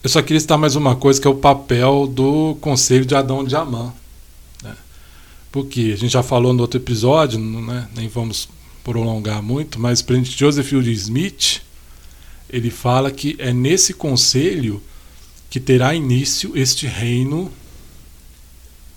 Eu 0.03 0.09
só 0.09 0.23
queria 0.23 0.41
citar 0.41 0.57
mais 0.57 0.75
uma 0.75 0.97
coisa 0.97 1.21
que 1.21 1.27
é 1.27 1.31
o 1.31 1.35
papel 1.35 2.07
do 2.07 2.57
Conselho 2.61 3.05
de 3.05 3.15
Adão 3.15 3.45
de 3.45 3.55
Amã. 3.55 3.93
Né? 4.63 4.75
Porque 5.51 5.93
a 5.93 5.97
gente 5.97 6.13
já 6.13 6.23
falou 6.23 6.53
no 6.53 6.63
outro 6.63 6.81
episódio, 6.81 7.39
né? 7.39 7.89
nem 7.95 8.09
vamos 8.09 8.49
prolongar 8.83 9.43
muito, 9.43 9.79
mas 9.79 10.01
o 10.01 10.05
presidente 10.05 10.39
Joseph 10.39 10.67
Fielding 10.67 10.93
Smith 10.93 11.63
ele 12.49 12.71
fala 12.71 13.11
que 13.11 13.35
é 13.39 13.53
nesse 13.53 13.95
conselho 13.95 14.83
que 15.49 15.59
terá 15.59 15.95
início 15.95 16.53
este 16.57 16.87
reino 16.87 17.51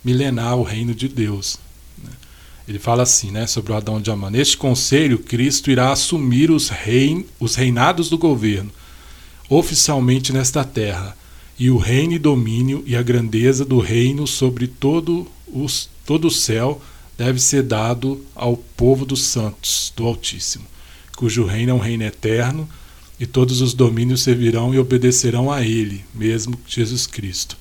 milenar, 0.06 0.56
o 0.56 0.64
reino 0.64 0.94
de 0.94 1.10
Deus. 1.10 1.58
Ele 2.68 2.80
fala 2.80 3.04
assim, 3.04 3.32
né, 3.32 3.46
sobre 3.46 3.72
o 3.72 3.76
Adão 3.76 4.00
de 4.00 4.10
Amã. 4.10 4.30
Neste 4.30 4.56
conselho, 4.58 5.20
Cristo 5.20 5.70
irá 5.70 5.92
assumir 5.92 6.50
os, 6.50 6.70
rein, 6.70 7.26
os 7.40 7.56
reinados 7.56 8.10
do 8.10 8.18
governo, 8.18 8.72
oficialmente 9.50 10.32
nesta 10.32 10.64
terra, 10.64 11.16
e 11.58 11.70
o 11.70 11.78
reino 11.78 12.14
e 12.14 12.20
domínio 12.20 12.84
e 12.86 12.96
a 12.96 13.04
grandeza 13.04 13.64
do 13.64 13.80
reino 13.80 14.28
sobre 14.28 14.68
todo, 14.68 15.28
os, 15.48 15.90
todo 16.06 16.28
o 16.28 16.32
céu 16.32 16.82
deve 17.18 17.40
ser 17.40 17.64
dado 17.64 18.26
ao 18.36 18.58
povo 18.58 19.06
dos 19.06 19.24
santos 19.24 19.94
do 19.96 20.06
Altíssimo, 20.06 20.66
cujo 21.16 21.46
reino 21.46 21.72
é 21.72 21.74
um 21.74 21.80
reino 21.80 22.04
eterno, 22.04 22.68
e 23.20 23.26
todos 23.26 23.62
os 23.62 23.74
domínios 23.74 24.24
servirão 24.24 24.74
e 24.74 24.80
obedecerão 24.80 25.50
a 25.52 25.64
ele, 25.64 26.04
mesmo 26.14 26.60
Jesus 26.68 27.08
Cristo. 27.08 27.58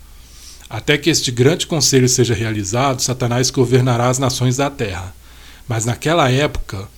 Até 0.74 0.98
que 0.98 1.08
este 1.08 1.30
grande 1.30 1.68
conselho 1.68 2.08
seja 2.08 2.34
realizado, 2.34 3.00
Satanás 3.00 3.48
governará 3.48 4.08
as 4.08 4.18
nações 4.18 4.56
da 4.56 4.68
terra. 4.68 5.14
Mas 5.68 5.84
naquela 5.84 6.28
época, 6.28 6.88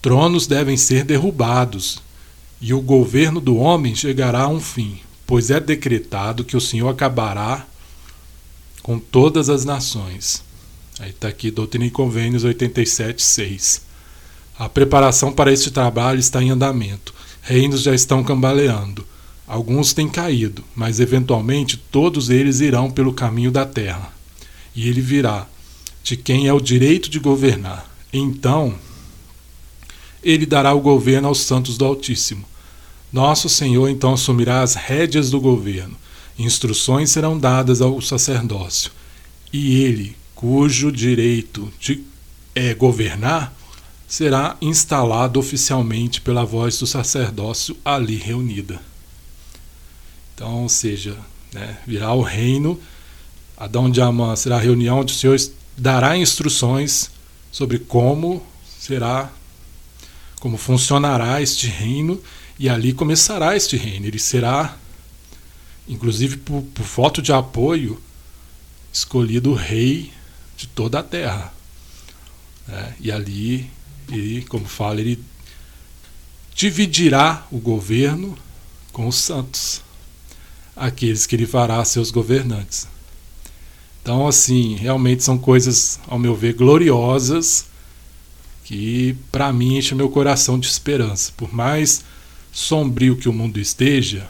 tronos 0.00 0.46
devem 0.46 0.76
ser 0.76 1.02
derrubados, 1.02 2.00
e 2.60 2.72
o 2.72 2.80
governo 2.80 3.40
do 3.40 3.56
homem 3.56 3.96
chegará 3.96 4.42
a 4.42 4.48
um 4.48 4.60
fim, 4.60 5.00
pois 5.26 5.50
é 5.50 5.58
decretado 5.58 6.44
que 6.44 6.56
o 6.56 6.60
Senhor 6.60 6.88
acabará 6.88 7.66
com 8.80 8.96
todas 8.96 9.50
as 9.50 9.64
nações. 9.64 10.44
Aí 11.00 11.10
está 11.10 11.26
aqui 11.26 11.50
Doutrina 11.50 11.86
e 11.86 11.90
Convênios 11.90 12.44
87.6. 12.44 13.80
A 14.56 14.68
preparação 14.68 15.32
para 15.32 15.52
este 15.52 15.72
trabalho 15.72 16.20
está 16.20 16.40
em 16.40 16.50
andamento. 16.50 17.12
Reinos 17.42 17.82
já 17.82 17.92
estão 17.92 18.22
cambaleando. 18.22 19.04
Alguns 19.46 19.92
têm 19.92 20.08
caído, 20.08 20.64
mas 20.74 20.98
eventualmente 20.98 21.76
todos 21.76 22.30
eles 22.30 22.60
irão 22.60 22.90
pelo 22.90 23.12
caminho 23.12 23.50
da 23.50 23.64
terra. 23.64 24.12
e 24.74 24.88
ele 24.88 25.00
virá, 25.00 25.46
de 26.02 26.16
quem 26.16 26.46
é 26.46 26.52
o 26.52 26.60
direito 26.60 27.08
de 27.08 27.18
governar. 27.18 27.88
Então, 28.12 28.74
ele 30.22 30.44
dará 30.44 30.74
o 30.74 30.80
governo 30.80 31.28
aos 31.28 31.40
santos 31.40 31.78
do 31.78 31.84
Altíssimo. 31.84 32.44
Nosso 33.12 33.48
Senhor 33.48 33.88
então 33.88 34.12
assumirá 34.12 34.62
as 34.62 34.74
rédeas 34.74 35.30
do 35.30 35.40
governo. 35.40 35.96
Instruções 36.38 37.10
serão 37.10 37.38
dadas 37.38 37.80
ao 37.80 38.00
sacerdócio. 38.02 38.90
E 39.52 39.82
ele, 39.82 40.14
cujo 40.34 40.92
direito 40.92 41.72
de 41.80 42.04
é, 42.54 42.74
governar, 42.74 43.54
será 44.06 44.56
instalado 44.60 45.40
oficialmente 45.40 46.20
pela 46.20 46.44
voz 46.44 46.78
do 46.78 46.86
sacerdócio 46.86 47.76
ali 47.84 48.16
reunida. 48.16 48.80
Então, 50.36 50.62
ou 50.62 50.68
seja, 50.68 51.16
né, 51.52 51.78
virá 51.84 52.12
o 52.12 52.22
reino, 52.22 52.80
Adão 53.56 53.90
de 53.90 54.00
Amã 54.00 54.36
será 54.36 54.56
a 54.56 54.60
reunião 54.60 55.00
onde 55.00 55.12
o 55.12 55.16
Senhor 55.16 55.36
dará 55.76 56.16
instruções 56.16 57.10
sobre 57.50 57.78
como 57.78 58.46
será 58.78 59.32
como 60.46 60.56
funcionará 60.56 61.42
este 61.42 61.66
reino, 61.66 62.22
e 62.58 62.68
ali 62.68 62.92
começará 62.92 63.56
este 63.56 63.76
reino. 63.76 64.06
Ele 64.06 64.18
será, 64.18 64.76
inclusive 65.88 66.36
por, 66.36 66.62
por 66.62 66.84
voto 66.84 67.20
de 67.20 67.32
apoio, 67.32 68.00
escolhido 68.92 69.54
rei 69.54 70.12
de 70.56 70.66
toda 70.66 71.00
a 71.00 71.02
terra. 71.02 71.52
É, 72.68 72.92
e 73.00 73.10
ali, 73.10 73.68
ele, 74.08 74.44
como 74.44 74.66
fala, 74.66 75.00
ele 75.00 75.22
dividirá 76.54 77.46
o 77.50 77.58
governo 77.58 78.38
com 78.92 79.06
os 79.08 79.16
santos, 79.16 79.82
aqueles 80.76 81.26
que 81.26 81.34
ele 81.34 81.46
fará 81.46 81.82
seus 81.84 82.10
governantes. 82.10 82.86
Então, 84.02 84.28
assim, 84.28 84.76
realmente 84.76 85.24
são 85.24 85.38
coisas, 85.38 85.98
ao 86.06 86.18
meu 86.18 86.36
ver, 86.36 86.52
gloriosas 86.52 87.66
que 88.62 89.16
para 89.30 89.52
mim 89.52 89.76
enche 89.76 89.94
meu 89.94 90.10
coração 90.10 90.58
de 90.58 90.66
esperança. 90.66 91.32
Por 91.36 91.52
mais 91.52 92.04
sombrio 92.52 93.16
que 93.16 93.28
o 93.28 93.32
mundo 93.32 93.58
esteja, 93.58 94.28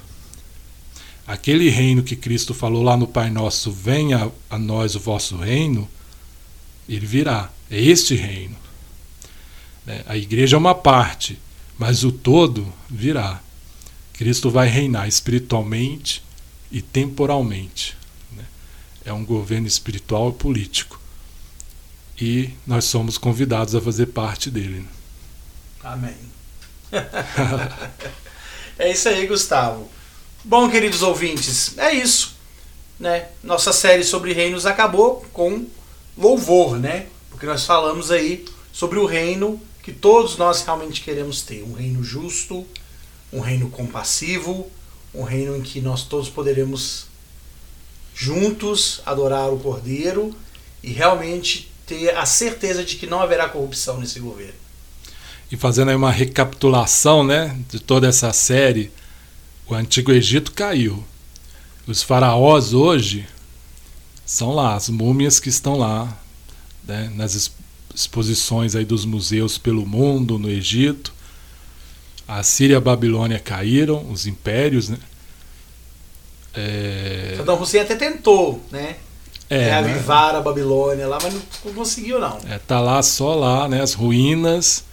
aquele 1.26 1.68
reino 1.68 2.02
que 2.02 2.14
Cristo 2.14 2.54
falou 2.54 2.82
lá 2.82 2.96
no 2.96 3.06
Pai 3.06 3.30
Nosso, 3.30 3.70
venha 3.70 4.30
a 4.48 4.58
nós 4.58 4.94
o 4.94 5.00
vosso 5.00 5.36
reino, 5.36 5.88
ele 6.88 7.06
virá. 7.06 7.50
É 7.70 7.80
este 7.80 8.14
reino. 8.14 8.56
Né? 9.84 10.02
A 10.06 10.16
igreja 10.16 10.56
é 10.56 10.58
uma 10.58 10.74
parte, 10.74 11.38
mas 11.78 12.04
o 12.04 12.12
todo 12.12 12.70
virá. 12.88 13.40
Cristo 14.12 14.50
vai 14.50 14.68
reinar 14.68 15.08
espiritualmente 15.08 16.22
e 16.70 16.82
temporalmente. 16.82 17.96
Né? 18.32 18.44
É 19.04 19.12
um 19.12 19.24
governo 19.24 19.66
espiritual 19.66 20.30
e 20.30 20.32
político 20.32 21.00
e 22.18 22.50
nós 22.66 22.84
somos 22.86 23.18
convidados 23.18 23.74
a 23.74 23.80
fazer 23.80 24.06
parte 24.06 24.50
dele. 24.50 24.86
Amém. 25.82 26.16
é 28.78 28.90
isso 28.90 29.08
aí, 29.08 29.26
Gustavo. 29.26 29.88
Bom, 30.44 30.70
queridos 30.70 31.02
ouvintes, 31.02 31.76
é 31.76 31.92
isso. 31.92 32.36
Né? 32.98 33.28
Nossa 33.42 33.72
série 33.72 34.04
sobre 34.04 34.32
reinos 34.32 34.64
acabou 34.64 35.26
com 35.32 35.66
louvor, 36.16 36.78
né? 36.78 37.06
Porque 37.30 37.44
nós 37.44 37.64
falamos 37.66 38.10
aí 38.10 38.44
sobre 38.72 38.98
o 38.98 39.04
reino 39.04 39.60
que 39.82 39.92
todos 39.92 40.36
nós 40.36 40.62
realmente 40.62 41.02
queremos 41.02 41.42
ter, 41.42 41.62
um 41.62 41.72
reino 41.72 42.02
justo, 42.02 42.66
um 43.32 43.40
reino 43.40 43.68
compassivo, 43.70 44.70
um 45.16 45.22
reino 45.22 45.56
em 45.56 45.62
que 45.62 45.80
nós 45.80 46.02
todos 46.02 46.28
poderemos 46.28 47.06
juntos 48.14 49.00
adorar 49.04 49.52
o 49.52 49.58
Cordeiro 49.58 50.34
e 50.82 50.92
realmente 50.92 51.72
ter 51.86 52.16
a 52.16 52.26
certeza 52.26 52.84
de 52.84 52.96
que 52.96 53.06
não 53.06 53.20
haverá 53.20 53.48
corrupção 53.48 53.98
nesse 53.98 54.20
governo. 54.20 54.54
E 55.50 55.56
fazendo 55.56 55.90
aí 55.90 55.96
uma 55.96 56.10
recapitulação 56.10 57.24
né, 57.24 57.58
de 57.68 57.78
toda 57.78 58.06
essa 58.06 58.32
série, 58.32 58.90
o 59.66 59.74
Antigo 59.74 60.12
Egito 60.12 60.52
caiu. 60.52 61.04
Os 61.86 62.02
faraós 62.02 62.74
hoje 62.74 63.26
são 64.24 64.52
lá, 64.52 64.74
as 64.74 64.88
múmias 64.88 65.38
que 65.38 65.48
estão 65.48 65.76
lá, 65.76 66.18
né, 66.86 67.12
nas 67.14 67.50
exposições 67.94 68.74
aí 68.74 68.84
dos 68.84 69.04
museus 69.04 69.56
pelo 69.56 69.86
mundo, 69.86 70.38
no 70.38 70.50
Egito. 70.50 71.14
A 72.26 72.42
Síria 72.42 72.74
e 72.74 72.76
a 72.76 72.80
Babilônia 72.80 73.38
caíram, 73.38 74.10
os 74.10 74.26
impérios, 74.26 74.88
né? 74.88 74.98
É... 76.54 77.34
Saddam 77.36 77.60
Hussein 77.60 77.82
até 77.82 77.94
tentou, 77.94 78.60
né? 78.70 78.96
é, 79.48 79.64
reavivar 79.64 80.32
né? 80.32 80.38
a 80.38 80.42
Babilônia 80.42 81.06
lá, 81.06 81.18
mas 81.22 81.34
não 81.34 81.74
conseguiu 81.74 82.18
não. 82.18 82.38
É, 82.48 82.58
tá 82.58 82.80
lá 82.80 83.02
só 83.02 83.34
lá, 83.34 83.68
né, 83.68 83.80
as 83.80 83.94
ruínas 83.94 84.84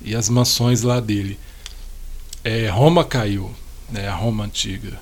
e 0.00 0.14
as 0.14 0.28
mansões 0.28 0.82
lá 0.82 1.00
dele. 1.00 1.38
É, 2.42 2.68
Roma 2.68 3.04
caiu, 3.04 3.54
né, 3.90 4.08
a 4.08 4.14
Roma 4.14 4.44
antiga. 4.44 4.98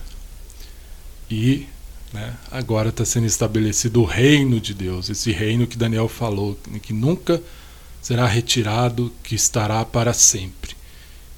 E 1.31 1.67
né, 2.13 2.35
agora 2.51 2.89
está 2.89 3.05
sendo 3.05 3.27
estabelecido 3.27 4.03
o 4.03 4.05
reino 4.05 4.61
de 4.61 4.75
Deus, 4.75 5.09
esse 5.09 5.31
reino 5.31 5.67
que 5.67 5.77
Daniel 5.77 6.09
falou, 6.09 6.59
que 6.83 6.93
nunca 6.93 7.41
será 8.03 8.27
retirado, 8.27 9.13
que 9.23 9.35
estará 9.35 9.85
para 9.85 10.13
sempre. 10.13 10.80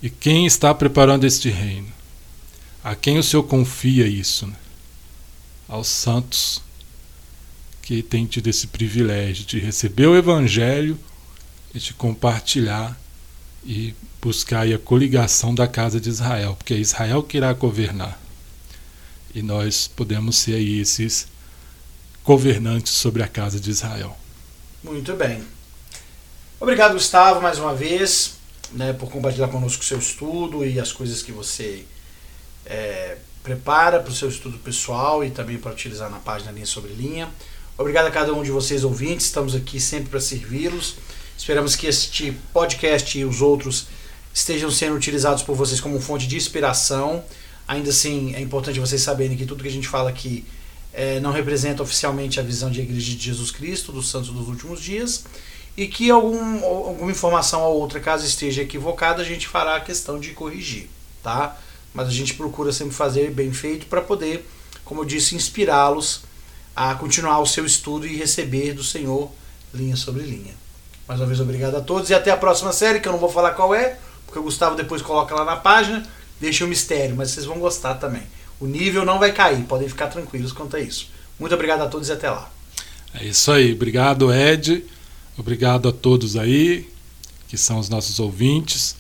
E 0.02 0.10
quem 0.10 0.46
está 0.46 0.74
preparando 0.74 1.24
este 1.24 1.48
reino? 1.48 1.86
A 2.82 2.96
quem 2.96 3.18
o 3.18 3.22
Senhor 3.22 3.44
confia 3.44 4.06
isso? 4.06 4.48
Né? 4.48 4.56
Aos 5.68 5.86
santos 5.86 6.60
que 7.80 8.02
tem 8.02 8.26
tido 8.26 8.48
esse 8.48 8.66
privilégio 8.66 9.44
de 9.44 9.60
receber 9.60 10.08
o 10.08 10.16
Evangelho 10.16 10.98
e 11.72 11.78
de 11.78 11.94
compartilhar 11.94 12.98
e 13.64 13.94
buscar 14.20 14.66
a 14.66 14.78
coligação 14.78 15.54
da 15.54 15.68
casa 15.68 16.00
de 16.00 16.08
Israel, 16.08 16.56
porque 16.56 16.74
é 16.74 16.78
Israel 16.78 17.22
que 17.22 17.36
irá 17.36 17.52
governar. 17.52 18.20
E 19.32 19.40
nós 19.40 19.86
podemos 19.86 20.36
ser 20.36 20.56
aí 20.56 20.80
esses 20.80 21.28
governantes 22.24 22.92
sobre 22.92 23.22
a 23.22 23.28
casa 23.28 23.58
de 23.60 23.70
Israel. 23.70 24.16
Muito 24.82 25.14
bem. 25.14 25.42
Obrigado, 26.60 26.94
Gustavo, 26.94 27.40
mais 27.40 27.58
uma 27.58 27.74
vez, 27.74 28.34
né, 28.74 28.92
por 28.92 29.10
compartilhar 29.10 29.48
conosco 29.48 29.82
o 29.82 29.84
seu 29.84 29.98
estudo 29.98 30.64
e 30.64 30.78
as 30.80 30.92
coisas 30.92 31.22
que 31.22 31.32
você 31.32 31.84
é, 32.66 33.16
prepara 33.42 34.00
para 34.00 34.10
o 34.10 34.14
seu 34.14 34.28
estudo 34.28 34.58
pessoal 34.58 35.24
e 35.24 35.30
também 35.30 35.58
para 35.58 35.72
utilizar 35.72 36.10
na 36.10 36.18
página 36.18 36.52
Linha 36.52 36.66
Sobre 36.66 36.92
Linha. 36.92 37.28
Obrigado 37.76 38.06
a 38.06 38.10
cada 38.10 38.32
um 38.32 38.42
de 38.42 38.50
vocês 38.50 38.84
ouvintes, 38.84 39.26
estamos 39.26 39.54
aqui 39.54 39.80
sempre 39.80 40.10
para 40.10 40.20
servi-los. 40.20 40.96
Esperamos 41.36 41.74
que 41.74 41.86
este 41.86 42.32
podcast 42.52 43.18
e 43.18 43.24
os 43.24 43.40
outros 43.40 43.86
estejam 44.32 44.70
sendo 44.70 44.94
utilizados 44.94 45.42
por 45.42 45.56
vocês 45.56 45.80
como 45.80 46.00
fonte 46.00 46.26
de 46.26 46.36
inspiração. 46.36 47.24
Ainda 47.66 47.90
assim, 47.90 48.34
é 48.34 48.40
importante 48.40 48.78
vocês 48.78 49.00
saberem 49.02 49.36
que 49.36 49.46
tudo 49.46 49.62
que 49.62 49.68
a 49.68 49.72
gente 49.72 49.88
fala 49.88 50.10
aqui 50.10 50.44
é, 50.92 51.18
não 51.20 51.32
representa 51.32 51.82
oficialmente 51.82 52.38
a 52.38 52.42
visão 52.42 52.70
de 52.70 52.80
Igreja 52.80 53.16
de 53.16 53.24
Jesus 53.24 53.50
Cristo, 53.50 53.92
dos 53.92 54.08
santos 54.10 54.30
dos 54.30 54.46
últimos 54.46 54.80
dias, 54.80 55.24
e 55.76 55.86
que 55.86 56.10
algum, 56.10 56.64
alguma 56.64 57.10
informação 57.10 57.62
ou 57.62 57.80
outra, 57.80 57.98
caso 58.00 58.26
esteja 58.26 58.62
equivocada, 58.62 59.22
a 59.22 59.24
gente 59.24 59.48
fará 59.48 59.76
a 59.76 59.80
questão 59.80 60.20
de 60.20 60.30
corrigir, 60.30 60.88
tá? 61.22 61.56
Mas 61.94 62.08
a 62.08 62.10
gente 62.10 62.34
procura 62.34 62.72
sempre 62.72 62.94
fazer 62.94 63.30
bem 63.30 63.52
feito 63.52 63.86
para 63.86 64.00
poder, 64.00 64.46
como 64.84 65.00
eu 65.00 65.04
disse, 65.04 65.34
inspirá-los 65.34 66.22
a 66.74 66.94
continuar 66.94 67.38
o 67.40 67.46
seu 67.46 67.64
estudo 67.64 68.06
e 68.06 68.16
receber 68.16 68.72
do 68.72 68.84
Senhor 68.84 69.30
linha 69.74 69.96
sobre 69.96 70.22
linha. 70.22 70.54
Mais 71.06 71.20
uma 71.20 71.26
vez, 71.26 71.40
obrigado 71.40 71.76
a 71.76 71.80
todos 71.80 72.10
e 72.10 72.14
até 72.14 72.30
a 72.30 72.36
próxima 72.36 72.72
série, 72.72 73.00
que 73.00 73.08
eu 73.08 73.12
não 73.12 73.18
vou 73.18 73.30
falar 73.30 73.52
qual 73.52 73.74
é, 73.74 73.98
porque 74.26 74.38
o 74.38 74.42
Gustavo 74.42 74.76
depois 74.76 75.02
coloca 75.02 75.34
lá 75.34 75.44
na 75.44 75.56
página, 75.56 76.06
deixa 76.40 76.64
o 76.64 76.66
um 76.66 76.70
mistério, 76.70 77.16
mas 77.16 77.30
vocês 77.30 77.44
vão 77.44 77.58
gostar 77.58 77.94
também. 77.94 78.22
O 78.60 78.66
nível 78.66 79.04
não 79.04 79.18
vai 79.18 79.32
cair, 79.32 79.64
podem 79.64 79.88
ficar 79.88 80.06
tranquilos 80.06 80.52
quanto 80.52 80.76
a 80.76 80.80
isso. 80.80 81.10
Muito 81.38 81.54
obrigado 81.54 81.82
a 81.82 81.86
todos 81.86 82.08
e 82.08 82.12
até 82.12 82.30
lá. 82.30 82.50
É 83.14 83.24
isso 83.24 83.50
aí, 83.50 83.72
obrigado 83.72 84.32
Ed, 84.32 84.84
obrigado 85.42 85.88
a 85.88 85.92
todos 85.92 86.36
aí, 86.36 86.88
que 87.48 87.58
são 87.58 87.78
os 87.78 87.88
nossos 87.88 88.18
ouvintes. 88.18 88.96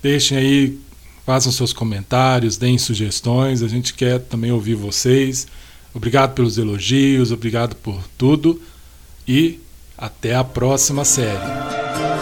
Deixem 0.00 0.38
aí, 0.38 0.78
façam 1.26 1.52
seus 1.52 1.72
comentários, 1.72 2.56
deem 2.56 2.78
sugestões, 2.78 3.62
a 3.62 3.68
gente 3.68 3.92
quer 3.92 4.20
também 4.20 4.50
ouvir 4.50 4.74
vocês. 4.74 5.46
Obrigado 5.92 6.34
pelos 6.34 6.56
elogios, 6.56 7.32
obrigado 7.32 7.74
por 7.76 8.02
tudo 8.16 8.60
e 9.28 9.60
até 9.98 10.34
a 10.34 10.44
próxima 10.44 11.04
série. 11.04 12.21